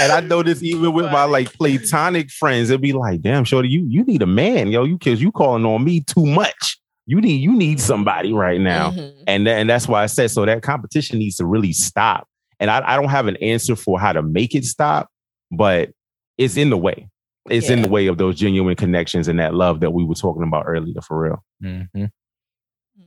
And 0.00 0.12
I 0.12 0.20
know 0.20 0.42
this 0.42 0.62
even 0.62 0.92
with 0.92 1.06
my 1.06 1.24
like 1.24 1.52
platonic 1.52 2.30
friends, 2.30 2.68
it'd 2.70 2.80
be 2.80 2.92
like, 2.92 3.20
damn, 3.22 3.44
shorty, 3.44 3.68
you 3.68 3.86
you 3.88 4.04
need 4.04 4.22
a 4.22 4.26
man, 4.26 4.68
yo. 4.68 4.84
You 4.84 4.98
kids, 4.98 5.22
you 5.22 5.32
calling 5.32 5.64
on 5.64 5.84
me 5.84 6.00
too 6.00 6.26
much. 6.26 6.78
You 7.06 7.20
need 7.20 7.40
you 7.40 7.52
need 7.54 7.80
somebody 7.80 8.32
right 8.32 8.60
now. 8.60 8.90
Mhm. 8.92 9.24
And, 9.26 9.46
tha- 9.46 9.54
and 9.54 9.68
that's 9.70 9.88
why 9.88 10.02
I 10.02 10.06
said 10.06 10.30
so 10.30 10.44
that 10.44 10.62
competition 10.62 11.18
needs 11.18 11.36
to 11.36 11.46
really 11.46 11.72
stop. 11.72 12.26
And 12.60 12.70
I, 12.70 12.92
I 12.92 12.96
don't 12.96 13.08
have 13.10 13.26
an 13.26 13.36
answer 13.38 13.74
for 13.74 13.98
how 13.98 14.12
to 14.12 14.22
make 14.22 14.54
it 14.54 14.64
stop, 14.64 15.08
but 15.50 15.90
it's 16.38 16.56
in 16.56 16.70
the 16.70 16.76
way. 16.78 17.08
It's 17.50 17.68
in 17.70 17.82
the 17.82 17.88
way 17.88 18.06
of 18.06 18.18
those 18.18 18.36
genuine 18.36 18.76
connections 18.76 19.26
and 19.26 19.40
that 19.40 19.52
love 19.52 19.80
that 19.80 19.90
we 19.92 20.04
were 20.04 20.14
talking 20.14 20.44
about 20.44 20.64
earlier 20.68 21.00
for 21.00 21.20
real. 21.22 21.44
Mhm. 21.62 22.10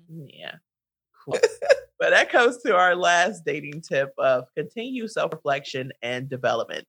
Yeah. 0.10 0.56
Cool. 1.24 1.40
but 2.00 2.10
that 2.10 2.30
comes 2.30 2.58
to 2.64 2.76
our 2.76 2.96
last 2.96 3.44
dating 3.46 3.82
tip 3.82 4.10
of 4.18 4.46
continue 4.58 5.08
self 5.08 5.32
reflection 5.32 5.92
and 6.02 6.30
development. 6.30 6.86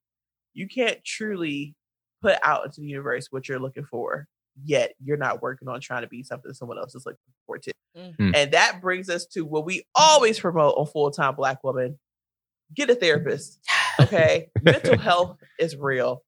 You 0.54 0.66
can't 0.66 1.04
truly 1.04 1.74
put 2.20 2.36
out 2.42 2.64
into 2.64 2.80
the 2.80 2.88
universe 2.88 3.28
what 3.30 3.48
you're 3.48 3.60
looking 3.60 3.84
for, 3.84 4.26
yet 4.64 4.94
you're 5.02 5.16
not 5.16 5.42
working 5.42 5.68
on 5.68 5.80
trying 5.80 6.02
to 6.02 6.08
be 6.08 6.22
something 6.22 6.52
someone 6.52 6.78
else 6.78 6.94
is 6.94 7.04
looking 7.06 7.18
for 7.46 7.58
too. 7.58 7.72
Mhm. 7.96 8.34
And 8.34 8.52
that 8.52 8.80
brings 8.80 9.08
us 9.08 9.26
to 9.26 9.44
what 9.44 9.64
we 9.64 9.86
always 9.94 10.38
promote 10.38 10.76
on 10.76 10.86
Full 10.86 11.10
Time 11.10 11.34
Black 11.34 11.62
Woman 11.64 11.98
get 12.74 12.90
a 12.90 12.94
therapist. 12.94 13.60
Okay. 14.00 14.48
Mental 14.62 14.98
health 14.98 15.36
is 15.58 15.76
real. 15.76 16.22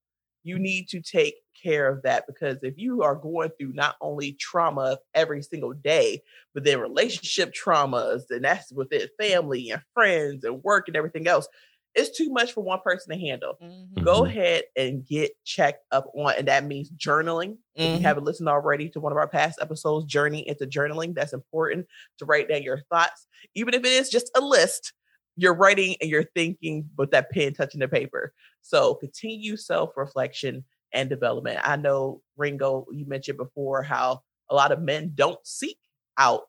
You 0.44 0.58
need 0.58 0.88
to 0.90 1.00
take 1.00 1.34
care 1.60 1.88
of 1.88 2.02
that 2.02 2.24
because 2.26 2.58
if 2.62 2.78
you 2.78 3.02
are 3.02 3.16
going 3.16 3.50
through 3.58 3.72
not 3.72 3.96
only 4.00 4.32
trauma 4.34 4.98
every 5.14 5.42
single 5.42 5.72
day, 5.72 6.22
but 6.54 6.64
then 6.64 6.80
relationship 6.80 7.52
traumas, 7.52 8.22
and 8.30 8.44
that's 8.44 8.72
within 8.72 9.08
family 9.20 9.70
and 9.70 9.82
friends 9.94 10.44
and 10.44 10.62
work 10.62 10.86
and 10.86 10.96
everything 10.96 11.26
else, 11.26 11.48
it's 11.94 12.16
too 12.16 12.30
much 12.30 12.52
for 12.52 12.62
one 12.62 12.80
person 12.80 13.12
to 13.12 13.18
handle. 13.18 13.54
Mhm. 13.62 14.02
Go 14.04 14.22
Mhm. 14.22 14.28
ahead 14.28 14.64
and 14.76 15.06
get 15.06 15.32
checked 15.44 15.84
up 15.90 16.06
on, 16.14 16.34
and 16.38 16.48
that 16.48 16.64
means 16.64 16.90
journaling. 16.92 17.58
If 17.74 17.92
Mhm. 17.92 17.96
you 17.96 18.02
haven't 18.02 18.24
listened 18.24 18.48
already 18.48 18.88
to 18.90 19.00
one 19.00 19.12
of 19.12 19.18
our 19.18 19.28
past 19.28 19.58
episodes, 19.60 20.06
Journey 20.06 20.46
into 20.48 20.66
Journaling, 20.66 21.14
that's 21.14 21.32
important 21.32 21.86
to 22.18 22.24
write 22.24 22.48
down 22.48 22.62
your 22.62 22.82
thoughts, 22.90 23.26
even 23.54 23.74
if 23.74 23.80
it 23.84 23.92
is 23.92 24.10
just 24.10 24.30
a 24.36 24.40
list. 24.40 24.92
You're 25.36 25.54
writing 25.54 25.96
and 26.00 26.10
you're 26.10 26.24
thinking 26.34 26.90
with 26.98 27.10
that 27.12 27.30
pen 27.30 27.54
touching 27.54 27.80
the 27.80 27.88
paper. 27.88 28.34
So 28.62 28.94
continue 28.96 29.56
self 29.56 29.96
reflection 29.96 30.64
and 30.92 31.08
development. 31.08 31.60
I 31.62 31.76
know, 31.76 32.22
Ringo, 32.36 32.86
you 32.92 33.06
mentioned 33.06 33.38
before 33.38 33.82
how 33.82 34.22
a 34.50 34.54
lot 34.54 34.72
of 34.72 34.80
men 34.82 35.12
don't 35.14 35.38
seek 35.46 35.78
out 36.18 36.42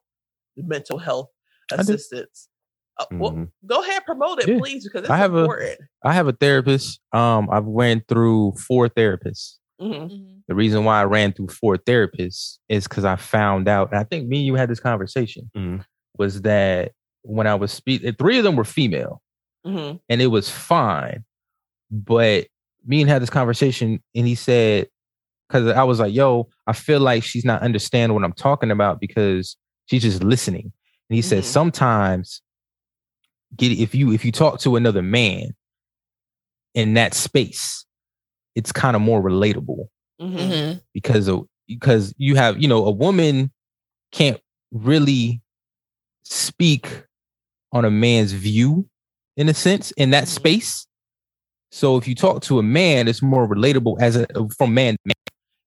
mental 0.57 0.97
health 0.97 1.29
assistance. 1.71 2.48
Uh, 2.99 3.05
well, 3.13 3.31
Mhm. 3.31 3.49
go 3.65 3.81
ahead, 3.81 4.03
promote 4.05 4.41
it, 4.43 4.49
Yeah. 4.49 4.57
please, 4.59 4.83
because 4.83 5.01
it's 5.03 5.09
I 5.09 5.17
have 5.17 5.33
a- 5.33 5.39
important. 5.39 5.79
I 6.03 6.13
have 6.13 6.27
a 6.27 6.33
therapist. 6.33 6.99
Um, 7.13 7.49
I've 7.51 7.65
went 7.65 8.07
through 8.07 8.53
four 8.67 8.89
therapists. 8.89 9.55
Mhm. 9.81 10.09
Mhm. 10.11 10.41
The 10.47 10.55
reason 10.55 10.83
why 10.83 10.99
I 10.99 11.05
ran 11.05 11.31
through 11.31 11.47
four 11.47 11.77
therapists 11.77 12.57
is 12.67 12.87
because 12.87 13.05
I 13.05 13.15
found 13.15 13.67
out, 13.69 13.89
and 13.91 13.99
I 13.99 14.03
think 14.03 14.27
me 14.27 14.37
and 14.39 14.45
you 14.45 14.55
had 14.55 14.69
this 14.69 14.79
conversation, 14.81 15.49
Mhm. 15.55 15.83
was 16.17 16.41
that 16.41 16.91
when 17.21 17.47
I 17.47 17.55
was 17.55 17.71
speaking, 17.71 18.13
three 18.15 18.37
of 18.37 18.43
them 18.43 18.55
were 18.57 18.65
female, 18.65 19.21
Mhm. 19.65 19.99
and 20.09 20.21
it 20.21 20.27
was 20.27 20.49
fine. 20.49 21.23
But 21.91 22.47
me 22.85 23.01
and 23.01 23.09
had 23.09 23.21
this 23.21 23.29
conversation, 23.29 24.03
and 24.15 24.27
he 24.27 24.35
said, 24.35 24.87
because 25.47 25.67
I 25.67 25.83
was 25.83 25.99
like, 25.99 26.13
"Yo, 26.13 26.49
I 26.67 26.73
feel 26.73 26.99
like 26.99 27.23
she's 27.23 27.45
not 27.45 27.61
understanding 27.61 28.13
what 28.13 28.23
I'm 28.23 28.33
talking 28.33 28.71
about 28.71 28.99
because 28.99 29.55
she's 29.85 30.01
just 30.03 30.23
listening." 30.23 30.71
And 31.09 31.15
he 31.15 31.21
said, 31.23 31.43
Mhm. 31.43 31.47
sometimes 31.47 32.41
get 33.57 33.71
if 33.71 33.93
you 33.95 34.11
if 34.11 34.23
you 34.25 34.31
talk 34.31 34.59
to 34.61 34.75
another 34.75 35.01
man 35.01 35.55
in 36.75 36.93
that 36.93 37.13
space, 37.13 37.85
it's 38.55 38.71
kind 38.71 38.95
of 38.95 39.01
more 39.01 39.21
relatable 39.21 39.87
Mhm. 40.21 40.37
Mhm. 40.37 40.81
because 40.93 41.27
of 41.27 41.45
because 41.67 42.13
you 42.17 42.35
have 42.35 42.61
you 42.61 42.67
know 42.67 42.85
a 42.85 42.91
woman 42.91 43.51
can't 44.11 44.39
really 44.71 45.41
speak 46.23 47.03
on 47.71 47.85
a 47.85 47.91
man's 47.91 48.31
view 48.33 48.87
in 49.37 49.47
a 49.49 49.53
sense 49.53 49.91
in 49.91 50.09
that 50.11 50.25
Mhm. 50.25 50.27
space 50.27 50.87
so 51.71 51.97
if 51.97 52.07
you 52.07 52.15
talk 52.15 52.41
to 52.41 52.59
a 52.59 52.63
man 52.63 53.07
it's 53.07 53.21
more 53.21 53.47
relatable 53.47 53.95
as 54.01 54.15
a 54.15 54.25
from 54.57 54.73
man 54.73 54.93
to 54.95 54.99
man 55.05 55.15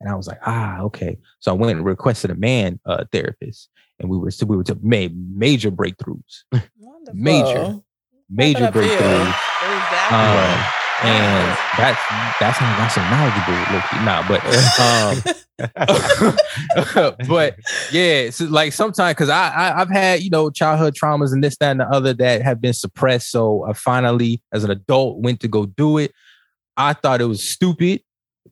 and 0.02 0.10
i 0.10 0.14
was 0.14 0.26
like 0.26 0.38
ah 0.46 0.80
okay 0.80 1.16
so 1.40 1.50
i 1.52 1.54
went 1.54 1.76
and 1.76 1.86
requested 1.86 2.30
a 2.30 2.34
man 2.34 2.78
uh, 2.86 3.04
therapist 3.12 3.68
and 3.98 4.10
we 4.10 4.18
were 4.18 4.30
so 4.30 4.44
we 4.44 4.56
were 4.56 4.64
to 4.64 4.76
made 4.82 5.14
major 5.34 5.70
breakthroughs 5.70 6.42
Wonderful. 6.78 7.14
Major. 7.14 7.80
major 8.28 8.64
up 8.64 8.72
for 8.74 8.82
you. 8.82 8.88
breakthroughs 8.88 9.34
Exactly. 9.62 10.18
um, 10.18 10.64
and 11.04 11.58
that's 11.76 12.00
that's 12.38 12.58
how 12.58 12.72
I 12.72 12.76
got 12.78 12.88
so 12.92 13.00
knowledgeable, 13.10 13.58
low-key. 13.74 14.04
Nah, 14.04 14.22
but 14.28 14.40
um, 17.18 17.26
but 17.28 17.56
yeah, 17.90 18.30
so 18.30 18.44
like 18.46 18.72
sometimes 18.72 19.14
because 19.14 19.28
I, 19.28 19.48
I 19.48 19.80
I've 19.80 19.90
had 19.90 20.22
you 20.22 20.30
know 20.30 20.50
childhood 20.50 20.94
traumas 20.94 21.32
and 21.32 21.42
this 21.42 21.56
that 21.58 21.72
and 21.72 21.80
the 21.80 21.88
other 21.88 22.14
that 22.14 22.42
have 22.42 22.60
been 22.60 22.72
suppressed. 22.72 23.30
So 23.32 23.64
I 23.68 23.72
finally, 23.72 24.42
as 24.52 24.62
an 24.64 24.70
adult, 24.70 25.18
went 25.20 25.40
to 25.40 25.48
go 25.48 25.66
do 25.66 25.98
it. 25.98 26.12
I 26.76 26.92
thought 26.92 27.20
it 27.20 27.26
was 27.26 27.48
stupid 27.48 28.02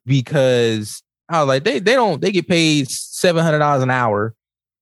because 0.04 1.02
I 1.30 1.40
was 1.40 1.48
like, 1.48 1.64
they 1.64 1.78
they 1.78 1.94
don't 1.94 2.20
they 2.20 2.32
get 2.32 2.48
paid 2.48 2.90
seven 2.90 3.42
hundred 3.44 3.60
dollars 3.60 3.82
an 3.82 3.90
hour 3.90 4.34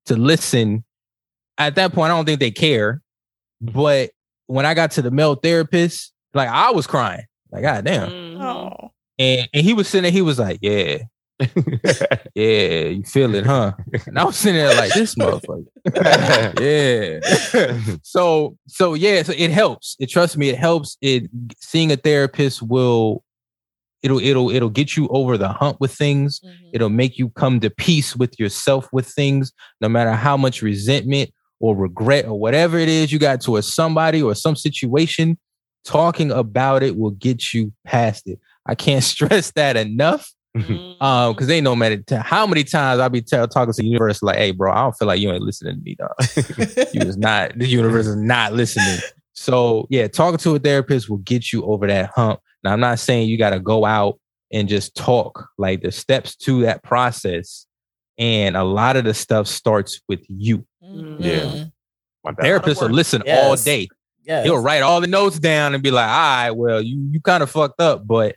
to 0.07 0.17
listen. 0.17 0.85
At 1.59 1.75
that 1.75 1.93
point, 1.93 2.11
I 2.11 2.17
don't 2.17 2.25
think 2.25 2.41
they 2.41 2.51
care. 2.51 3.03
But 3.61 4.11
when 4.47 4.65
I 4.65 4.75
got 4.75 4.93
to 4.93 5.03
the 5.03 5.11
male 5.11 5.35
therapist, 5.35 6.13
like 6.35 6.49
I 6.49 6.71
was 6.71 6.87
crying, 6.87 7.25
like 7.53 7.63
God 7.63 7.85
damn. 7.85 8.09
Mhm. 8.11 8.43
Oh. 8.43 8.91
And 9.19 9.49
and 9.53 9.65
he 9.65 9.75
was 9.75 9.89
sitting 9.89 10.05
there, 10.05 10.13
he 10.13 10.23
was 10.23 10.39
like, 10.39 10.59
Yeah, 10.63 10.99
yeah, 12.35 12.85
you 12.89 13.03
feel 13.05 13.35
it, 13.35 13.47
huh? 13.47 13.73
And 14.07 14.19
I 14.19 14.25
was 14.25 14.37
sitting 14.37 14.61
there 14.61 14.75
like 14.75 14.93
this 14.93 15.15
motherfucker. 15.17 15.67
yeah. 16.61 17.99
so 18.03 18.57
so 18.67 18.95
yeah, 18.95 19.23
so 19.23 19.33
it 19.37 19.51
helps. 19.51 19.97
It 20.01 20.07
trust 20.09 20.37
me, 20.37 20.49
it 20.49 20.57
helps. 20.59 20.97
It 21.01 21.29
seeing 21.59 21.93
a 21.93 21.97
therapist 21.97 22.63
will 22.63 23.23
it'll 24.03 24.21
it'll 24.21 24.51
it'll 24.51 24.71
get 24.71 24.97
you 24.97 25.09
over 25.09 25.37
the 25.37 25.49
hump 25.49 25.79
with 25.81 25.93
things. 25.95 26.41
Mhm. 26.45 26.71
It'll 26.73 26.89
make 26.89 27.19
you 27.19 27.31
come 27.31 27.61
to 27.61 27.71
peace 27.71 28.15
with 28.17 28.39
yourself 28.39 28.89
with 28.93 29.07
things, 29.07 29.53
no 29.81 29.89
matter 29.89 30.13
how 30.13 30.37
much 30.37 30.63
resentment 30.63 31.31
or 31.61 31.77
regret 31.77 32.25
or 32.27 32.39
whatever 32.39 32.79
it 32.79 32.89
is 32.89 33.11
you 33.13 33.19
got 33.19 33.41
towards 33.41 33.73
somebody 33.73 34.23
or 34.23 34.35
some 34.35 34.57
situation. 34.57 35.39
Talking 35.85 36.31
about 36.31 36.83
it 36.83 36.97
will 36.97 37.13
get 37.13 37.55
you 37.55 37.73
past 37.87 38.29
it. 38.29 38.39
I 38.67 38.75
can't 38.75 39.03
stress 39.15 39.51
that 39.53 39.77
enough. 39.77 40.33
Mhm. 40.57 41.01
Um, 41.01 41.35
because 41.35 41.47
they 41.47 41.61
no 41.61 41.77
matter 41.77 42.03
how 42.21 42.47
many 42.47 42.65
times 42.65 43.01
I'll 43.01 43.09
be 43.11 43.21
tell, 43.23 43.47
talking 43.47 43.73
to 43.73 43.83
the 43.83 43.87
universe 43.89 44.23
like, 44.23 44.39
"Hey, 44.39 44.51
bro, 44.51 44.73
I 44.73 44.83
don't 44.83 44.93
feel 44.97 45.07
like 45.07 45.21
you 45.21 45.31
ain't 45.31 45.43
listening 45.43 45.77
to 45.77 45.83
me, 45.83 45.95
dog. 45.95 46.15
you 46.95 47.03
is 47.03 47.17
not. 47.17 47.57
The 47.59 47.67
universe 47.67 48.07
is 48.07 48.17
not 48.17 48.55
listening." 48.55 48.99
So 49.35 49.87
yeah, 49.91 50.09
talking 50.09 50.39
to 50.39 50.57
a 50.57 50.59
therapist 50.59 51.09
will 51.09 51.19
get 51.19 51.53
you 51.53 51.65
over 51.65 51.87
that 51.87 52.11
hump. 52.15 52.41
Now, 52.65 52.73
I'm 52.73 52.81
not 52.81 52.99
saying 52.99 53.29
you 53.29 53.39
got 53.39 53.51
to 53.51 53.61
go 53.61 53.85
out 53.85 54.19
and 54.53 54.69
just 54.69 54.95
talk. 54.97 55.49
Like 55.59 55.83
the 55.83 55.93
steps 55.93 56.35
to 56.37 56.63
that 56.63 56.83
process, 56.83 57.67
and 58.19 58.57
a 58.57 58.65
lot 58.65 58.97
of 58.97 59.05
the 59.05 59.15
stuff 59.15 59.47
starts 59.47 60.01
with 60.09 60.21
you. 60.29 60.67
Mhm. 60.85 61.17
Yeah. 61.21 61.65
My 62.25 62.33
bad. 62.33 62.45
Therapists 62.45 62.81
will 62.81 62.89
work. 62.89 62.93
listen 62.93 63.23
all 63.29 63.57
day. 63.57 63.89
Yes. 64.25 64.45
He'll 64.45 64.59
write 64.59 64.83
all 64.83 65.01
the 65.01 65.07
notes 65.07 65.39
down 65.39 65.73
and 65.75 65.83
be 65.83 65.91
like, 65.91 66.09
"All 66.09 66.15
right, 66.17 66.51
well, 66.51 66.83
you 66.83 66.99
you 67.13 67.21
kind 67.21 67.43
of 67.43 67.51
fucked 67.51 67.81
up, 67.81 68.07
but." 68.07 68.37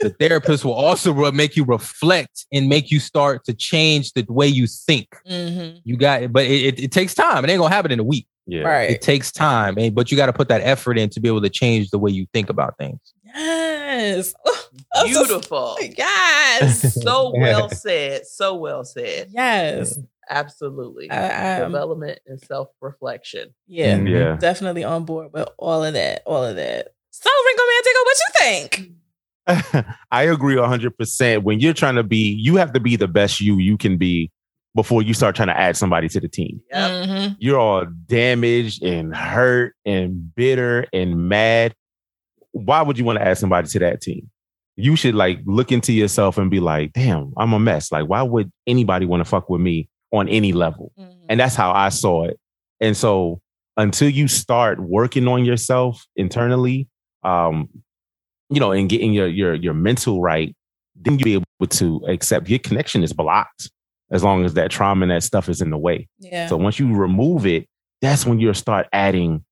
The 0.00 0.10
therapist 0.20 0.62
will 0.62 0.74
also 0.74 1.10
re- 1.10 1.30
make 1.30 1.56
you 1.56 1.64
reflect 1.64 2.44
and 2.52 2.68
make 2.68 2.90
you 2.90 3.00
start 3.00 3.44
to 3.46 3.54
change 3.54 4.12
the 4.12 4.26
way 4.28 4.46
you 4.46 4.66
think. 4.66 5.08
Mhm. 5.26 5.80
You 5.84 5.96
got 5.96 6.22
it, 6.22 6.32
but 6.34 6.44
it, 6.44 6.64
it, 6.74 6.80
it 6.84 6.92
takes 6.92 7.14
time. 7.14 7.44
It 7.44 7.50
ain't 7.50 7.58
gonna 7.60 7.74
happen 7.74 7.90
in 7.90 7.98
a 7.98 8.04
week. 8.04 8.26
Yeah. 8.50 8.62
Right. 8.62 8.90
It 8.90 9.02
takes 9.02 9.30
time, 9.32 9.78
and 9.78 9.94
but 9.94 10.10
you 10.10 10.16
got 10.16 10.26
to 10.26 10.32
put 10.32 10.48
that 10.48 10.60
effort 10.62 10.98
in 10.98 11.08
to 11.10 11.20
be 11.20 11.28
able 11.28 11.42
to 11.42 11.48
change 11.50 11.90
the 11.90 11.98
way 11.98 12.10
you 12.10 12.26
think 12.32 12.50
about 12.50 12.76
things. 12.78 12.98
Yes. 13.24 14.34
Oh, 14.44 14.64
I'm 14.96 15.12
so- 15.12 15.24
Beautiful. 15.26 15.76
yes. 15.96 17.02
so 17.02 17.32
well 17.36 17.68
said. 17.70 18.26
So 18.26 18.54
well 18.56 18.84
said. 18.84 19.28
yes. 19.30 19.98
Absolutely. 20.28 21.10
I, 21.10 21.58
Development 21.60 22.18
and 22.26 22.40
self 22.40 22.68
reflection. 22.80 23.52
yeah. 23.66 23.98
Mhm. 23.98 24.08
Yeah. 24.10 24.36
Definitely 24.36 24.84
on 24.84 25.04
board 25.04 25.32
with 25.32 25.48
all 25.58 25.82
of 25.84 25.94
that. 25.94 26.22
All 26.24 26.44
of 26.44 26.54
that. 26.56 26.88
So, 27.10 27.28
Ringo 27.46 27.62
Mandingo, 27.72 28.00
what 28.04 28.16
you 28.16 29.74
think? 29.74 29.86
I 30.12 30.22
agree 30.24 30.54
100%. 30.54 31.42
When 31.42 31.58
you're 31.58 31.74
trying 31.74 31.96
to 31.96 32.04
be, 32.04 32.30
you 32.32 32.56
have 32.56 32.72
to 32.74 32.80
be 32.80 32.94
the 32.96 33.08
best 33.08 33.40
you 33.40 33.56
you 33.58 33.76
can 33.76 33.96
be 33.96 34.30
before 34.74 35.02
you 35.02 35.14
start 35.14 35.34
trying 35.34 35.48
to 35.48 35.58
add 35.58 35.76
somebody 35.76 36.08
to 36.08 36.20
the 36.20 36.28
team. 36.28 36.60
Yep. 36.70 36.90
Mhm. 37.08 37.36
You're 37.40 37.58
all 37.58 37.86
damaged 38.06 38.82
and 38.84 39.14
hurt 39.14 39.74
and 39.84 40.32
bitter 40.34 40.86
and 40.92 41.28
mad. 41.28 41.74
Why 42.52 42.82
would 42.82 42.98
you 42.98 43.04
want 43.04 43.18
to 43.18 43.24
add 43.26 43.38
somebody 43.38 43.68
to 43.68 43.78
that 43.80 44.00
team? 44.00 44.30
You 44.76 44.96
should 44.96 45.14
like 45.14 45.40
look 45.44 45.72
into 45.72 45.92
yourself 45.92 46.38
and 46.38 46.50
be 46.50 46.60
like, 46.60 46.92
damn, 46.92 47.32
I'm 47.36 47.52
a 47.52 47.58
mess. 47.58 47.90
Like, 47.92 48.08
why 48.08 48.22
would 48.22 48.50
anybody 48.66 49.06
want 49.06 49.20
to 49.20 49.24
fuck 49.28 49.50
with 49.50 49.60
me 49.60 49.88
on 50.12 50.28
any 50.28 50.52
level? 50.52 50.92
Mhm. 50.98 51.14
And 51.28 51.40
that's 51.40 51.54
how 51.56 51.72
I 51.72 51.88
saw 51.88 52.24
it. 52.24 52.38
And 52.80 52.96
so 52.96 53.40
until 53.76 54.08
you 54.08 54.28
start 54.28 54.80
working 54.80 55.26
on 55.28 55.44
yourself 55.44 56.06
internally, 56.16 56.88
um, 57.24 57.68
you 58.48 58.60
know, 58.60 58.72
and 58.72 58.88
getting 58.88 59.12
your 59.12 59.26
your 59.28 59.54
your 59.54 59.74
mental 59.74 60.20
right, 60.22 60.54
then 60.96 61.18
you'll 61.18 61.24
be 61.24 61.34
able 61.34 61.70
to 61.70 62.04
accept 62.08 62.48
your 62.48 62.58
connection 62.60 63.02
is 63.02 63.12
blocked. 63.12 63.70
As 64.12 64.22
long 64.24 64.44
as 64.44 64.54
that 64.54 64.70
trauma 64.70 65.02
and 65.04 65.10
that 65.10 65.22
stuff 65.22 65.48
is 65.48 65.60
in 65.60 65.70
the 65.70 65.78
way. 65.78 66.08
Yeah. 66.18 66.48
So 66.48 66.56
once 66.56 66.78
you 66.78 66.94
remove 66.94 67.46
it, 67.46 67.68
that's 68.02 68.26
when 68.26 68.40
you 68.40 68.52
start 68.54 68.88
adding. 68.92 69.44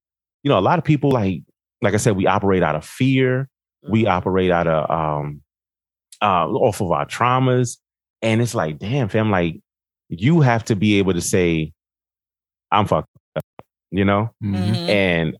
You 0.43 0.49
know, 0.49 0.57
a 0.57 0.61
lot 0.61 0.79
of 0.79 0.85
people 0.85 1.11
like 1.11 1.41
like 1.81 1.93
I 1.93 1.97
said, 1.97 2.15
we 2.17 2.27
operate 2.27 2.63
out 2.63 2.75
of 2.75 2.85
fear. 2.85 3.47
We 3.89 4.05
operate 4.05 4.51
out 4.51 4.67
of 4.67 4.89
um 4.89 5.41
uh 6.21 6.47
off 6.49 6.81
of 6.81 6.91
our 6.91 7.05
traumas. 7.05 7.77
And 8.21 8.41
it's 8.41 8.53
like, 8.55 8.79
damn, 8.79 9.07
fam, 9.07 9.31
like 9.31 9.61
you 10.09 10.41
have 10.41 10.65
to 10.65 10.75
be 10.75 10.97
able 10.99 11.13
to 11.13 11.21
say, 11.21 11.71
I'm 12.71 12.85
fucked 12.85 13.07
up, 13.35 13.43
you 13.91 14.03
know? 14.03 14.31
Mhm. 14.43 14.55
Mhm. 14.55 14.89
And 14.89 15.37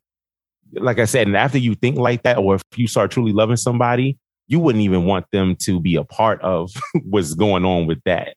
like 0.73 0.99
I 0.99 1.05
said, 1.05 1.27
and 1.27 1.35
after 1.35 1.57
you 1.57 1.75
think 1.75 1.97
like 1.97 2.23
that, 2.23 2.37
or 2.37 2.55
if 2.55 2.61
you 2.75 2.87
start 2.87 3.11
truly 3.11 3.33
loving 3.33 3.57
somebody, 3.57 4.17
you 4.47 4.59
wouldn't 4.59 4.83
even 4.83 5.05
want 5.05 5.25
them 5.31 5.55
to 5.63 5.79
be 5.79 5.95
a 5.95 6.03
part 6.03 6.41
of 6.41 6.71
what's 7.03 7.33
going 7.33 7.65
on 7.65 7.87
with 7.87 8.01
that. 8.05 8.35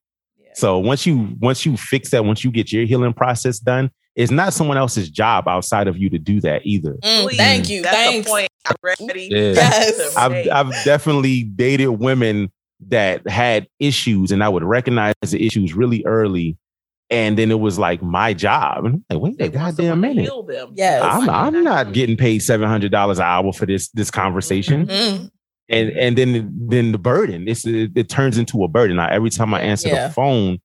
Yeah. 0.54 0.60
So 0.60 0.78
once 0.78 1.06
you 1.06 1.36
once 1.40 1.64
you 1.66 1.76
fix 1.76 2.10
that, 2.10 2.24
once 2.24 2.44
you 2.44 2.50
get 2.50 2.72
your 2.72 2.84
healing 2.86 3.12
process 3.12 3.58
done, 3.58 3.90
it's 4.16 4.30
not 4.30 4.52
someone 4.52 4.76
else's 4.76 5.08
job 5.10 5.48
outside 5.48 5.88
of 5.88 5.96
you 5.96 6.10
to 6.10 6.18
do 6.18 6.40
that 6.42 6.62
either. 6.64 6.94
Mm, 7.02 7.22
Please, 7.22 7.36
thank 7.36 7.68
you. 7.70 7.82
That's 7.82 7.96
Thanks. 7.96 8.26
the 8.26 8.30
point. 8.30 8.48
I'm 8.66 8.74
ready. 8.82 9.28
Yeah. 9.30 9.52
Yes. 9.54 10.16
I've. 10.16 10.48
I've 10.50 10.84
definitely 10.84 11.44
dated 11.44 11.88
women 11.88 12.50
that 12.88 13.26
had 13.28 13.66
issues, 13.78 14.30
and 14.32 14.42
I 14.44 14.48
would 14.48 14.62
recognize 14.64 15.14
the 15.22 15.44
issues 15.44 15.72
really 15.74 16.04
early, 16.04 16.56
and 17.10 17.38
then 17.38 17.50
it 17.50 17.58
was 17.60 17.78
like 17.78 18.02
my 18.02 18.34
job. 18.34 18.84
And 18.84 19.02
I'm 19.10 19.16
like, 19.16 19.22
wait 19.22 19.38
They 19.38 19.46
a 19.46 19.48
goddamn 19.48 20.00
minute. 20.00 20.24
heal 20.24 20.42
them. 20.42 20.72
Yes. 20.74 21.02
I'm 21.04 21.28
I'm 21.30 21.64
not 21.64 21.92
getting 21.92 22.16
paid 22.16 22.40
seven 22.40 22.68
hundred 22.68 22.92
dollars 22.92 23.18
an 23.18 23.24
hour 23.24 23.52
for 23.52 23.66
this 23.66 23.88
this 23.90 24.10
conversation, 24.10 24.86
Mm. 24.86 25.30
And 25.72 25.90
and 25.90 26.16
then 26.18 26.52
then 26.68 26.92
the 26.92 26.98
burden 26.98 27.48
it's 27.48 27.66
it, 27.66 27.90
it 27.96 28.08
turns 28.08 28.38
into 28.38 28.62
a 28.64 28.68
burden. 28.68 28.96
Now 28.96 29.08
every 29.08 29.30
time 29.30 29.52
I 29.54 29.60
answer 29.60 29.88
Yeah. 29.88 30.08
the 30.08 30.12
phone, 30.14 30.58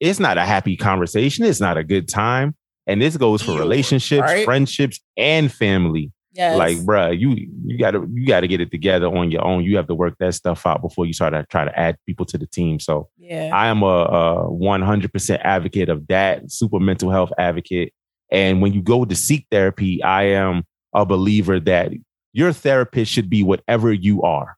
it's 0.00 0.18
not 0.20 0.36
a 0.38 0.44
happy 0.44 0.76
conversation. 0.76 1.44
It's 1.44 1.60
not 1.60 1.76
a 1.78 1.84
good 1.84 2.08
time, 2.08 2.54
and 2.86 3.00
this 3.00 3.16
goes 3.16 3.42
for 3.42 3.52
Ew. 3.52 3.58
relationships, 3.58 4.22
Right. 4.22 4.44
friendships, 4.44 5.00
and 5.16 5.50
family. 5.52 6.12
Yes. 6.34 6.56
Like, 6.56 6.76
bruh, 6.78 7.18
you 7.18 7.48
you 7.66 7.78
gotta 7.78 8.06
you 8.12 8.26
gotta 8.26 8.46
get 8.46 8.60
it 8.60 8.70
together 8.70 9.06
on 9.06 9.30
your 9.30 9.44
own. 9.44 9.64
You 9.64 9.76
have 9.76 9.88
to 9.88 9.94
work 9.94 10.14
that 10.20 10.34
stuff 10.34 10.66
out 10.66 10.82
before 10.82 11.04
you 11.06 11.12
start 11.12 11.32
to 11.32 11.44
try 11.50 11.64
to 11.64 11.76
add 11.78 11.96
people 12.06 12.26
to 12.26 12.38
the 12.38 12.46
team. 12.46 12.78
So 12.78 13.08
yeah. 13.18 13.50
I 13.52 13.66
am 13.68 13.82
a, 13.82 13.86
a 13.86 14.48
100% 14.50 15.40
advocate 15.42 15.88
of 15.88 16.06
that, 16.08 16.50
super 16.52 16.78
mental 16.78 17.10
health 17.10 17.32
advocate. 17.38 17.92
And 18.30 18.60
when 18.62 18.72
you 18.72 18.82
go 18.82 19.04
to 19.04 19.16
seek 19.16 19.46
therapy, 19.50 20.00
I 20.02 20.24
am 20.24 20.62
a 20.94 21.04
believer 21.04 21.58
that 21.60 21.92
your 22.38 22.52
therapist 22.52 23.10
should 23.12 23.28
be 23.28 23.42
whatever 23.42 23.92
you 23.92 24.22
are. 24.22 24.56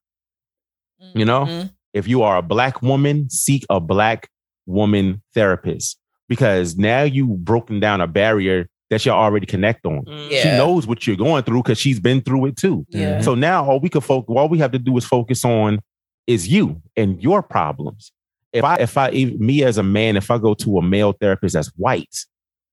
you 1.15 1.25
know? 1.25 1.47
Mhm. 1.47 1.71
If 1.95 2.07
you 2.07 2.23
are 2.23 2.37
a 2.37 2.43
black 2.43 2.83
woman, 2.83 3.31
seek 3.31 3.65
a 3.71 3.81
black 3.81 4.29
woman 4.67 5.23
therapist 5.35 5.99
because 6.29 6.77
now 6.77 7.03
you've 7.05 7.43
broken 7.43 7.81
down 7.81 8.03
a 8.03 8.07
barrier 8.07 8.69
that 8.91 9.05
you 9.07 9.11
already 9.13 9.47
connect 9.47 9.87
on. 9.87 10.05
Mm. 10.05 10.31
Yeah. 10.31 10.43
She 10.43 10.49
knows 10.59 10.87
what 10.87 11.07
you're 11.07 11.17
going 11.17 11.43
through 11.45 11.63
because 11.63 11.79
she's 11.79 11.99
been 11.99 12.21
through 12.21 12.47
it 12.47 12.57
too. 12.57 12.85
Yeah. 12.91 13.23
So 13.23 13.35
now 13.35 13.65
all 13.65 13.81
we 13.81 13.89
could 13.89 14.05
focus, 14.05 14.35
all 14.37 14.49
we 14.51 14.59
have 14.59 14.73
to 14.73 14.79
do 14.79 14.95
is 14.99 15.05
focus 15.07 15.43
on 15.45 15.81
is 16.27 16.47
you 16.49 16.83
and 16.97 17.21
your 17.23 17.43
problems. 17.43 18.13
If 18.53 18.63
I, 18.63 18.77
if 18.77 18.97
I, 18.99 19.09
if 19.11 19.39
me 19.41 19.63
as 19.65 19.79
a 19.79 19.83
man, 19.83 20.17
if 20.19 20.31
I 20.31 20.37
go 20.39 20.53
to 20.55 20.77
a 20.79 20.83
male 20.83 21.13
therapist 21.13 21.55
that's 21.55 21.69
white, 21.77 22.15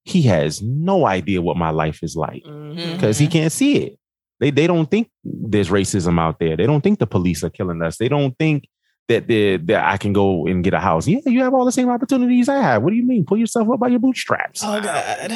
he 0.03 0.22
has 0.24 0.62
no 0.62 1.05
idea 1.05 1.41
what 1.41 1.55
my 1.55 1.70
life 1.70 2.03
is 2.03 2.16
like 2.16 2.43
Mhm. 2.43 2.93
because 2.93 3.18
he 3.20 3.28
can't 3.28 3.51
see 3.53 3.78
it. 3.78 3.97
They 4.40 4.52
they 4.52 4.68
don't 4.68 4.90
think 4.90 5.10
there's 5.24 5.70
racism 5.70 6.20
out 6.20 6.40
there. 6.40 6.56
They 6.56 6.66
don't 6.66 6.82
think 6.82 7.00
the 7.00 7.08
police 7.08 7.44
are 7.44 7.50
killing 7.50 7.82
us. 7.82 7.98
They 7.98 8.08
don't 8.10 8.38
think 8.38 8.68
that 9.08 9.28
they 9.28 9.58
that 9.58 9.86
I 9.86 9.98
can 9.98 10.14
go 10.14 10.46
and 10.48 10.64
get 10.64 10.74
a 10.74 10.80
house. 10.80 11.08
Yeah, 11.08 11.20
you 11.26 11.42
have 11.44 11.54
all 11.54 11.66
the 11.66 11.72
same 11.72 11.90
opportunities 11.90 12.50
I 12.50 12.58
have. 12.62 12.84
What 12.84 12.92
do 12.92 12.96
you 12.98 13.06
mean? 13.06 13.26
Pull 13.26 13.38
yourself 13.38 13.70
up 13.70 13.80
by 13.80 13.88
your 13.88 14.00
bootstraps. 14.00 14.62
Oh 14.64 14.80
God. 14.82 15.32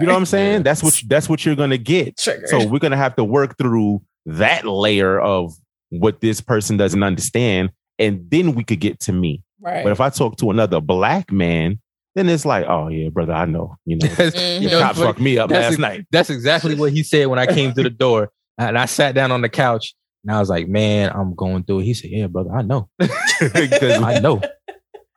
You 0.00 0.06
know 0.06 0.12
what 0.12 0.18
I'm 0.20 0.26
saying? 0.26 0.62
That's 0.62 0.82
what 0.82 1.02
you, 1.02 1.08
that's 1.08 1.28
what 1.28 1.44
you're 1.44 1.56
gonna 1.56 1.78
get. 1.78 2.16
Triggered. 2.18 2.48
So 2.48 2.66
we're 2.66 2.78
gonna 2.78 2.96
have 2.96 3.16
to 3.16 3.24
work 3.24 3.58
through 3.58 4.02
that 4.26 4.64
layer 4.64 5.18
of 5.20 5.52
what 5.88 6.20
this 6.20 6.40
person 6.40 6.76
doesn't 6.76 7.02
understand, 7.02 7.70
and 7.98 8.30
then 8.30 8.54
we 8.54 8.62
could 8.62 8.78
get 8.78 9.00
to 9.00 9.12
me. 9.12 9.42
right. 9.60 9.82
But 9.82 9.90
if 9.90 10.00
I 10.00 10.08
talk 10.10 10.36
to 10.36 10.50
another 10.50 10.80
black 10.80 11.32
man, 11.32 11.80
then 12.14 12.28
it's 12.28 12.44
like, 12.44 12.66
oh 12.68 12.88
yeah, 12.88 13.08
brother, 13.08 13.32
I 13.32 13.44
know. 13.44 13.76
You 13.86 13.96
know, 13.96 14.08
That's, 14.08 14.36
you 14.60 14.68
the 14.68 14.76
know, 14.76 14.80
cops 14.82 14.98
fucked 14.98 15.20
me 15.20 15.38
up 15.38 15.48
that's 15.50 15.62
last 15.62 15.72
ex- 15.72 15.78
night. 15.78 16.06
that's 16.10 16.30
exactly 16.30 16.74
what 16.74 16.92
he 16.92 17.02
said 17.02 17.26
when 17.28 17.38
I 17.38 17.46
came 17.46 17.72
to 17.74 17.82
the 17.82 17.90
door. 17.90 18.30
And 18.58 18.76
I 18.78 18.84
sat 18.86 19.14
down 19.14 19.32
on 19.32 19.40
the 19.42 19.48
couch 19.48 19.94
and 20.24 20.34
I 20.34 20.38
was 20.40 20.50
like, 20.50 20.68
man, 20.68 21.10
I'm 21.14 21.34
going 21.34 21.64
through 21.64 21.80
it. 21.80 21.84
He 21.84 21.94
said, 21.94 22.10
yeah, 22.10 22.26
brother, 22.26 22.50
I 22.54 22.62
know. 22.62 22.88
'Cause 23.00 23.10
I 23.82 24.18
know. 24.20 24.40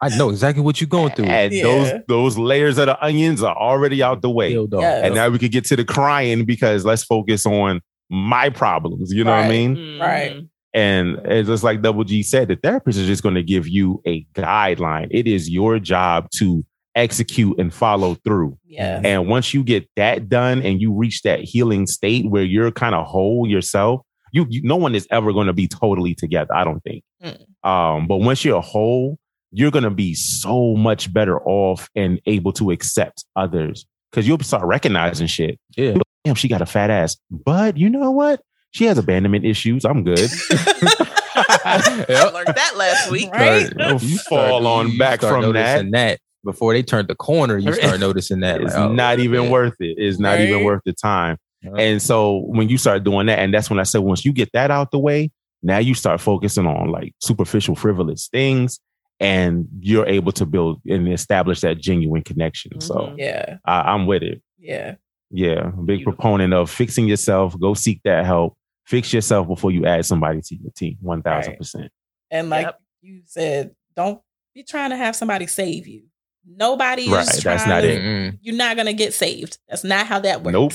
I 0.02 0.10
know 0.18 0.30
exactly 0.30 0.62
what 0.64 0.80
you're 0.82 0.88
going 0.90 1.14
through. 1.14 1.26
and 1.26 1.52
Yeah. 1.54 1.64
those 1.64 1.92
those 2.08 2.38
layers 2.38 2.78
of 2.78 2.88
the 2.88 3.04
onions 3.04 3.42
are 3.42 3.56
already 3.56 4.04
out 4.04 4.22
the 4.22 4.30
way. 4.30 4.52
Yo, 4.54 4.68
dog. 4.68 4.82
Yes. 4.82 5.06
And 5.06 5.16
now 5.16 5.30
we 5.30 5.40
could 5.40 5.52
get 5.52 5.66
to 5.66 5.76
the 5.78 5.86
crying 5.86 6.46
because 6.46 6.84
let's 6.86 7.04
focus 7.04 7.46
on 7.46 7.82
my 8.10 8.50
problems. 8.50 9.14
You 9.14 9.24
know 9.24 9.32
what 9.32 9.38
I 9.40 9.42
Right. 9.44 9.50
mean? 9.50 9.76
Mhm. 9.78 10.00
Right. 10.02 10.42
And 10.74 11.20
it's 11.26 11.48
just 11.48 11.64
like 11.64 11.82
Double 11.82 12.04
G 12.04 12.22
said, 12.24 12.48
the 12.50 12.56
therapist 12.56 12.98
is 13.00 13.08
just 13.08 13.24
going 13.24 13.36
to 13.36 13.44
give 13.44 13.68
you 13.68 14.02
a 14.06 14.26
guideline. 14.34 15.08
It 15.12 15.28
is 15.28 15.50
your 15.50 15.80
job 15.80 16.30
to 16.38 16.66
execute 16.96 17.58
and 17.60 17.74
follow 17.74 18.16
through. 18.24 18.58
yeah. 18.66 19.02
And 19.04 19.28
once 19.28 19.54
you 19.54 19.64
get 19.64 19.88
that 19.96 20.30
done 20.30 20.62
and 20.62 20.80
you 20.82 20.94
reach 20.94 21.22
that 21.24 21.40
healing 21.42 21.88
state 21.88 22.30
where 22.30 22.44
you're 22.44 22.72
kind 22.72 22.96
of 22.96 23.06
whole 23.08 23.48
yourself, 23.48 24.02
you, 24.32 24.46
you 24.50 24.62
no 24.64 24.76
one 24.76 24.96
is 24.96 25.08
ever 25.12 25.32
going 25.34 25.48
to 25.48 25.54
be 25.54 25.68
totally 25.68 26.16
together. 26.16 26.54
I 26.54 26.64
don't 26.64 26.82
think. 26.84 27.04
Mm. 27.24 27.68
Um, 27.68 28.08
but 28.08 28.18
once 28.18 28.44
you're 28.44 28.62
whole, 28.62 29.18
you're 29.52 29.72
going 29.72 29.84
to 29.84 29.92
be 29.92 30.14
so 30.16 30.76
much 30.76 31.14
better 31.14 31.40
off 31.42 31.90
and 31.96 32.20
able 32.26 32.52
to 32.54 32.72
accept 32.72 33.26
others 33.36 33.86
because 34.12 34.28
you'll 34.28 34.40
start 34.40 34.66
recognizing 34.66 35.28
shit. 35.28 35.60
Yeah. 35.78 35.96
Damn, 36.26 36.36
she 36.36 36.48
got 36.48 36.62
a 36.62 36.66
fat 36.66 36.90
ass, 36.90 37.18
but 37.30 37.78
you 37.78 37.90
know 37.90 38.12
what? 38.12 38.42
She 38.72 38.86
has 38.86 38.98
abandonment 38.98 39.46
issues. 39.46 39.86
I'm 39.86 40.04
good. 40.04 40.20
I 41.36 42.30
learned 42.34 42.56
that 42.56 42.74
last 42.78 43.12
week. 43.12 43.32
Right. 43.32 43.72
You'll 43.78 44.00
You 44.02 44.18
fall 44.20 44.60
start- 44.62 44.64
on 44.66 44.92
you 44.92 45.00
back 45.00 45.20
from 45.22 45.54
that. 45.54 45.86
that. 45.92 46.20
Before 46.44 46.74
they 46.74 46.84
turned 46.84 47.08
the 47.08 47.16
corner, 47.16 47.58
you 47.58 47.72
start 47.74 48.00
noticing 48.02 48.42
that. 48.42 48.62
It's 48.62 48.74
like, 48.74 48.90
oh, 48.90 48.94
not 48.94 49.20
even 49.20 49.44
yeah. 49.44 49.50
worth 49.50 49.76
it. 49.80 49.96
It's 49.98 50.20
not 50.20 50.40
even 50.42 50.64
worth 50.64 50.82
the 50.86 50.94
time. 50.94 51.38
Yeah. 51.62 51.72
And 51.78 52.02
so 52.02 52.40
when 52.48 52.68
you 52.70 52.78
start 52.78 53.04
doing 53.06 53.28
that, 53.28 53.40
and 53.40 53.54
that's 53.54 53.70
when 53.70 53.80
I 53.80 53.84
said, 53.84 54.00
once 54.02 54.26
you 54.26 54.34
get 54.34 54.52
that 54.54 54.70
out 54.70 54.92
the 54.92 55.00
way, 55.00 55.32
now 55.62 55.78
you 55.78 55.94
start 55.94 56.20
focusing 56.20 56.68
on 56.68 56.90
like 56.90 57.14
superficial, 57.22 57.76
frivolous 57.76 58.28
things, 58.28 58.80
and 59.22 59.68
you're 59.80 60.06
able 60.06 60.34
to 60.34 60.46
build 60.46 60.82
and 60.88 61.08
establish 61.08 61.62
that 61.62 61.78
genuine 61.80 62.22
connection. 62.24 62.82
So 62.82 62.96
Mhm. 62.96 63.16
yeah. 63.18 63.58
I, 63.66 63.94
I'm 63.94 64.06
with 64.06 64.24
it. 64.24 64.42
Yeah. 64.60 64.96
Yeah, 65.32 65.68
a 65.70 65.72
big 65.72 65.86
Beautiful. 66.00 66.14
proponent 66.14 66.54
of 66.54 66.70
fixing 66.70 67.08
yourself. 67.08 67.58
Go 67.60 67.74
seek 67.74 68.02
that 68.04 68.26
help. 68.26 68.56
Fix 68.86 69.14
yourself 69.14 69.48
before 69.48 69.72
you 69.72 69.86
add 69.86 70.06
somebody 70.06 70.42
to 70.42 70.56
your 70.56 70.72
team. 70.76 70.98
One 71.00 71.22
thousand 71.22 71.56
percent. 71.58 71.90
And 72.30 72.50
like 72.50 72.66
Yep. 72.66 72.80
you 73.02 73.22
said, 73.26 73.72
don't 73.96 74.22
be 74.54 74.64
trying 74.64 74.90
to 74.92 74.98
have 74.98 75.16
somebody 75.16 75.48
save 75.48 75.88
you. 75.88 76.04
Nobody 76.46 77.10
Right, 77.10 77.22
is 77.28 77.42
that's 77.44 77.66
not 77.66 77.82
to, 77.82 77.90
it. 77.90 78.02
Mm-mm. 78.02 78.40
You're 78.42 78.56
not 78.56 78.76
gonna 78.78 78.94
get 78.94 79.14
saved. 79.14 79.58
That's 79.70 79.84
not 79.84 80.06
how 80.08 80.20
that 80.20 80.44
works. 80.44 80.54
Nope. 80.54 80.74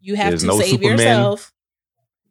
You 0.00 0.14
have 0.16 0.30
There's 0.30 0.42
to 0.42 0.46
no 0.48 0.58
save 0.60 0.70
Superman. 0.70 0.98
yourself. 0.98 1.52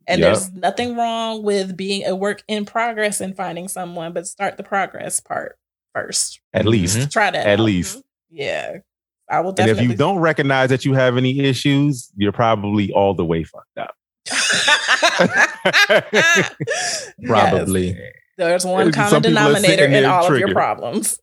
And 0.08 0.20
Yep. 0.22 0.28
there's 0.34 0.52
nothing 0.54 0.96
wrong 0.96 1.44
with 1.44 1.78
being 1.78 2.06
a 2.06 2.16
work 2.16 2.42
in 2.48 2.66
progress 2.66 3.22
and 3.22 3.36
finding 3.36 3.68
someone, 3.68 4.12
but 4.14 4.26
start 4.28 4.58
the 4.58 4.64
progress 4.64 5.20
part 5.20 5.58
first. 5.94 6.40
At 6.54 6.66
least. 6.66 6.98
Mhm. 6.98 7.12
Try 7.12 7.30
that. 7.32 7.46
At 7.46 7.60
out. 7.60 7.66
least. 7.66 8.02
Yeah. 8.32 8.78
I 9.30 9.42
will 9.42 9.54
And 9.60 9.70
if 9.70 9.80
you 9.82 9.96
don't 9.96 10.18
recognize 10.18 10.70
that 10.70 10.86
you 10.86 10.94
have 10.96 11.16
any 11.16 11.40
issues, 11.42 12.12
you're 12.18 12.32
probably 12.32 12.92
all 12.92 13.14
the 13.14 13.24
way 13.26 13.44
fucked 13.44 13.78
up. 13.78 13.94
Yes. 16.14 17.12
Probably. 17.26 17.98
There's 18.38 18.66
one 18.66 18.92
common 18.92 19.22
denominator 19.22 19.86
in 19.86 19.92
there 19.92 20.10
all 20.10 20.32
of 20.32 20.40
your 20.40 20.54
problems. 20.54 21.20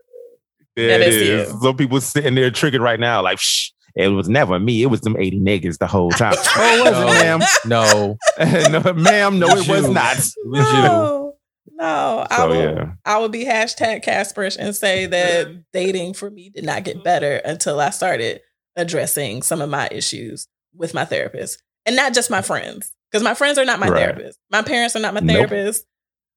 There 0.76 0.90
And 0.90 1.02
it's 1.02 1.16
is. 1.16 1.52
you. 1.52 1.60
Some 1.62 1.76
people 1.76 2.00
sitting 2.00 2.34
there 2.34 2.50
triggered 2.50 2.80
right 2.82 3.00
now, 3.00 3.22
like, 3.22 3.38
Shh, 3.40 3.70
it 3.94 4.08
was 4.08 4.28
never 4.28 4.58
me. 4.60 4.82
It 4.82 4.86
was 4.86 5.00
them 5.00 5.16
80 5.18 5.40
niggas 5.40 5.78
the 5.78 5.86
whole 5.86 6.10
time. 6.10 6.34
oh, 6.36 6.86
it 6.86 6.92
wasn't, 6.92 7.10
ma'am. 7.22 7.40
No. 7.64 8.18
no, 8.82 8.92
ma'am, 8.92 9.38
no, 9.38 9.46
it 9.48 9.66
was 9.68 9.88
not. 9.88 10.18
It 10.18 10.34
was 10.44 10.66
you. 10.72 10.82
No, 10.82 11.34
no. 11.72 12.26
I 12.30 12.44
will, 12.46 12.54
yeah. 12.74 12.92
I 13.04 13.18
would 13.18 13.32
be 13.32 13.44
hashtag 13.46 14.04
Casperish 14.04 14.56
and 14.58 14.76
say 14.76 15.06
that 15.06 15.48
dating 15.72 16.12
for 16.14 16.30
me 16.30 16.50
did 16.50 16.64
not 16.64 16.84
get 16.84 17.02
better 17.02 17.36
until 17.36 17.80
I 17.80 17.90
started 17.90 18.40
addressing 18.76 19.42
some 19.42 19.62
of 19.62 19.70
my 19.70 19.88
issues 19.90 20.46
with 20.74 20.92
my 20.92 21.04
therapist. 21.06 21.62
And 21.86 21.96
not 21.96 22.12
just 22.12 22.30
my 22.30 22.42
friends. 22.42 22.92
Because 23.10 23.22
my 23.22 23.34
friends 23.34 23.56
are 23.56 23.64
not 23.64 23.78
my 23.80 23.88
Right. 23.88 24.00
therapist. 24.00 24.38
My 24.50 24.60
parents 24.60 24.94
are 24.96 25.00
not 25.00 25.14
my 25.14 25.20
Nope. 25.20 25.48
therapist. 25.48 25.86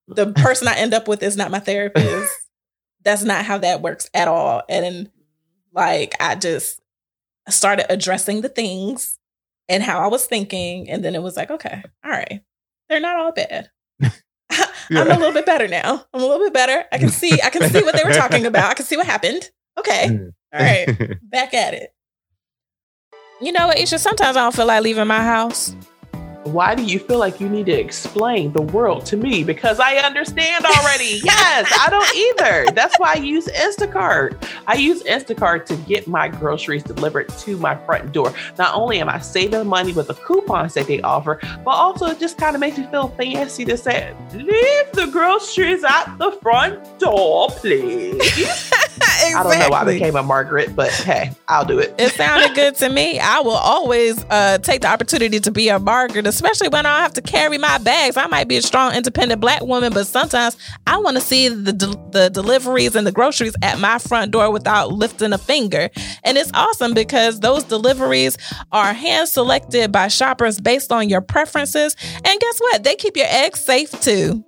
The 0.08 0.28
person 0.32 0.68
I 0.68 0.76
end 0.78 0.94
up 0.94 1.08
with 1.10 1.22
is 1.24 1.36
not 1.36 1.52
my 1.52 1.60
therapist. 1.60 2.32
That's 3.04 3.24
not 3.24 3.46
how 3.46 3.58
that 3.60 3.82
works 3.82 4.10
at 4.14 4.28
all. 4.28 4.64
And 4.70 5.10
like 5.74 6.16
I 6.20 6.36
just 6.36 6.82
started 7.48 7.92
addressing 7.92 8.42
the 8.42 8.50
things 8.50 9.18
and 9.68 9.84
how 9.84 10.00
I 10.00 10.08
was 10.08 10.26
thinking. 10.26 10.90
And 10.90 11.04
then 11.04 11.16
it 11.16 11.22
was 11.22 11.38
like, 11.38 11.52
okay, 11.52 11.84
all 12.04 12.12
right. 12.12 12.42
They're 12.90 13.00
not 13.00 13.18
all 13.18 13.32
bad. 13.32 13.70
I'm 14.02 14.12
a 15.08 15.18
little 15.18 15.32
bit 15.32 15.46
better 15.46 15.68
now. 15.68 16.06
I'm 16.14 16.22
a 16.22 16.26
little 16.26 16.44
bit 16.46 16.54
better. 16.54 16.84
I 16.92 16.98
can 16.98 17.10
see 17.10 17.40
I 17.42 17.50
can 17.50 17.70
see 17.70 17.84
what 17.84 17.96
they 17.96 18.04
were 18.04 18.14
talking 18.14 18.46
about. 18.46 18.72
I 18.72 18.74
can 18.74 18.86
see 18.86 18.98
what 18.98 19.06
happened. 19.06 19.50
Okay. 19.78 20.08
Mm. 20.08 20.34
All 20.54 20.60
right. 20.60 21.20
Back 21.22 21.54
at 21.54 21.76
it. 21.76 21.94
You 23.42 23.52
know 23.52 23.68
what, 23.68 23.80
Isha? 23.80 24.00
Sometimes 24.00 24.36
I 24.36 24.42
don't 24.42 24.56
feel 24.56 24.66
like 24.66 24.84
leaving 24.84 25.08
my 25.08 25.22
house. 25.24 25.74
Why 26.44 26.74
do 26.74 26.84
you 26.84 27.00
feel 27.00 27.20
like 27.20 27.42
you 27.42 27.50
need 27.50 27.66
to 27.66 27.74
explain 27.74 28.54
the 28.54 28.62
world 28.62 29.06
to 29.08 29.18
me? 29.18 29.44
Because 29.44 29.80
I 29.80 29.98
understand 29.98 30.64
already. 30.66 31.20
yes, 31.24 31.72
I 31.80 31.90
don't 31.90 32.16
either. 32.16 32.72
That's 32.74 32.98
why 32.98 33.14
I 33.14 33.18
use 33.18 33.48
Instacart. 33.48 34.42
I 34.66 34.76
use 34.76 35.04
Instacart 35.04 35.66
to 35.66 35.76
get 35.76 36.08
my 36.08 36.30
groceries 36.30 36.84
delivered 36.84 37.28
to 37.30 37.58
my 37.58 37.76
front 37.86 38.14
door. 38.14 38.34
Not 38.58 38.74
only 38.74 39.00
am 39.02 39.10
I 39.10 39.20
saving 39.20 39.68
money 39.68 39.92
with 39.92 40.08
the 40.08 40.14
coupons 40.14 40.76
that 40.76 40.88
they 40.88 41.02
offer, 41.02 41.40
but 41.66 41.72
also 41.72 42.06
it 42.06 42.20
just 42.20 42.38
kind 42.38 42.56
of 42.56 42.62
makes 42.62 42.78
me 42.78 42.88
feel 42.88 43.10
fancy 43.10 43.66
to 43.66 43.76
say, 43.76 44.16
leave 44.34 44.92
the 44.94 45.10
groceries 45.12 45.84
at 45.84 46.16
the 46.20 46.32
front 46.42 47.00
door, 47.00 47.50
please. 47.50 48.72
I 49.02 49.44
don't 49.44 49.60
know 49.60 49.70
why 49.70 49.82
I 49.82 49.86
became 49.86 50.16
a 50.16 50.24
Margaret, 50.24 50.76
but 50.76 50.92
hey, 50.92 51.32
I'll 51.48 51.66
do 51.66 51.80
it. 51.80 51.94
It 51.98 52.12
sounded 52.14 52.56
good 52.56 52.76
to 52.76 52.90
me. 52.90 53.20
I 53.20 53.40
will 53.40 53.52
always 53.52 54.24
uh, 54.30 54.60
take 54.60 54.82
the 54.82 54.88
opportunity 54.88 55.40
to 55.42 55.52
be 55.52 55.70
a 55.70 55.80
Margaret, 55.80 56.26
especially 56.30 56.70
when 56.70 56.86
I 56.86 56.94
don't 56.94 57.02
have 57.02 57.14
to 57.14 57.22
carry 57.22 57.58
my 57.58 57.78
bags. 57.80 58.18
I 58.18 58.28
might 58.28 58.48
be 58.48 58.58
a 58.58 58.62
strong, 58.62 58.94
independent 58.94 59.42
black 59.42 59.62
woman, 59.62 59.92
but 59.94 60.08
sometimes 60.08 60.58
I 60.88 60.98
want 60.98 61.18
to 61.18 61.22
see 61.22 61.50
the 61.50 61.74
de- 61.74 62.10
the 62.12 62.30
deliveries 62.30 62.96
and 62.96 63.06
the 63.06 63.12
groceries 63.12 63.56
at 63.62 63.80
my 63.80 64.00
front 64.00 64.32
door 64.32 64.52
without 64.52 64.92
lifting 64.94 65.34
a 65.34 65.38
finger. 65.38 65.90
And 66.24 66.38
it's 66.38 66.52
awesome 66.54 66.94
because 66.94 67.40
those 67.40 67.64
deliveries 67.64 68.38
are 68.72 68.94
hand 68.94 69.28
selected 69.30 69.92
by 69.92 70.08
shoppers 70.08 70.60
based 70.60 70.92
on 70.92 71.10
your 71.10 71.22
preferences. 71.22 71.96
And 72.24 72.40
guess 72.40 72.60
what? 72.60 72.84
They 72.84 72.96
keep 72.96 73.18
your 73.18 73.28
eggs 73.30 73.60
safe 73.60 73.92
too. 74.02 74.44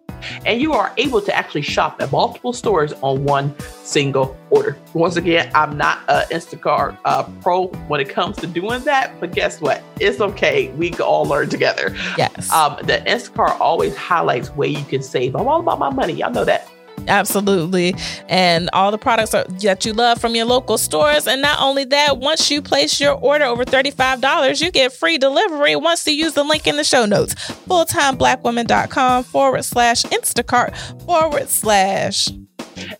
And 0.45 0.61
you 0.61 0.74
are 0.74 0.93
able 0.97 1.22
to 1.22 1.36
actually 1.36 1.61
shop 1.61 2.01
at 2.01 2.11
multiple 2.11 2.53
stores 2.53 2.93
on 3.01 3.24
one 3.24 3.53
single 3.84 4.38
order. 4.49 4.78
Once 4.93 5.15
again, 5.15 5.51
I'm 5.55 5.78
not 5.78 5.99
an 6.07 6.26
Instacart 6.32 6.97
uh, 7.05 7.24
pro 7.41 7.67
when 7.88 7.99
it 8.01 8.09
comes 8.09 8.38
to 8.38 8.47
doing 8.47 8.82
that, 8.84 9.19
but 9.19 9.32
guess 9.32 9.61
what? 9.61 9.84
It's 9.99 10.22
okay. 10.22 10.72
We 10.72 10.91
can 10.91 11.01
all 11.01 11.26
learn 11.26 11.49
together. 11.49 11.95
Yes. 12.17 12.51
Um, 12.51 12.78
the 12.84 13.03
Instacart 13.07 13.59
always 13.59 13.95
highlights 13.95 14.49
where 14.49 14.69
you 14.69 14.84
can 14.84 15.01
save. 15.01 15.36
I'm 15.36 15.47
all 15.47 15.59
about 15.59 15.80
my 15.80 15.89
money. 15.89 16.13
Y'all 16.13 16.32
know 16.32 16.45
that. 16.45 16.67
Absolutely. 17.08 17.95
And 18.30 18.70
all 18.74 18.91
the 18.91 18.97
products 18.97 19.34
are, 19.34 19.43
that 19.45 19.86
you 19.86 19.93
love 19.93 20.20
from 20.20 20.36
your 20.36 20.45
local 20.45 20.78
stores. 20.78 21.28
And 21.28 21.41
not 21.41 21.60
only 21.60 21.86
that, 21.86 22.18
once 22.18 22.49
you 22.52 22.62
place 22.62 22.99
your 22.99 23.14
order 23.14 23.45
over 23.45 23.66
$35, 23.66 24.62
you 24.62 24.72
get 24.72 24.93
free 24.93 25.18
delivery 25.18 25.76
once 25.76 26.06
you 26.08 26.14
use 26.14 26.34
the 26.34 26.43
link 26.43 26.68
in 26.68 26.78
the 26.78 26.84
show 26.84 27.06
notes. 27.06 27.34
Fulltimeblackwoman.com 27.34 29.24
forward 29.24 29.64
slash 29.64 30.04
Instacart 30.04 30.76
forward 31.06 31.49
slash. 31.49 32.30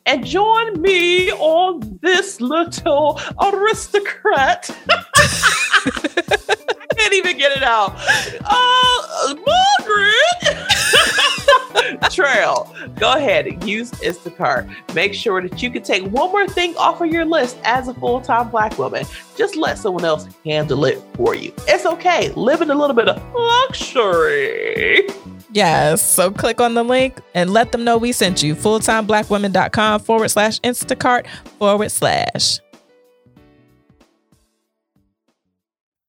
And 0.06 0.26
join 0.26 0.82
me 0.82 1.32
on 1.32 2.00
this 2.02 2.42
little 2.42 3.20
aristocrat. 3.42 4.70
I 4.90 6.86
can't 6.98 7.14
even 7.14 7.38
get 7.38 7.56
it 7.56 7.64
out. 7.64 7.96
Uh, 8.44 9.36
Margaret 9.36 10.58
Trail. 12.12 12.74
Go 12.98 13.14
ahead 13.14 13.48
use 13.68 13.92
Instacart. 13.92 14.94
Make 14.94 15.14
sure 15.14 15.42
that 15.42 15.62
you 15.62 15.70
can 15.72 15.84
take 15.84 16.04
one 16.04 16.32
more 16.32 16.48
thing 16.48 16.76
off 16.78 17.02
of 17.02 17.08
your 17.12 17.26
list 17.26 17.58
as 17.64 17.88
a 17.88 17.94
full 17.94 18.22
time 18.22 18.50
black 18.50 18.78
woman. 18.78 19.06
Just 19.38 19.56
let 19.56 19.78
someone 19.78 20.06
else 20.06 20.28
handle 20.46 20.86
it 20.86 21.02
for 21.16 21.36
you. 21.36 21.54
It's 21.68 21.86
okay. 21.86 22.30
Live 22.34 22.62
in 22.62 22.72
a 22.72 22.76
little 22.76 22.96
bit 22.96 23.08
of 23.08 23.22
luxury. 23.34 25.08
Yes. 25.52 26.02
So 26.02 26.32
click 26.32 26.62
on 26.62 26.76
the 26.76 26.84
link 26.84 27.20
and 27.34 27.52
let 27.52 27.72
them 27.72 27.84
know 27.84 27.98
we 27.98 28.12
sent 28.12 28.42
you. 28.42 28.56
Fulltimeblackwoman.com 28.56 30.02
forward 30.02 30.30
slash 30.30 30.60
Instacart 30.62 31.28
forward 31.60 31.92
slash. 31.92 32.60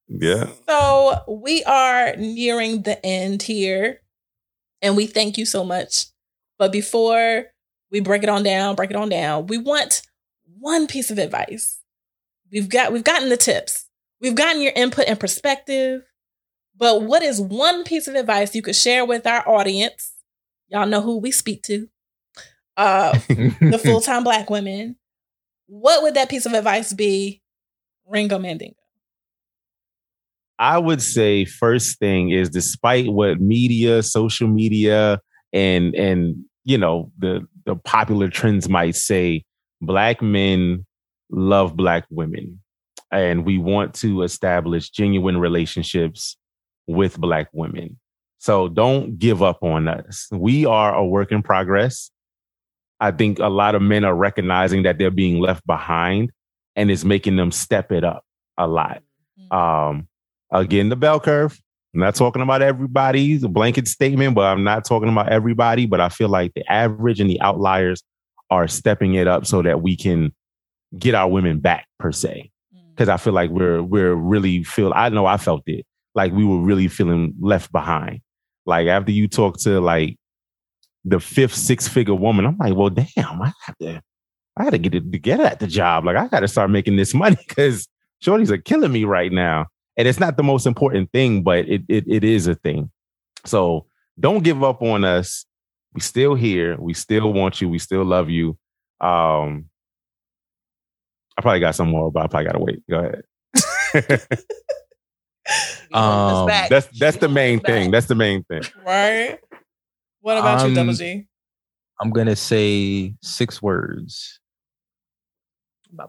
yeah. 0.08 0.48
So 0.68 1.22
we 1.26 1.64
are 1.64 2.14
nearing 2.16 2.82
the 2.82 3.04
end 3.04 3.42
here, 3.42 4.01
and 4.82 4.96
we 4.96 5.06
thank 5.06 5.38
you 5.38 5.46
so 5.46 5.64
much. 5.64 6.06
But 6.58 6.72
before 6.72 7.46
we 7.90 8.00
break 8.00 8.22
it 8.22 8.28
on 8.28 8.42
down, 8.42 8.74
break 8.74 8.90
it 8.90 8.96
on 8.96 9.08
down, 9.08 9.46
we 9.46 9.58
want 9.58 10.02
one 10.58 10.86
piece 10.86 11.10
of 11.10 11.18
advice. 11.18 11.80
We've 12.50 12.68
got 12.68 12.92
we've 12.92 13.04
gotten 13.04 13.30
the 13.30 13.36
tips, 13.36 13.86
we've 14.20 14.34
gotten 14.34 14.60
your 14.60 14.72
input 14.74 15.06
and 15.06 15.18
perspective. 15.18 16.02
But 16.76 17.02
what 17.02 17.22
is 17.22 17.40
one 17.40 17.84
piece 17.84 18.08
of 18.08 18.14
advice 18.14 18.54
you 18.54 18.62
could 18.62 18.76
share 18.76 19.04
with 19.04 19.26
our 19.26 19.48
audience? 19.48 20.14
Y'all 20.68 20.86
know 20.86 21.00
who 21.00 21.18
we 21.18 21.30
speak 21.30 21.62
to. 21.64 21.88
Uh, 22.76 23.12
the 23.28 23.80
full 23.82 24.00
time 24.00 24.24
black 24.24 24.50
women. 24.50 24.96
What 25.66 26.02
would 26.02 26.14
that 26.14 26.28
piece 26.28 26.46
of 26.46 26.54
advice 26.54 26.92
be? 26.92 27.40
Ringo 28.06 28.38
Mandingo. 28.38 28.81
I 30.58 30.78
would 30.78 31.02
say 31.02 31.44
first 31.44 31.98
thing 31.98 32.30
is 32.30 32.48
despite 32.48 33.08
what 33.08 33.40
media, 33.40 34.02
social 34.02 34.48
media, 34.48 35.20
and 35.52 35.94
and 35.94 36.44
you 36.64 36.78
know 36.78 37.10
the 37.18 37.46
the 37.64 37.76
popular 37.76 38.28
trends 38.28 38.68
might 38.68 38.96
say, 38.96 39.44
black 39.80 40.22
men 40.22 40.86
love 41.30 41.76
black 41.76 42.04
women, 42.10 42.60
and 43.10 43.44
we 43.44 43.58
want 43.58 43.94
to 43.94 44.22
establish 44.22 44.90
genuine 44.90 45.38
relationships 45.38 46.36
with 46.86 47.18
black 47.18 47.48
women. 47.52 47.98
So 48.38 48.68
don't 48.68 49.18
give 49.18 49.42
up 49.42 49.62
on 49.62 49.86
us. 49.88 50.28
We 50.32 50.66
are 50.66 50.94
a 50.94 51.04
work 51.04 51.30
in 51.30 51.42
progress. 51.42 52.10
I 52.98 53.10
think 53.10 53.38
a 53.38 53.48
lot 53.48 53.74
of 53.74 53.82
men 53.82 54.04
are 54.04 54.14
recognizing 54.14 54.84
that 54.84 54.98
they're 54.98 55.10
being 55.10 55.40
left 55.40 55.66
behind, 55.66 56.30
and 56.76 56.90
it's 56.90 57.04
making 57.04 57.36
them 57.36 57.50
step 57.50 57.90
it 57.92 58.04
up 58.04 58.24
a 58.58 58.66
lot. 58.66 59.02
Um, 59.50 60.08
again, 60.52 60.88
the 60.88 60.96
bell 60.96 61.20
curve. 61.20 61.58
I'm 61.94 62.00
not 62.00 62.14
talking 62.14 62.40
about 62.40 62.62
everybody's 62.62 63.44
a 63.44 63.48
blanket 63.48 63.86
statement, 63.86 64.34
but 64.34 64.46
I'm 64.46 64.64
not 64.64 64.84
talking 64.84 65.10
about 65.10 65.28
everybody. 65.28 65.86
But 65.86 66.00
I 66.00 66.08
feel 66.08 66.28
like 66.28 66.54
the 66.54 66.70
average 66.70 67.20
and 67.20 67.28
the 67.28 67.40
outliers 67.40 68.02
are 68.50 68.68
stepping 68.68 69.14
it 69.14 69.26
up 69.26 69.46
so 69.46 69.62
that 69.62 69.82
we 69.82 69.96
can 69.96 70.32
get 70.98 71.14
our 71.14 71.28
women 71.28 71.58
back 71.58 71.86
per 71.98 72.12
se. 72.12 72.50
Mm. 72.74 72.90
Because 72.90 73.08
I 73.08 73.16
feel 73.18 73.32
like 73.32 73.50
we're 73.50 73.82
we're 73.82 74.14
really 74.14 74.64
feel. 74.64 74.92
I 74.94 75.08
know 75.10 75.26
I 75.26 75.36
felt 75.36 75.62
it 75.66 75.84
like 76.14 76.32
we 76.32 76.44
were 76.44 76.60
really 76.60 76.88
feeling 76.88 77.34
left 77.40 77.72
behind. 77.72 78.20
Like 78.66 78.86
after 78.86 79.12
you 79.12 79.28
talk 79.28 79.58
to 79.60 79.80
like 79.80 80.18
the 81.04 81.20
fifth 81.20 81.54
six 81.54 81.88
figure 81.88 82.14
woman, 82.14 82.46
I'm 82.46 82.58
like, 82.58 82.74
well, 82.74 82.90
damn, 82.90 83.42
I 83.42 83.52
have 83.66 83.78
to, 83.78 84.02
I 84.56 84.64
got 84.64 84.70
to 84.70 84.78
get 84.78 84.94
it 84.94 85.10
together 85.10 85.44
at 85.44 85.60
the 85.60 85.66
job. 85.66 86.04
Like 86.04 86.16
I 86.16 86.28
got 86.28 86.40
to 86.40 86.48
start 86.48 86.70
making 86.70 86.96
this 86.96 87.14
money 87.14 87.36
because 87.48 87.88
shorties 88.24 88.50
are 88.50 88.58
killing 88.58 88.92
me 88.92 89.04
right 89.04 89.32
now. 89.32 89.66
And 89.96 90.08
it's 90.08 90.18
not 90.20 90.36
the 90.36 90.42
most 90.42 90.66
important 90.66 91.12
thing, 91.12 91.42
but 91.42 91.68
it, 91.68 91.82
it 91.88 92.04
it 92.08 92.24
is 92.24 92.46
a 92.46 92.54
thing. 92.54 92.90
So 93.44 93.86
don't 94.18 94.42
give 94.42 94.62
up 94.62 94.82
on 94.82 95.04
us. 95.04 95.44
We 95.92 96.00
still 96.00 96.34
here. 96.34 96.76
We 96.78 96.94
still 96.94 97.32
want 97.32 97.60
you. 97.60 97.68
We 97.68 97.78
still 97.78 98.04
love 98.04 98.30
you. 98.30 98.56
Um, 99.00 99.66
I 101.36 101.42
probably 101.42 101.60
got 101.60 101.74
some 101.74 101.90
more, 101.90 102.10
but 102.10 102.22
I 102.24 102.26
probably 102.28 102.46
gotta 102.46 102.58
wait. 102.58 102.82
Go 102.88 102.98
ahead. 103.94 104.22
Um, 105.92 106.46
that's 106.46 106.86
that's 106.98 107.16
the 107.18 107.28
main 107.28 107.60
thing. 107.60 107.90
That's 107.90 108.06
the 108.06 108.14
main 108.14 108.44
thing. 108.44 108.62
Right. 108.86 109.38
What 110.20 110.38
about 110.38 110.60
you, 110.60 110.68
Um, 110.68 110.74
Double 110.74 110.92
G? 110.94 111.26
I'm 112.00 112.10
gonna 112.10 112.36
say 112.36 113.14
six 113.20 113.60
words. 113.60 114.40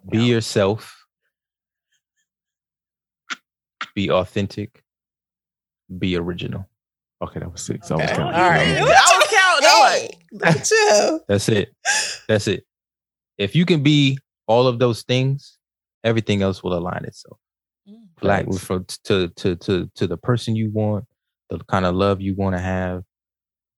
Be 0.09 0.19
yourself. 0.23 1.02
Be 3.95 4.09
authentic. 4.09 4.83
Be 5.99 6.15
original. 6.17 6.67
Okay, 7.21 7.39
that 7.39 7.51
was 7.51 7.61
six. 7.61 7.89
I 7.91 7.95
was 7.95 8.05
counting. 8.07 8.25
All 8.25 8.49
right. 8.49 8.77
I 8.77 8.81
was 8.81 9.27
counting. 9.31 9.69
I'm 9.69 10.01
like, 10.01 10.17
Look 10.31 10.45
at 10.45 10.71
you. 10.71 11.21
That's 11.27 11.49
it. 11.49 11.75
That's 12.27 12.47
it. 12.47 12.65
If 13.37 13.55
you 13.55 13.65
can 13.65 13.83
be 13.83 14.17
all 14.47 14.67
of 14.67 14.79
those 14.79 15.03
things, 15.03 15.57
everything 16.03 16.41
else 16.41 16.63
will 16.63 16.73
align 16.73 17.05
itself. 17.05 17.37
Like 18.21 18.51
from 18.53 18.85
to 19.05 19.27
to 19.29 19.55
to 19.57 19.89
to 19.95 20.07
the 20.07 20.17
person 20.17 20.55
you 20.55 20.69
want, 20.71 21.05
the 21.49 21.59
kind 21.65 21.85
of 21.85 21.95
love 21.95 22.21
you 22.21 22.35
want 22.35 22.55
to 22.55 22.61
have. 22.61 23.03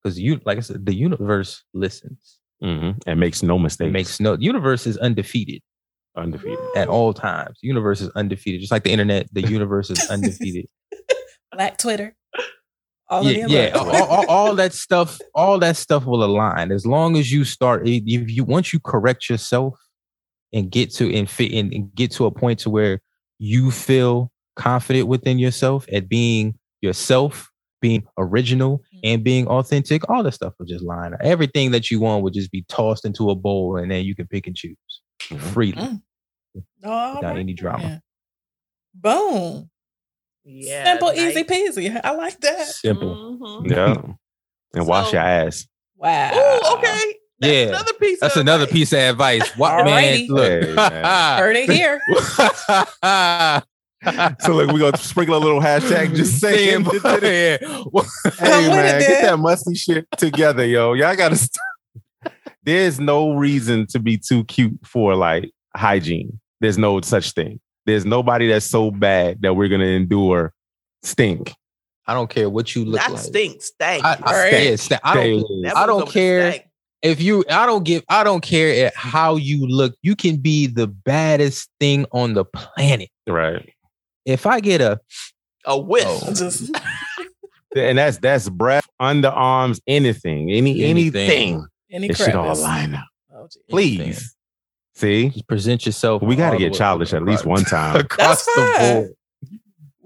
Because 0.01 0.19
you, 0.19 0.39
like 0.45 0.57
I 0.57 0.61
said, 0.61 0.85
the 0.85 0.93
universe 0.95 1.63
listens. 1.73 2.39
Mhm. 2.63 3.01
And 3.07 3.19
makes 3.19 3.41
no 3.43 3.57
mistakes. 3.57 3.91
Makes 3.91 4.19
no. 4.19 4.35
The 4.35 4.43
universe 4.43 4.85
is 4.87 4.97
undefeated 4.97 5.61
undefeated. 6.17 6.59
at 6.75 6.87
all 6.87 7.13
times. 7.13 7.57
The 7.61 7.67
universe 7.67 8.01
is 8.01 8.09
undefeated, 8.09 8.61
just 8.61 8.71
like 8.71 8.83
the 8.83 8.91
internet. 8.91 9.27
The 9.33 9.41
universe 9.47 9.89
is 9.89 10.09
undefeated. 10.09 10.67
Black 11.51 11.77
Twitter. 11.77 12.15
All 13.07 13.23
yeah, 13.23 13.45
the 13.45 13.53
yeah. 13.53 13.71
all, 13.75 14.03
all, 14.03 14.25
all 14.27 14.55
that 14.55 14.73
stuff, 14.73 15.19
all 15.35 15.59
that 15.59 15.77
stuff 15.77 16.05
will 16.05 16.23
align 16.23 16.71
as 16.71 16.87
long 16.87 17.17
as 17.17 17.31
you 17.31 17.43
start. 17.43 17.87
If 17.87 18.03
you 18.05 18.43
once 18.43 18.73
you 18.73 18.79
correct 18.79 19.29
yourself 19.29 19.79
and 20.51 20.71
get 20.71 20.91
to 20.95 21.15
and 21.15 21.29
fit 21.29 21.51
and, 21.51 21.71
and 21.71 21.93
get 21.93 22.11
to 22.11 22.25
a 22.25 22.31
point 22.31 22.59
to 22.59 22.71
where 22.71 23.01
you 23.37 23.69
feel 23.69 24.31
confident 24.55 25.07
within 25.07 25.37
yourself 25.37 25.85
at 25.93 26.09
being 26.09 26.57
yourself, 26.81 27.51
being 27.79 28.03
original, 28.17 28.81
and 29.03 29.23
being 29.23 29.47
authentic, 29.47 30.09
all 30.09 30.23
that 30.23 30.33
stuff 30.33 30.53
will 30.57 30.65
just 30.65 30.83
line 30.83 31.13
up. 31.13 31.19
Everything 31.21 31.71
that 31.71 31.91
you 31.91 31.99
want 31.99 32.23
would 32.23 32.33
just 32.33 32.51
be 32.51 32.65
tossed 32.69 33.05
into 33.05 33.29
a 33.29 33.35
bowl, 33.35 33.77
and 33.77 33.91
then 33.91 34.03
you 34.03 34.15
can 34.15 34.25
pick 34.25 34.47
and 34.47 34.55
choose 34.55 34.75
freely. 35.19 35.81
Mm. 35.81 36.01
All 36.83 37.15
without 37.15 37.29
right 37.31 37.39
any 37.39 37.53
drama. 37.53 37.83
then. 37.83 38.01
Boom. 38.93 39.69
Yeah. 40.43 40.83
Simple, 40.85 41.07
nice. 41.09 41.17
easy 41.19 41.43
peasy. 41.43 42.01
I 42.03 42.11
like 42.11 42.39
that. 42.41 42.67
Simple. 42.67 43.37
Mhm. 43.41 43.69
Yeah. 43.71 43.95
And 44.77 44.85
wash 44.87 45.13
your 45.13 45.21
ass. 45.21 45.65
Wow. 45.95 46.31
Ooh, 46.33 46.75
okay. 46.77 47.15
That's 47.39 47.53
Yeah. 47.53 47.67
another 47.69 47.93
piece. 47.93 48.19
That's 48.19 48.35
of 48.35 48.41
another 48.41 48.63
advice. 48.65 48.73
piece 48.73 48.91
of 48.93 48.99
advice. 48.99 49.57
What 49.57 49.85
man? 49.85 50.27
Alrighty. 50.27 50.27
Look. 50.29 50.63
Hey, 50.63 50.73
man. 50.75 51.39
Heard 51.39 51.55
it 51.55 51.69
here. 51.71 52.01
So 54.41 54.53
look, 54.53 54.71
we're 54.71 54.79
gonna 54.79 54.97
sprinkle 54.97 55.35
a 55.35 55.39
little 55.39 55.59
hashtag 55.61 56.13
just 56.15 56.39
saying. 56.39 56.85
Saying, 56.85 57.01
hey 57.21 57.57
yeah. 57.61 57.67
Man, 58.69 58.99
get 58.99 59.09
Dan. 59.09 59.23
that 59.23 59.37
musty 59.39 59.73
shit 59.73 60.05
together, 60.17 60.63
yo. 60.65 60.93
Y'all 60.93 61.15
gotta 61.15 61.35
stop. 61.37 62.31
There's 62.63 62.99
no 62.99 63.33
reason 63.33 63.87
to 63.87 63.99
be 63.99 64.17
too 64.17 64.43
cute 64.43 64.77
for 64.85 65.15
like 65.15 65.51
hygiene. 65.75 66.39
There's 66.61 66.77
no 66.77 66.99
such 67.01 67.31
thing. 67.31 67.59
There's 67.85 68.05
nobody 68.05 68.47
that's 68.47 68.65
so 68.65 68.91
bad 68.91 69.41
that 69.41 69.53
we're 69.55 69.67
gonna 69.69 69.85
endure 69.85 70.53
stink. 71.03 71.53
I 72.07 72.13
don't 72.13 72.29
care 72.29 72.49
what 72.49 72.75
you 72.75 72.85
look 72.85 73.01
Not 73.01 73.11
like. 73.13 73.21
stink, 73.21 73.61
stank. 73.63 74.03
I, 74.05 74.17
I, 74.23 74.33
Right. 74.51 74.63
yeah, 74.69 74.75
sta- 74.75 74.99
I 75.03 75.13
don't. 75.15 75.65
I 75.75 75.85
don't 75.85 76.09
care. 76.09 76.61
If 77.01 77.21
you, 77.21 77.43
I 77.49 77.65
don't 77.67 77.83
give. 77.83 78.03
I 78.09 78.23
don't 78.23 78.41
care 78.41 78.87
at 78.87 78.95
how 78.95 79.35
you 79.35 79.67
look. 79.67 79.93
You 80.01 80.15
can 80.15 80.37
be 80.37 80.65
the 80.67 80.87
baddest 80.87 81.69
thing 81.79 82.05
on 82.11 82.33
the 82.33 82.45
planet. 82.45 83.09
Right. 83.27 83.71
If 84.25 84.45
I 84.47 84.59
get 84.59 84.81
a, 84.81 84.99
A 85.65 85.77
whiff. 85.79 86.05
Oh. 86.07 86.27
Just 86.33 86.71
And 87.75 87.97
that's 87.97 88.17
that's 88.17 88.49
breath, 88.49 88.87
underarms, 89.01 89.79
anything, 89.85 90.49
any 90.51 90.83
Anything. 90.83 91.29
anything. 91.29 91.67
any 91.91 92.07
It 92.09 92.17
should 92.17 92.33
all 92.35 92.55
line 92.55 92.95
up. 92.95 93.05
Oh, 93.35 93.47
gee. 93.51 93.59
Please. 93.69 94.35
Anything. 95.01 95.31
See? 95.31 95.33
just 95.35 95.47
present 95.47 95.85
yourself. 95.85 96.21
We 96.21 96.35
gotta 96.35 96.57
get 96.57 96.73
childish 96.73 97.13
at 97.13 97.23
least 97.23 97.45
one 97.45 97.63
time. 97.63 97.95
across 98.01 98.45
That's 98.45 98.45
the 98.45 98.51
fine. 98.77 98.93
board. 98.95 99.11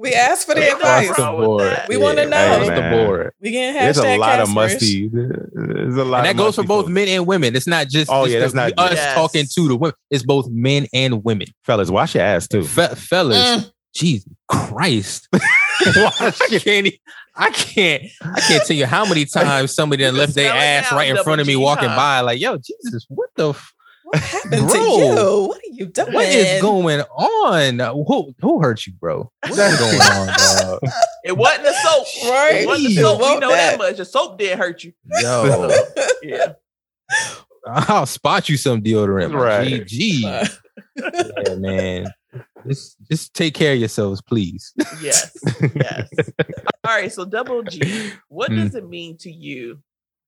We 0.02 0.14
asked 0.14 0.48
for 0.48 0.56
the 0.56 0.64
Ain't 0.64 0.76
advice. 0.76 1.10
the 1.10 1.24
board. 1.32 1.64
that. 1.64 1.90
We 1.90 1.98
wanna 1.98 2.26
know. 2.26 2.38
Hey, 2.38 2.62
Across 2.68 2.68
the 2.80 2.90
board. 3.06 3.34
We 3.42 3.52
getting 3.52 3.76
hashtag 3.76 3.84
There's 3.84 3.98
a 4.00 4.18
lot 4.18 4.40
of 4.40 4.50
musty. 4.50 5.10
There's 5.10 5.96
a 5.98 6.06
lot 6.06 6.20
And 6.20 6.26
that 6.26 6.32
of 6.32 6.38
goes 6.38 6.56
for 6.56 6.64
both 6.64 6.86
folks. 6.86 6.94
men 6.94 7.08
and 7.10 7.28
women. 7.28 7.54
It's 7.56 7.68
not 7.68 7.90
just 7.90 8.10
Oh, 8.10 8.24
just 8.24 8.34
yeah, 8.34 8.40
that's 8.40 8.54
not- 8.54 8.74
us 8.78 8.94
Yes. 8.94 9.14
talking 9.16 9.46
to 9.54 9.68
the 9.68 9.76
women. 9.76 9.96
It's 10.10 10.24
both 10.24 10.48
men 10.50 10.88
and 10.94 11.22
women. 11.26 11.48
fellas. 11.66 11.90
Wash 11.90 12.16
your 12.16 12.24
ass 12.24 12.48
too. 12.48 12.64
Fe- 12.64 12.96
fellas, 12.96 13.38
Mm. 13.66 13.72
Jesus 13.94 14.30
Christ. 14.48 15.28
I 15.34 16.32
can't. 16.62 16.94
I 17.36 17.50
can't. 17.52 18.04
I 18.22 18.40
can't 18.42 18.66
tell 18.66 18.76
you 18.78 18.86
how 18.86 19.06
many 19.06 19.26
times 19.26 19.74
somebody 19.74 20.04
done 20.04 20.16
left 20.16 20.34
their 20.34 20.54
ass 20.54 20.92
right 20.94 21.10
in 21.10 21.18
front 21.24 21.42
of 21.42 21.48
me 21.48 21.54
double 21.54 21.62
G, 21.62 21.66
walking 21.66 21.88
by. 21.90 22.22
Like, 22.22 22.40
yo, 22.40 22.58
Jesus, 22.58 23.06
what 23.10 23.30
the? 23.36 23.54
F- 24.14 24.22
What 24.22 24.22
happened 24.22 24.68
Bro. 24.68 24.74
to 24.74 24.80
you? 24.80 25.48
What 25.48 25.58
are 25.58 25.72
you 25.72 25.86
doing? 25.88 26.14
what 26.14 26.26
is 26.26 26.62
going 26.62 27.02
on? 27.02 27.82
Uh, 27.82 27.94
Who 27.94 28.34
who 28.42 28.62
hurt 28.62 28.86
you, 28.88 28.94
bro? 28.94 29.32
What's 29.48 29.58
going 29.80 30.02
on, 30.02 30.28
dog? 30.28 30.80
It 31.26 31.36
wasn't 31.38 31.64
the 31.64 31.74
soap. 31.74 32.08
Right. 32.32 32.56
It 32.62 32.68
wasn't 32.68 32.90
the 32.90 32.96
Jeez. 32.96 33.02
soap. 33.02 33.20
We 33.20 33.40
know 33.40 33.50
that. 33.50 33.72
that. 33.72 33.78
much. 33.78 33.98
The 33.98 34.06
soap 34.06 34.38
didn't 34.40 34.58
hurt 34.60 34.84
you. 34.84 34.94
Yo, 35.22 35.70
Yeah. 36.24 36.54
I'll 37.68 38.06
spot 38.06 38.48
you 38.50 38.58
some 38.58 38.82
deodorant. 38.82 39.34
Right. 39.34 39.72
Right. 39.72 39.86
GG. 39.86 40.48
Yeah, 40.96 41.56
man. 41.56 42.08
Just 42.68 42.98
just 43.10 43.34
take 43.34 43.54
care 43.54 43.74
of 43.74 43.80
yourselves, 43.80 44.22
please. 44.22 44.74
Yes. 45.02 45.32
Yes. 45.76 46.08
All 46.86 46.96
right. 46.96 47.12
So 47.12 47.26
double 47.26 47.64
G, 47.64 48.12
what 48.30 48.50
Mm. 48.52 48.64
does 48.64 48.76
it 48.76 48.88
mean 48.88 49.18
to 49.20 49.32
you 49.32 49.82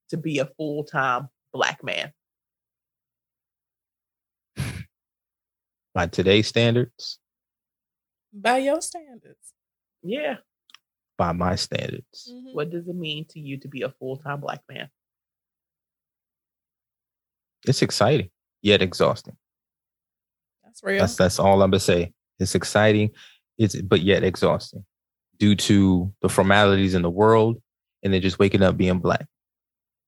to 0.09 0.17
be 0.17 0.39
a 0.39 0.45
full 0.57 0.83
time 0.83 1.29
black 1.53 1.83
man? 1.83 2.11
By 5.93 6.07
today's 6.07 6.47
standards, 6.47 7.19
By 8.33 8.59
your 8.59 8.81
standards. 8.81 9.53
Yeah. 10.03 10.37
by 11.17 11.33
my 11.33 11.55
standards, 11.55 12.29
Mhm. 12.31 12.53
What 12.55 12.71
does 12.71 12.87
it 12.87 12.95
mean 12.95 13.25
to 13.29 13.39
you 13.39 13.57
to 13.59 13.67
be 13.67 13.81
a 13.83 13.89
full 13.91 14.17
time 14.17 14.39
black 14.41 14.61
man? 14.69 14.89
it's 17.67 17.81
exciting 17.83 18.29
yet 18.63 18.81
exhausting. 18.81 19.37
That's 20.63 20.81
real. 20.83 20.99
That's 20.99 21.15
that's 21.15 21.39
all 21.39 21.61
I'm 21.61 21.69
gonna 21.71 21.79
say. 21.79 22.13
It's 22.39 22.55
exciting, 22.55 23.11
it's 23.59 23.79
but 23.81 24.01
yet 24.01 24.23
exhausting 24.23 24.83
due 25.37 25.55
to 25.55 26.11
the 26.21 26.29
formalities 26.29 26.95
in 26.95 27.01
the 27.03 27.09
world 27.09 27.61
and 28.03 28.11
then 28.13 28.21
just 28.21 28.39
waking 28.39 28.63
up 28.63 28.77
being 28.77 28.99
black 28.99 29.27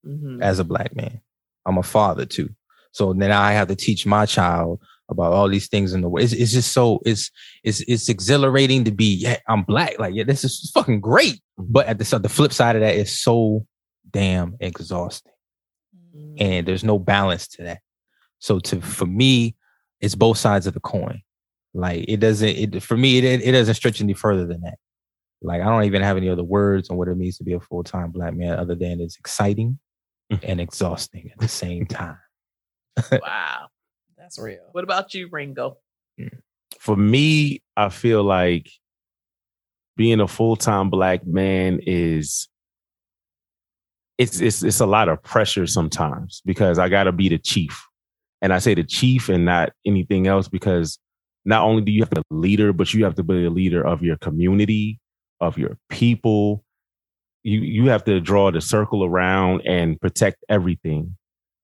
Mhm. 0.06 0.42
as 0.42 0.58
a 0.60 0.64
black 0.64 0.96
man. 0.96 1.22
I'm 1.66 1.78
a 1.78 1.84
father 1.84 2.26
too. 2.26 2.50
So 2.92 3.14
then 3.14 3.32
I 3.32 3.52
have 3.54 3.68
to 3.68 3.76
teach 3.76 4.06
my 4.06 4.26
child 4.26 4.82
about 5.14 5.34
all 5.34 5.48
these 5.48 5.68
things 5.68 5.94
in 5.94 6.02
the 6.02 6.10
world. 6.10 6.24
It's, 6.24 6.34
it's 6.34 6.52
just 6.52 6.74
so 6.74 7.00
it's 7.06 7.32
it's 7.64 7.82
it's 7.82 8.10
exhilarating 8.10 8.84
to 8.84 8.92
be 8.92 9.16
yeah, 9.16 9.38
I'm 9.48 9.64
black. 9.64 9.98
Like, 10.00 10.14
yeah, 10.14 10.24
this 10.24 10.44
is 10.44 10.70
fucking 10.74 11.00
great. 11.00 11.42
But 11.58 11.88
at 11.88 11.98
the 12.00 12.20
the 12.20 12.30
flip 12.30 12.52
side 12.52 12.76
of 12.76 12.82
that 12.82 12.96
is 12.96 13.18
so 13.18 13.66
damn 14.12 14.56
exhausting. 14.60 15.32
Mhm. 16.16 16.42
And 16.42 16.68
there's 16.68 16.84
no 16.84 17.00
balance 17.00 17.48
to 17.50 17.64
that. 17.64 17.80
So 18.40 18.60
to 18.60 18.82
for 18.82 19.06
me, 19.06 19.56
it's 20.02 20.16
both 20.16 20.38
sides 20.38 20.68
of 20.68 20.74
the 20.74 20.80
coin. 20.80 21.22
Like 21.74 22.06
it 22.08 22.18
doesn't 22.18 22.50
it 22.50 22.84
for 22.84 22.98
me 22.98 23.18
it 23.20 23.42
it 23.42 23.52
doesn't 23.52 23.76
stretch 23.76 24.02
any 24.02 24.14
further 24.14 24.46
than 24.46 24.62
that. 24.62 24.78
Like 25.42 25.62
I 25.62 25.66
don't 25.66 25.86
even 25.86 26.02
have 26.02 26.18
any 26.18 26.30
other 26.30 26.44
words 26.44 26.90
on 26.90 26.98
what 26.98 27.08
it 27.08 27.16
means 27.16 27.38
to 27.38 27.44
be 27.44 27.54
a 27.54 27.60
full 27.60 27.84
time 27.84 28.12
black 28.12 28.34
man 28.34 28.60
other 28.60 28.76
than 28.76 29.02
it's 29.02 29.18
exciting 29.18 29.80
and 30.42 30.60
exhausting 30.60 31.30
at 31.32 31.40
the 31.40 31.48
same 31.48 31.86
time. 31.86 32.18
wow. 33.12 33.68
That's 34.24 34.40
real. 34.40 34.62
What 34.72 34.86
about 34.86 35.14
you, 35.14 35.28
Ringo? 35.30 35.80
Mm. 36.18 36.40
For 36.80 36.96
me, 36.96 37.62
I 37.76 37.90
feel 37.90 38.24
like 38.24 38.70
being 39.98 40.22
a 40.22 40.30
full 40.30 40.56
time 40.56 40.90
black 40.90 41.28
man 41.28 41.82
is 41.86 42.48
it's 44.18 44.40
it's 44.40 44.64
it's 44.64 44.80
a 44.80 44.86
lot 44.86 45.10
of 45.10 45.22
pressure 45.24 45.68
sometimes 45.68 46.42
because 46.46 46.80
I 46.80 46.88
got 46.88 47.04
to 47.04 47.12
be 47.12 47.28
the 47.28 47.38
chief, 47.38 47.86
and 48.42 48.54
I 48.54 48.60
say 48.60 48.74
the 48.74 48.86
chief 48.86 49.28
and 49.28 49.44
not 49.44 49.74
anything 49.86 50.26
else 50.26 50.48
because 50.48 50.98
not 51.44 51.64
only 51.66 51.82
do 51.82 51.92
you 51.92 52.02
have 52.02 52.10
to 52.12 52.22
be 52.22 52.36
a 52.36 52.40
leader, 52.40 52.72
but 52.72 52.94
you 52.94 53.04
have 53.04 53.16
to 53.16 53.24
be 53.24 53.44
a 53.44 53.50
leader 53.50 53.86
of 53.86 54.04
your 54.04 54.16
community, 54.16 55.02
of 55.42 55.58
your 55.58 55.78
people. 55.90 56.64
You 57.44 57.60
you 57.60 57.90
have 57.90 58.06
to 58.06 58.22
draw 58.22 58.52
the 58.52 58.62
circle 58.62 59.04
around 59.04 59.64
and 59.68 60.00
protect 60.00 60.46
everything, 60.48 61.18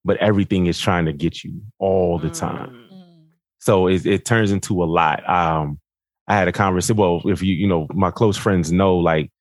but 0.06 0.18
everything 0.18 0.68
is 0.68 0.80
trying 0.80 1.06
to 1.06 1.14
get 1.14 1.44
you 1.44 1.62
all 1.78 2.18
the 2.18 2.30
time. 2.30 2.88
Mm. 2.92 3.26
So 3.60 3.88
it, 3.88 4.06
it 4.06 4.26
turns 4.26 4.52
into 4.52 4.84
a 4.84 4.86
lot. 4.86 5.28
Um, 5.30 5.80
I 6.28 6.36
had 6.36 6.48
a 6.48 6.52
conversation. 6.52 6.96
Well, 6.96 7.22
if 7.26 7.42
you, 7.42 7.54
you 7.56 7.68
know, 7.68 7.88
my 7.94 8.12
close 8.12 8.38
friends 8.38 8.72
know, 8.72 8.98
like 8.98 9.32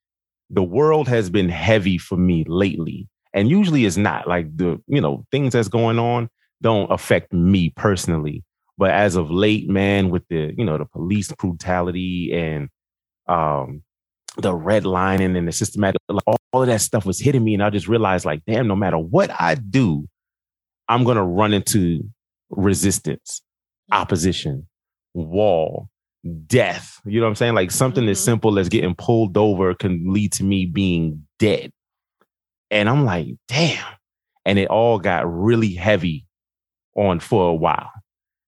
the 0.50 0.62
world 0.62 1.06
has 1.08 1.30
been 1.30 1.48
heavy 1.48 1.98
for 1.98 2.16
me 2.16 2.44
lately. 2.48 3.08
And 3.34 3.48
usually 3.50 3.84
it's 3.84 3.98
not 3.98 4.26
like 4.26 4.56
the, 4.56 4.80
you 4.86 5.00
know, 5.00 5.24
things 5.30 5.52
that's 5.52 5.68
going 5.68 5.98
on 5.98 6.28
don't 6.62 6.90
affect 6.90 7.32
me 7.32 7.70
personally. 7.76 8.42
But 8.78 8.90
as 8.90 9.16
of 9.16 9.30
late, 9.30 9.68
man, 9.68 10.08
with 10.10 10.26
the, 10.28 10.54
you 10.56 10.64
know, 10.64 10.78
the 10.78 10.86
police 10.86 11.30
brutality 11.32 12.32
and 12.32 12.68
um 13.26 13.82
the 14.38 14.52
redlining 14.52 15.36
and 15.36 15.48
the 15.48 15.52
systematic, 15.52 16.00
like, 16.08 16.22
all, 16.26 16.36
all 16.52 16.62
of 16.62 16.68
that 16.68 16.80
stuff 16.80 17.04
was 17.04 17.18
hitting 17.18 17.42
me. 17.42 17.54
And 17.54 17.62
I 17.62 17.70
just 17.70 17.88
realized, 17.88 18.24
like, 18.24 18.42
damn, 18.46 18.68
no 18.68 18.76
matter 18.76 18.96
what 18.96 19.30
I 19.30 19.56
do, 19.56 20.08
I'm 20.88 21.04
gonna 21.04 21.24
run 21.24 21.52
into 21.52 22.02
resistance 22.50 23.42
opposition, 23.92 24.66
wall, 25.14 25.88
death. 26.46 27.00
You 27.06 27.20
know 27.20 27.26
what 27.26 27.30
I'm 27.30 27.36
saying? 27.36 27.54
Like 27.54 27.70
something 27.70 28.06
as 28.08 28.18
Mhm. 28.18 28.24
simple 28.24 28.58
as 28.58 28.68
getting 28.68 28.94
pulled 28.94 29.36
over 29.36 29.74
can 29.74 30.12
lead 30.12 30.32
to 30.32 30.44
me 30.44 30.66
being 30.66 31.26
dead. 31.38 31.70
And 32.70 32.88
I'm 32.88 33.04
like, 33.04 33.28
damn. 33.48 33.84
And 34.44 34.58
it 34.58 34.68
all 34.68 34.98
got 34.98 35.30
really 35.30 35.72
heavy 35.72 36.26
on 36.96 37.20
for 37.20 37.48
a 37.50 37.54
while. 37.54 37.90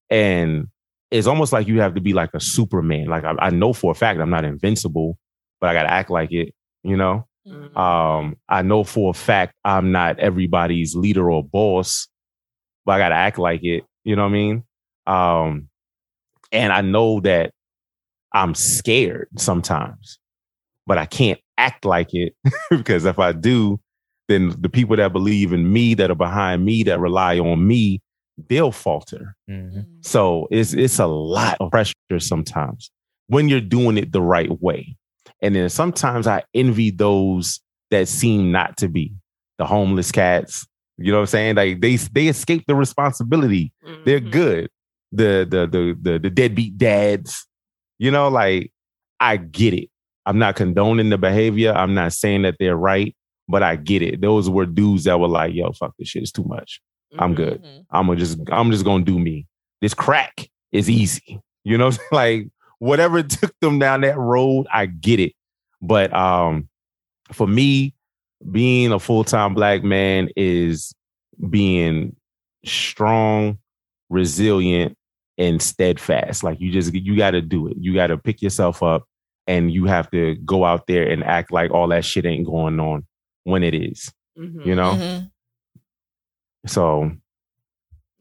And 0.09 0.67
it's 1.09 1.27
almost 1.27 1.53
like 1.53 1.67
you 1.67 1.81
have 1.81 1.95
to 1.95 2.01
be 2.01 2.13
like 2.13 2.31
a 2.33 2.39
Superman. 2.39 3.07
Like 3.07 3.23
I, 3.23 3.33
I 3.39 3.49
know 3.49 3.73
for 3.73 3.91
a 3.91 3.95
fact 3.95 4.19
I'm 4.19 4.29
not 4.29 4.45
invincible, 4.45 5.17
but 5.59 5.69
I 5.69 5.73
got 5.73 5.83
to 5.83 5.91
act 5.91 6.09
like 6.09 6.31
it, 6.31 6.53
you 6.83 6.97
know? 6.97 7.27
Mhm. 7.47 7.75
Um, 7.75 8.35
I 8.47 8.61
know 8.61 8.83
for 8.83 9.09
a 9.09 9.13
fact 9.13 9.55
I'm 9.65 9.91
not 9.91 10.19
everybody's 10.19 10.95
leader 10.95 11.31
or 11.31 11.43
boss, 11.43 12.07
but 12.85 12.93
I 12.93 12.97
gotta 12.97 13.15
act 13.15 13.37
like 13.37 13.63
it. 13.63 13.83
You 14.03 14.15
know 14.15 14.23
what 14.23 14.29
I 14.29 14.33
mean? 14.33 14.63
Um, 15.07 15.69
and 16.51 16.73
I 16.73 16.81
know 16.81 17.19
that 17.21 17.51
I'm 18.33 18.55
scared 18.55 19.29
sometimes, 19.37 20.19
but 20.87 20.97
I 20.97 21.05
can't 21.05 21.39
act 21.57 21.85
like 21.85 22.13
it 22.13 22.33
because 22.69 23.05
if 23.05 23.19
I 23.19 23.31
do, 23.31 23.79
then 24.27 24.55
the 24.59 24.69
people 24.69 24.95
that 24.95 25.13
believe 25.13 25.53
in 25.53 25.71
me, 25.71 25.93
that 25.95 26.09
are 26.09 26.15
behind 26.15 26.63
me, 26.65 26.83
that 26.83 26.99
rely 26.99 27.37
on 27.39 27.67
me, 27.67 28.01
they'll 28.49 28.71
falter. 28.71 29.35
Mm. 29.49 29.85
So 30.01 30.47
it's 30.51 30.73
it's 30.73 30.99
a 30.99 31.07
lot 31.07 31.57
of 31.59 31.71
pressure 31.71 31.93
sometimes 32.19 32.91
when 33.27 33.49
you're 33.49 33.61
doing 33.61 33.97
it 33.97 34.11
the 34.11 34.21
right 34.21 34.61
way. 34.61 34.95
And 35.41 35.55
then 35.55 35.69
sometimes 35.69 36.27
I 36.27 36.43
envy 36.53 36.91
those 36.91 37.61
that 37.89 38.07
seem 38.07 38.51
not 38.51 38.77
to 38.77 38.87
be 38.87 39.13
the 39.57 39.65
homeless 39.65 40.11
cats. 40.11 40.65
You 41.03 41.11
know 41.11 41.17
what 41.19 41.23
I'm 41.23 41.27
saying? 41.27 41.55
Like 41.55 41.81
they 41.81 41.95
they 41.95 42.27
escape 42.27 42.63
the 42.67 42.75
responsibility. 42.75 43.71
They're 44.05 44.19
Mhm. 44.21 44.31
good. 44.31 44.69
the 45.13 45.45
the 45.49 45.67
the 45.67 45.97
the, 46.01 46.19
the 46.19 46.29
deadbeat 46.29 46.77
dads. 46.77 47.45
You 47.99 48.11
know, 48.11 48.29
like 48.29 48.71
I 49.19 49.37
get 49.37 49.73
it. 49.73 49.89
I'm 50.25 50.39
not 50.39 50.55
condoning 50.55 51.09
the 51.09 51.17
behavior. 51.17 51.73
I'm 51.73 51.93
not 51.93 52.13
saying 52.13 52.43
that 52.43 52.55
they're 52.59 52.77
right, 52.77 53.13
but 53.49 53.61
I 53.61 53.75
get 53.75 54.01
it. 54.01 54.21
Those 54.21 54.49
were 54.49 54.65
dudes 54.65 55.03
that 55.05 55.19
were 55.19 55.27
like, 55.27 55.53
"Yo, 55.53 55.71
fuck 55.73 55.93
this 55.99 56.07
shit. 56.09 56.21
It's 56.23 56.31
too 56.31 56.45
much. 56.45 56.79
I'm 57.19 57.35
good. 57.35 57.61
Mhm. 57.61 57.85
I'm 57.91 58.07
gonna 58.07 58.19
just 58.19 58.39
I'm 58.51 58.71
just 58.71 58.85
gonna 58.85 59.03
do 59.03 59.19
me. 59.19 59.47
This 59.81 59.93
crack 59.93 60.49
is 60.71 60.89
easy. 60.89 61.41
You 61.65 61.77
know, 61.77 61.91
like 62.13 62.47
whatever 62.79 63.21
took 63.37 63.53
them 63.59 63.79
down 63.79 64.01
that 64.01 64.17
road, 64.17 64.65
I 64.71 64.85
get 64.85 65.19
it. 65.19 65.33
But 65.81 66.13
um 66.15 66.69
for 67.33 67.47
me, 67.47 67.93
being 68.49 68.91
a 68.91 68.99
full-time 68.99 69.53
black 69.53 69.83
man 69.83 70.29
is 70.35 70.93
being 71.49 72.15
strong, 72.65 73.57
resilient, 74.09 74.97
and 75.37 75.61
steadfast. 75.61 76.43
Like 76.43 76.59
you 76.59 76.71
just 76.71 76.93
you 76.93 77.15
gotta 77.17 77.41
do 77.41 77.67
it. 77.67 77.77
You 77.79 77.93
gotta 77.93 78.17
pick 78.17 78.41
yourself 78.41 78.81
up 78.83 79.03
and 79.47 79.71
you 79.71 79.85
have 79.85 80.09
to 80.11 80.35
go 80.37 80.65
out 80.65 80.87
there 80.87 81.07
and 81.09 81.23
act 81.23 81.51
like 81.51 81.71
all 81.71 81.87
that 81.89 82.05
shit 82.05 82.25
ain't 82.25 82.45
going 82.45 82.79
on 82.79 83.05
when 83.43 83.63
it 83.63 83.73
is. 83.73 84.11
Mhm. 84.37 84.65
You 84.65 84.75
know? 84.75 84.91
Mhm. 84.93 85.31
So 86.67 87.11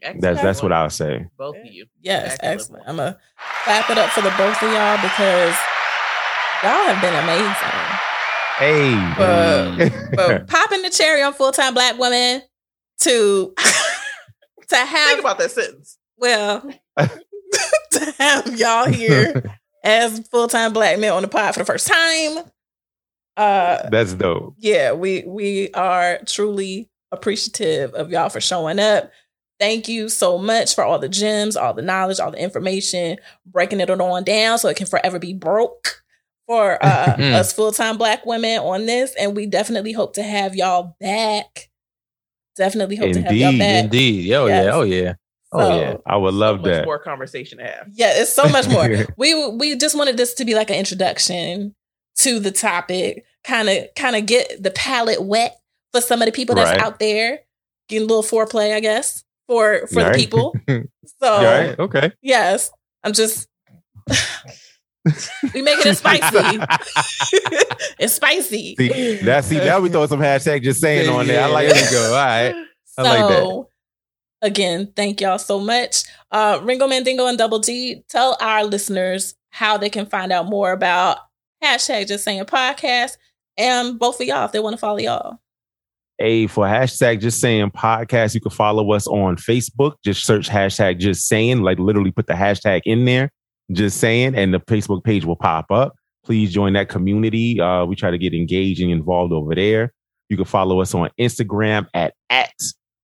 that's 0.01 0.41
that's 0.41 0.63
what 0.63 0.73
I'll 0.73 0.89
say. 0.91 1.27
Both 1.37 1.57
of 1.57 1.67
you. 1.67 1.87
Yes, 2.01 2.33
Excellent. 2.41 2.55
excellent. 2.61 2.85
I'm 2.89 2.97
gonna 2.97 3.19
clap 3.65 3.91
it 3.91 3.99
up 3.99 4.11
for 4.11 4.23
the 4.23 4.31
both 4.39 4.63
of 4.63 4.73
y'all 4.73 4.97
because 4.97 5.55
y'all 6.63 6.87
have 6.89 7.01
been 7.03 7.15
amazing. 7.15 8.10
Hey. 8.61 9.15
But, 9.17 9.91
but 10.15 10.47
popping 10.47 10.83
the 10.83 10.91
cherry 10.91 11.23
on 11.23 11.33
full 11.33 11.51
time 11.51 11.73
black 11.73 11.99
women 11.99 12.43
to 13.01 13.55
to 14.69 14.77
have 14.77 15.09
Think 15.09 15.21
about 15.21 15.39
that 15.39 15.51
sentence. 15.51 15.97
well 16.19 16.61
to 16.99 18.15
have 18.19 18.59
y'all 18.59 18.87
here 18.87 19.43
as 19.83 20.29
full 20.29 20.47
time 20.47 20.75
black 20.75 20.99
men 20.99 21.11
on 21.11 21.23
the 21.23 21.29
pod 21.29 21.55
for 21.55 21.61
the 21.61 21.65
first 21.65 21.87
time. 21.89 22.45
Uh 23.39 23.89
That's 23.89 24.13
dope. 24.13 24.57
yeah, 24.59 24.93
we 24.93 25.25
we 25.27 25.71
are 25.73 26.19
truly 26.27 26.91
appreciative 27.13 27.95
of 27.95 28.11
y'all 28.11 28.29
for 28.29 28.43
showing 28.43 28.79
up. 28.79 29.11
Thank 29.59 29.89
you 29.89 30.11
so 30.11 30.37
much 30.37 30.75
for 30.75 30.85
all 30.85 30.99
the 30.99 31.09
gems, 31.09 31.57
all 31.57 31.73
the 31.73 31.81
knowledge, 31.81 32.21
all 32.21 32.31
the 32.31 32.43
information, 32.43 33.17
breaking 33.47 33.81
it 33.81 33.89
on 33.89 34.25
down 34.25 34.59
so 34.59 34.69
it 34.69 34.77
can 34.77 34.87
forever 34.87 35.19
be 35.19 35.33
broke 35.33 36.03
for 36.51 36.85
uh, 36.85 37.15
Mm. 37.17 37.33
us 37.35 37.53
full 37.53 37.71
time 37.71 37.97
black 37.97 38.27
women 38.27 38.59
on 38.59 38.85
this. 38.87 39.15
And 39.17 39.37
we 39.37 39.47
definitely 39.47 39.93
hope 39.93 40.15
to 40.15 40.23
have 40.25 40.57
y'all 40.57 40.97
back. 40.99 41.69
Definitely 42.57 42.97
hope 42.97 43.13
to 43.13 43.23
have 43.23 43.33
y'all 43.37 43.57
back. 43.57 43.85
Indeed. 43.85 44.33
Oh 44.33 44.47
Yes. 44.47 44.65
yeah. 44.65 44.73
Oh 44.75 44.83
yeah. 44.83 45.15
Oh 45.53 45.81
yeah. 45.81 45.97
I 46.07 46.17
would 46.17 46.35
love 46.35 46.57
so 46.57 46.63
much 46.63 46.71
that. 46.73 46.85
more 46.87 46.99
conversation 46.99 47.59
to 47.59 47.65
have. 47.65 47.87
Yeah, 47.93 48.13
it's 48.21 48.33
so 48.33 48.49
much 48.49 48.69
more. 48.69 48.89
we 49.17 49.49
we 49.51 49.77
just 49.77 49.95
wanted 49.97 50.17
this 50.17 50.35
to 50.35 50.45
be 50.45 50.55
like 50.57 50.71
an 50.71 50.77
introduction 50.77 51.75
to 52.17 52.41
the 52.41 52.51
topic, 52.51 53.25
kind 53.45 53.69
of 53.69 53.87
kind 53.95 54.17
of 54.17 54.27
get 54.27 54.61
the 54.61 54.73
palate 54.73 55.23
wet 55.23 55.57
for 55.93 56.01
some 56.01 56.21
of 56.21 56.27
the 56.27 56.33
people 56.33 56.57
that's 56.57 56.71
Right. 56.73 56.81
out 56.81 56.99
there, 56.99 57.41
getting 57.89 58.07
a 58.07 58.13
little 58.13 58.25
foreplay, 58.25 58.75
I 58.75 58.81
guess, 58.81 59.23
for 59.47 59.87
for 59.87 60.03
Right. 60.03 60.13
the 60.15 60.19
people. 60.19 60.57
So 61.23 61.29
All 61.31 61.45
right. 61.45 61.79
Okay. 61.79 62.13
yes, 62.23 62.71
I'm 63.05 63.13
just 63.13 63.47
we 65.55 65.63
making 65.63 65.93
it 65.93 65.97
spicy. 65.97 66.29
it's 67.99 68.15
spicy. 68.15 68.77
See, 68.77 69.17
that's 69.17 69.47
see 69.47 69.57
now 69.57 69.81
we 69.81 69.89
throw 69.89 70.07
some 70.07 70.21
hashtag 70.21 70.63
just 70.63 70.81
saying 70.81 71.09
on 71.09 71.27
there. 71.27 71.43
I 71.43 71.47
like 71.47 71.69
there 71.69 71.77
that. 71.77 71.91
you 71.91 71.97
go. 71.97 72.07
All 72.09 72.15
right. 72.15 72.67
so, 72.85 73.03
like 73.03 73.29
that. 73.29 73.67
Again, 74.43 74.93
thank 74.97 75.21
y'all 75.21 75.39
so 75.39 75.59
much. 75.59 76.05
Uh, 76.31 76.61
Ringo 76.63 76.87
Mandingo 76.87 77.27
and 77.27 77.37
Double 77.37 77.61
G, 77.61 78.05
tell 78.09 78.37
our 78.41 78.65
listeners 78.65 79.35
how 79.51 79.77
they 79.77 79.91
can 79.91 80.07
find 80.07 80.33
out 80.33 80.47
more 80.47 80.73
about 80.73 81.19
hashtag 81.63 82.09
Just 82.09 82.25
Saying 82.25 82.45
Podcast 82.45 83.17
and 83.57 83.99
both 83.99 84.21
of 84.21 84.27
y'all 84.27 84.47
if 84.47 84.53
they 84.53 84.61
want 84.61 84.75
to 84.75 84.79
follow 84.79 84.99
y'all. 84.99 85.39
Hey, 86.19 86.47
for 86.47 86.67
hashtag 86.67 87.21
just 87.21 87.41
saying 87.41 87.71
podcast, 87.71 88.35
you 88.35 88.43
can 88.43 88.51
follow 88.51 88.93
us 88.93 89.07
on 89.07 89.37
Facebook. 89.37 89.95
Just 90.05 90.27
search 90.27 90.51
hashtag 90.51 90.99
just 90.99 91.27
saying, 91.27 91.63
like 91.63 91.79
literally 91.79 92.11
put 92.11 92.27
the 92.27 92.35
hashtag 92.35 92.83
in 92.85 93.07
there, 93.07 93.33
just 93.73 93.99
saying, 93.99 94.35
and 94.35 94.53
the 94.55 94.61
Facebook 94.61 95.05
page 95.05 95.25
will 95.25 95.37
pop 95.37 95.71
up. 95.71 95.95
Please 96.25 96.53
join 96.53 96.73
that 96.75 96.89
community. 96.89 97.61
Uh, 97.61 97.85
we 97.85 97.97
try 97.97 98.11
to 98.11 98.19
get 98.19 98.35
engaged 98.35 98.81
and 98.81 98.91
involved 98.91 99.33
over 99.33 99.55
there. 99.55 99.93
You 100.29 100.37
can 100.37 100.45
follow 100.45 100.81
us 100.81 100.95
on 100.95 101.11
Instagram 101.19 101.87
at 101.95 102.15
at 102.29 102.53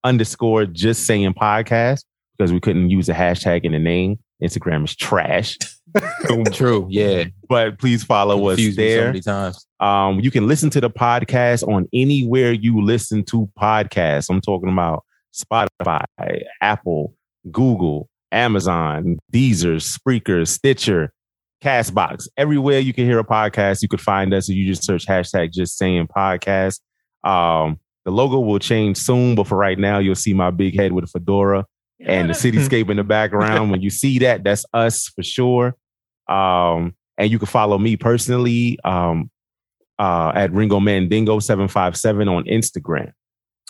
underscore 0.05 0.67
just 0.67 1.07
saying 1.07 1.35
podcast 1.35 2.05
because 2.37 2.53
we 2.53 2.61
couldn't 2.61 2.91
use 2.91 3.09
a 3.09 3.15
hashtag 3.15 3.65
in 3.65 3.73
the 3.73 3.79
name. 3.79 4.19
Instagram 4.43 4.85
is 4.85 4.95
trash. 4.95 5.57
True. 6.53 6.87
Yeah. 6.91 7.25
but 7.49 7.79
please 7.79 8.05
follow 8.05 8.49
us 8.49 8.57
Confused 8.57 8.77
so 8.77 8.83
there. 8.83 9.07
many 9.07 9.21
times. 9.23 9.67
Um, 9.81 10.21
you 10.21 10.31
can 10.31 10.47
listen 10.47 10.69
to 10.71 10.81
the 10.81 10.91
podcast 10.91 11.67
on 11.67 11.89
anywhere 11.93 12.53
you 12.53 12.83
listen 12.83 13.25
to 13.25 13.49
podcasts. 13.59 14.29
I'm 14.29 14.41
talking 14.43 14.69
about 14.69 15.05
Spotify, 15.35 16.05
Apple, 16.61 17.15
Google, 17.51 18.09
Amazon, 18.33 19.19
Deezer, 19.33 19.77
Spreaker, 19.77 20.47
Stitcher, 20.47 21.13
Castbox. 21.63 22.29
Everywhere 22.37 22.81
you 22.81 22.93
can 22.93 23.07
hear 23.07 23.19
a 23.19 23.25
podcast, 23.25 23.83
you 23.83 23.89
could 23.89 24.01
find 24.01 24.33
us. 24.35 24.49
If 24.49 24.57
you 24.57 24.67
just 24.67 24.85
search 24.85 25.07
hashtag 25.07 25.53
just 25.53 25.79
saying 25.79 26.09
podcast. 26.09 26.81
Um, 27.25 27.81
the 28.05 28.13
logo 28.13 28.39
will 28.39 28.61
change 28.61 28.99
soon, 28.99 29.35
but 29.35 29.49
for 29.49 29.57
right 29.57 29.79
now, 29.79 29.99
you'll 29.99 30.15
see 30.15 30.33
my 30.33 30.51
big 30.51 30.77
head 30.77 30.93
with 30.93 31.05
a 31.05 31.09
fedora 31.09 31.65
and 32.01 32.29
the 32.29 32.35
cityscape 32.35 32.89
in 32.89 32.99
the 32.99 33.05
background. 33.05 33.71
When 33.71 33.81
you 33.81 33.91
see 34.03 34.21
that, 34.21 34.45
that's 34.45 34.65
us 34.73 35.09
for 35.09 35.25
sure. 35.25 35.75
Um, 36.29 36.95
and 37.19 37.31
you 37.31 37.39
can 37.39 37.47
follow 37.47 37.79
me 37.79 37.97
personally 37.97 38.79
um, 38.85 39.31
uh, 39.99 40.33
at 40.35 40.53
Ringo 40.53 40.79
Mandingo 40.79 41.41
seven 41.41 41.69
five 41.69 41.97
seven 41.97 42.29
on 42.29 42.45
Instagram. 42.45 43.13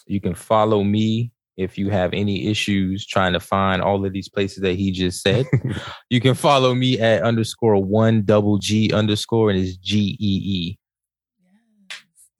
You 0.07 0.21
can 0.21 0.35
follow 0.35 0.85
me 0.85 1.33
if 1.57 1.79
you 1.79 1.89
have 1.91 2.13
any 2.13 2.47
issues 2.49 3.07
trying 3.07 3.33
to 3.33 3.41
find 3.41 3.81
all 3.81 4.05
of 4.05 4.13
these 4.13 4.29
places 4.29 4.63
that 4.63 4.75
he 4.75 4.91
just 4.91 5.23
said. 5.23 5.47
you 6.11 6.21
can 6.21 6.35
follow 6.35 6.75
me 6.75 7.01
at 7.01 7.23
underscore 7.23 7.83
one 7.83 8.23
double 8.23 8.59
G 8.59 8.93
underscore 8.93 9.51
and 9.51 9.59
it's 9.59 9.77
G 9.77 10.17
E 10.21 10.41
E. 10.45 10.79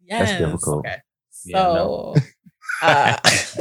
Yes. 0.05 0.31
That's 0.31 0.41
difficult. 0.41 0.87
Okay. 0.87 0.97
Yeah, 1.47 1.57
So 1.57 2.15
uh, 2.83 3.17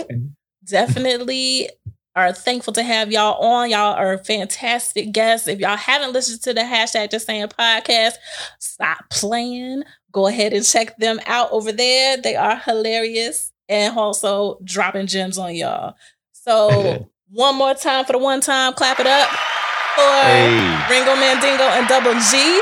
definitely 0.66 1.70
are 2.16 2.34
thankful 2.34 2.74
to 2.74 2.84
have 2.84 3.12
y'all 3.12 3.42
on. 3.44 3.70
Y'all 3.70 3.94
are 3.94 4.18
fantastic 4.20 5.12
guests. 5.12 5.48
If 5.48 5.60
y'all 5.60 5.78
haven't 5.78 6.14
listened 6.14 6.42
to 6.44 6.54
the 6.54 6.62
hashtag 6.62 7.12
Just 7.12 7.28
Saying 7.28 7.48
podcast, 7.48 8.14
stop 8.60 9.00
playing. 9.12 9.84
Go 10.12 10.28
ahead 10.28 10.54
and 10.54 10.66
check 10.66 10.96
them 10.98 11.20
out 11.26 11.52
over 11.52 11.72
there. 11.72 12.18
They 12.18 12.36
are 12.36 12.58
hilarious 12.58 13.52
and 13.70 13.98
also 13.98 14.60
dropping 14.64 15.08
gems 15.08 15.38
on 15.38 15.56
y'all. 15.56 15.96
So 16.34 17.08
one 17.32 17.56
more 17.56 17.74
time 17.74 18.06
for 18.06 18.14
the 18.14 18.20
one 18.20 18.42
time, 18.42 18.74
clap 18.74 19.00
it 19.00 19.08
up 19.08 19.30
for 19.30 20.02
Hey, 20.28 20.86
Ringo 20.90 21.16
Mandingo 21.16 21.64
and 21.64 21.88
Double 21.88 22.14
G. 22.14 22.62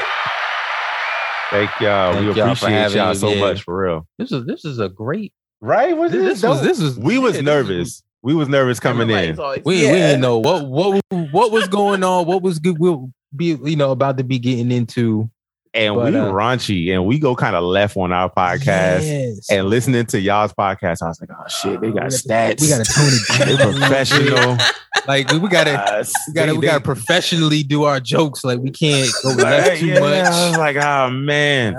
thank 1.52 1.70
y'all. 1.80 2.14
Thank 2.14 2.20
we 2.20 2.26
y'all 2.28 2.34
for 2.34 2.42
appreciate 2.66 2.72
having 2.72 2.98
y'all 2.98 3.16
so 3.16 3.30
yeah. 3.30 3.40
much 3.40 3.64
for 3.64 3.78
real. 3.84 4.08
This 4.18 4.32
is 4.32 4.46
this 4.46 4.66
is 4.66 4.80
a 4.80 4.90
great 4.90 5.34
Right? 5.62 5.96
Was 5.96 6.12
this, 6.12 6.44
was 6.44 6.62
this 6.62 6.82
was 6.82 7.00
we 7.00 7.18
was 7.18 7.36
yeah, 7.36 7.42
this 7.42 7.46
nervous. 7.46 8.04
We 8.22 8.36
was 8.36 8.50
nervous 8.50 8.82
coming 8.82 9.10
in. 9.10 9.40
always- 9.40 9.62
We 9.64 9.76
we 9.76 9.82
didn't 9.82 10.20
know 10.20 10.40
what 10.40 10.68
what 10.68 11.02
what 11.32 11.52
was 11.52 11.68
going 11.70 12.04
on, 12.04 12.26
what 12.26 12.42
was 12.42 12.60
good 12.60 12.78
we'll 12.80 13.12
be 13.36 13.58
you 13.64 13.76
know 13.78 13.92
about 13.92 14.18
to 14.18 14.24
be 14.26 14.40
getting 14.40 14.72
into 14.72 15.30
And 15.76 15.96
But, 15.96 16.14
we 16.14 16.20
uh, 16.20 16.26
raunchy 16.28 16.94
and 16.94 17.06
we 17.08 17.18
go 17.18 17.36
kind 17.36 17.56
of 17.56 17.64
left 17.64 17.98
on 17.98 18.12
our 18.14 18.30
podcast. 18.30 19.02
Yes. 19.02 19.50
And 19.50 19.68
listening 19.70 20.06
to 20.08 20.20
y'all's 20.20 20.54
podcast, 20.54 21.02
I 21.02 21.08
was 21.08 21.20
like, 21.20 21.32
oh 21.32 21.48
shit, 21.48 21.82
they 21.82 21.92
got 21.92 22.12
stats. 22.12 22.62
we 22.62 22.70
gotta 22.70 22.84
tone 22.84 23.08
it 23.10 23.46
they 23.48 23.56
down. 23.58 23.74
professional. 23.80 24.58
like 25.08 25.32
we 25.32 25.50
gotta 25.50 25.72
Uh, 25.74 26.04
we 26.28 26.34
gotta 26.36 26.52
they- 26.52 26.58
we 26.60 26.66
gotta 26.68 26.80
professionally 26.84 27.64
do 27.64 27.86
our 27.86 28.00
jokes. 28.00 28.44
Like 28.44 28.60
we 28.60 28.70
can't 28.70 29.10
go 29.24 29.30
Like, 29.30 29.38
left 29.40 29.80
too 29.80 29.88
yeah, 29.88 29.98
I 29.98 30.30
was 30.30 30.52
much. 30.52 30.60
like, 30.60 30.76
oh 30.78 31.10
man. 31.10 31.74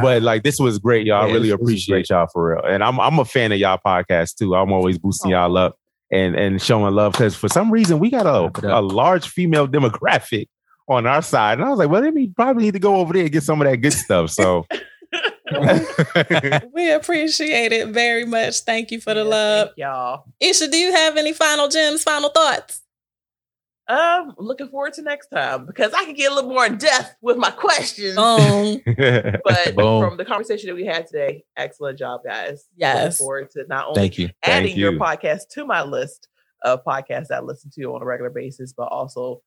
But 0.00 0.22
like 0.22 0.44
this 0.44 0.60
was 0.60 0.78
great, 0.78 1.04
y'all. 1.06 1.24
I 1.24 1.26
Yeah, 1.26 1.32
really 1.32 1.50
appreciate 1.50 2.08
y'all 2.08 2.28
for 2.32 2.50
real. 2.54 2.64
And 2.64 2.84
I'm 2.84 3.00
I'm 3.00 3.18
a 3.18 3.24
fan 3.24 3.50
of 3.50 3.58
y'all 3.58 3.80
podcast 3.84 4.36
too. 4.36 4.54
I'm 4.54 4.72
always 4.72 4.96
boosting 4.96 5.32
y'all 5.32 5.56
up 5.56 5.74
and 6.12 6.36
and 6.36 6.62
showing 6.62 6.94
love 6.94 7.12
because 7.12 7.34
for 7.34 7.48
some 7.48 7.72
reason 7.72 7.98
we 7.98 8.10
got 8.10 8.26
a, 8.26 8.50
a 8.78 8.80
large 8.80 9.28
female 9.28 9.66
demographic 9.66 10.46
on 10.88 11.06
our 11.06 11.22
side. 11.22 11.58
And 11.58 11.66
I 11.66 11.70
was 11.70 11.78
like, 11.78 11.88
well, 11.90 12.02
then 12.02 12.14
we 12.14 12.28
probably 12.28 12.64
need 12.64 12.74
to 12.74 12.78
go 12.80 12.96
over 12.96 13.12
there 13.12 13.22
and 13.22 13.32
get 13.32 13.42
some 13.42 13.60
of 13.62 13.68
that 13.68 13.76
good 13.78 13.92
stuff. 13.92 14.30
So 14.30 14.66
We 16.72 16.92
appreciate 16.92 17.72
it 17.72 17.88
very 17.88 18.24
much. 18.24 18.60
Thank 18.60 18.90
you 18.90 19.00
for 19.00 19.14
the 19.14 19.22
Yeah, 19.22 19.26
love. 19.28 19.68
y'all. 19.76 20.24
Isha, 20.40 20.68
do 20.68 20.76
you 20.76 20.92
have 20.92 21.16
any 21.16 21.32
final 21.32 21.68
gems, 21.68 22.02
final 22.02 22.30
thoughts? 22.30 22.82
Um, 23.88 24.34
looking 24.38 24.68
forward 24.68 24.92
to 24.94 25.02
next 25.02 25.28
time 25.28 25.66
because 25.66 25.92
I 25.92 26.04
can 26.04 26.14
get 26.14 26.30
a 26.30 26.34
little 26.36 26.50
more 26.50 26.64
in 26.64 26.78
depth 26.78 27.16
with 27.22 27.36
my 27.36 27.50
questions. 27.50 28.16
Um, 28.16 28.80
but 29.44 29.74
Boom. 29.76 30.04
from 30.04 30.16
the 30.16 30.24
conversation 30.24 30.68
that 30.68 30.76
we 30.76 30.86
had 30.86 31.08
today, 31.08 31.42
excellent 31.56 31.98
job, 31.98 32.20
guys. 32.24 32.68
Yes. 32.76 33.18
Looking 33.20 33.26
forward 33.26 33.50
to 33.52 33.64
not 33.68 33.88
only 33.88 34.00
Thank 34.00 34.18
you. 34.18 34.28
adding 34.44 34.68
Thank 34.68 34.78
your 34.78 34.92
podcast 34.92 35.48
to 35.54 35.66
my 35.66 35.82
list 35.82 36.28
of 36.62 36.84
podcasts 36.84 37.28
that 37.28 37.38
I 37.38 37.40
listen 37.40 37.72
to 37.74 37.82
on 37.94 38.02
a 38.02 38.04
regular 38.04 38.30
basis, 38.30 38.72
but 38.72 38.84
also 38.84 39.42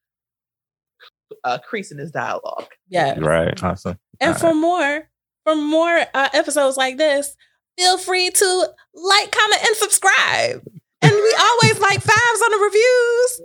uh, 1.44 1.60
in 1.74 1.98
his 1.98 2.12
dialogue. 2.12 2.68
Yeah. 2.90 3.18
Right. 3.20 3.62
Awesome. 3.64 3.98
And 4.20 4.38
for 4.38 4.54
more, 4.54 5.10
for 5.44 5.56
more 5.56 6.06
uh, 6.14 6.30
episodes 6.34 6.78
like 6.78 6.98
this, 6.98 7.36
feel 7.78 7.98
free 7.98 8.30
to 8.30 8.68
like, 8.94 9.32
comment, 9.32 9.62
and 9.66 9.76
subscribe. 9.76 10.64
And 11.02 11.12
we 11.12 11.36
always 11.40 11.80
like 11.80 12.02
fives 12.02 12.42
on 12.46 12.52
the 12.52 12.64
reviews. 12.64 13.42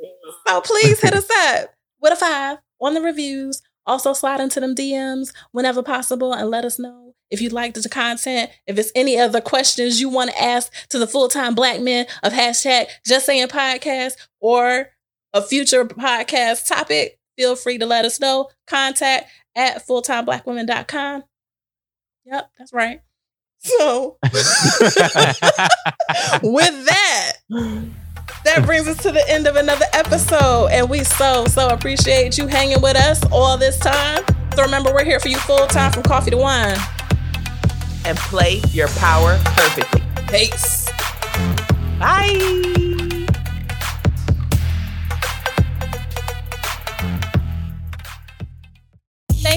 So 0.47 0.61
please 0.61 1.01
hit 1.01 1.15
us 1.15 1.29
up 1.31 1.71
with 2.01 2.13
a 2.13 2.17
five 2.17 2.59
on 2.81 2.95
the 2.95 3.01
reviews. 3.01 3.63
Also 3.87 4.13
slide 4.13 4.41
into 4.41 4.61
them 4.61 4.75
DMs 4.75 5.33
whenever 5.53 5.83
possible 5.83 6.33
and 6.33 6.51
let 6.51 6.65
us 6.65 6.79
know 6.79 7.15
if 7.31 7.41
you 7.41 7.49
liked 7.49 7.83
the 7.83 7.89
content. 7.89 8.51
If 8.67 8.79
it's 8.79 8.93
any 8.95 9.19
other 9.19 9.41
questions 9.41 10.01
you 10.01 10.09
want 10.09 10.31
to 10.31 10.43
ask 10.43 10.73
to 10.91 10.99
the 10.99 11.07
full-time 11.07 11.55
black 11.55 11.81
men 11.81 12.07
of 12.23 12.33
hashtag 12.33 12.87
just 13.07 13.27
saying 13.27 13.49
podcast 13.49 14.13
or 14.41 14.91
a 15.33 15.43
future 15.43 15.85
podcast 15.85 16.67
topic, 16.67 17.18
feel 17.39 17.57
free 17.57 17.79
to 17.79 17.87
let 17.87 18.05
us 18.05 18.21
know. 18.21 18.49
Contact 18.67 19.31
at 19.57 19.87
fulltimeblackwomen.com. 19.87 21.25
Yep, 22.27 22.51
that's 22.59 22.73
right. 22.73 23.01
So 23.61 24.19
with 24.23 24.35
that, 26.87 27.33
that 28.45 28.63
brings 28.65 28.87
us 28.87 29.03
to 29.03 29.11
the 29.11 29.25
end 29.29 29.47
of 29.47 29.57
another 29.57 29.87
episode. 29.95 30.69
And 30.71 30.89
we 30.89 31.05
so, 31.05 31.47
so 31.47 31.69
appreciate 31.69 32.39
you 32.39 32.47
hanging 32.47 32.81
with 32.83 32.97
us 32.97 33.21
all 33.33 33.57
this 33.57 33.79
time. 33.79 34.25
So 34.55 34.63
remember, 34.63 34.93
we're 34.93 35.05
here 35.05 35.21
for 35.21 35.29
you 35.29 35.39
full 35.39 35.67
time 35.67 35.93
from 35.93 36.03
coffee 36.03 36.31
to 36.31 36.37
wine. 36.37 36.77
And 38.05 38.17
play 38.19 38.61
your 38.71 38.89
power 38.89 39.39
perfectly. 39.45 40.03
Peace. 40.29 40.89
Bye. 41.99 42.88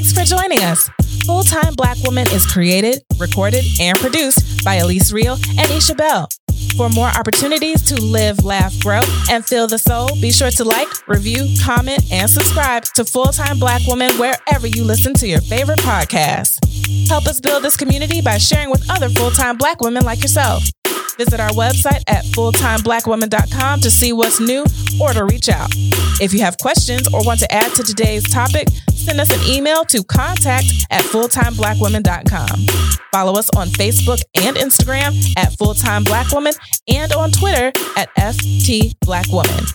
Thanks 0.04 0.32
for 0.32 0.36
joining 0.36 0.64
us. 0.64 0.90
Full 1.28 1.44
Time 1.44 1.76
Black 1.76 1.96
Woman 2.04 2.26
is 2.32 2.52
created, 2.52 3.04
recorded, 3.20 3.64
and 3.80 3.96
produced 4.00 4.66
by 4.66 4.78
Elise 4.78 5.14
Real 5.14 5.38
and 5.60 5.70
Isha 5.70 5.94
Bell. 5.94 6.28
For 6.76 6.90
more 6.90 7.10
opportunities 7.10 7.84
to 7.84 8.02
live, 8.02 8.44
laugh, 8.44 8.74
grow, 8.80 9.02
and 9.30 9.46
feel 9.46 9.68
the 9.68 9.78
soul, 9.78 10.10
be 10.20 10.32
sure 10.32 10.50
to 10.50 10.64
like, 10.64 10.88
review, 11.08 11.48
comment, 11.64 12.04
and 12.12 12.28
subscribe 12.28 12.84
to 12.96 13.06
Full 13.06 13.28
Time 13.28 13.60
Black 13.60 13.86
Woman 13.86 14.12
wherever 14.14 14.66
you 14.66 14.84
listen 14.84 15.14
to 15.14 15.28
your 15.28 15.42
favorite 15.42 15.80
podcasts. 15.82 16.58
Help 17.08 17.28
us 17.28 17.40
build 17.40 17.62
this 17.62 17.78
community 17.78 18.22
by 18.22 18.40
sharing 18.40 18.72
with 18.72 18.90
other 18.90 19.10
full 19.10 19.30
time 19.30 19.56
black 19.56 19.82
women 19.82 20.04
like 20.04 20.24
yourself. 20.24 20.64
Visit 21.18 21.40
our 21.40 21.52
website 21.52 22.04
at 22.08 22.26
fulltimeblackwoman.com 22.26 23.82
to 23.82 23.92
see 23.92 24.14
what's 24.14 24.40
new 24.40 24.66
or 25.00 25.14
to 25.14 25.26
reach 25.26 25.50
out. 25.50 25.70
If 26.22 26.34
you 26.34 26.42
have 26.42 26.58
questions 26.58 27.08
or 27.14 27.24
want 27.26 27.40
to 27.42 27.52
add 27.52 27.74
to 27.76 27.84
today's 27.84 28.24
topic, 28.32 28.68
send 28.94 29.20
us 29.20 29.30
an 29.32 29.42
email 29.52 29.84
to 29.86 30.04
contact 30.04 30.66
at 30.90 31.04
fulltimeblackwoman.com. 31.04 33.00
Follow 33.12 33.38
us 33.38 33.50
on 33.56 33.68
Facebook 33.70 34.22
and 34.36 34.56
Instagram 34.56 35.14
at 35.38 35.52
Fulltime 35.54 36.06
Black 36.06 36.32
Woman 36.32 36.54
and 36.88 37.12
on 37.14 37.32
Twitter 37.32 37.74
at 37.98 38.14
FT 38.16 38.94
Black 39.02 39.28
Woman. 39.28 39.66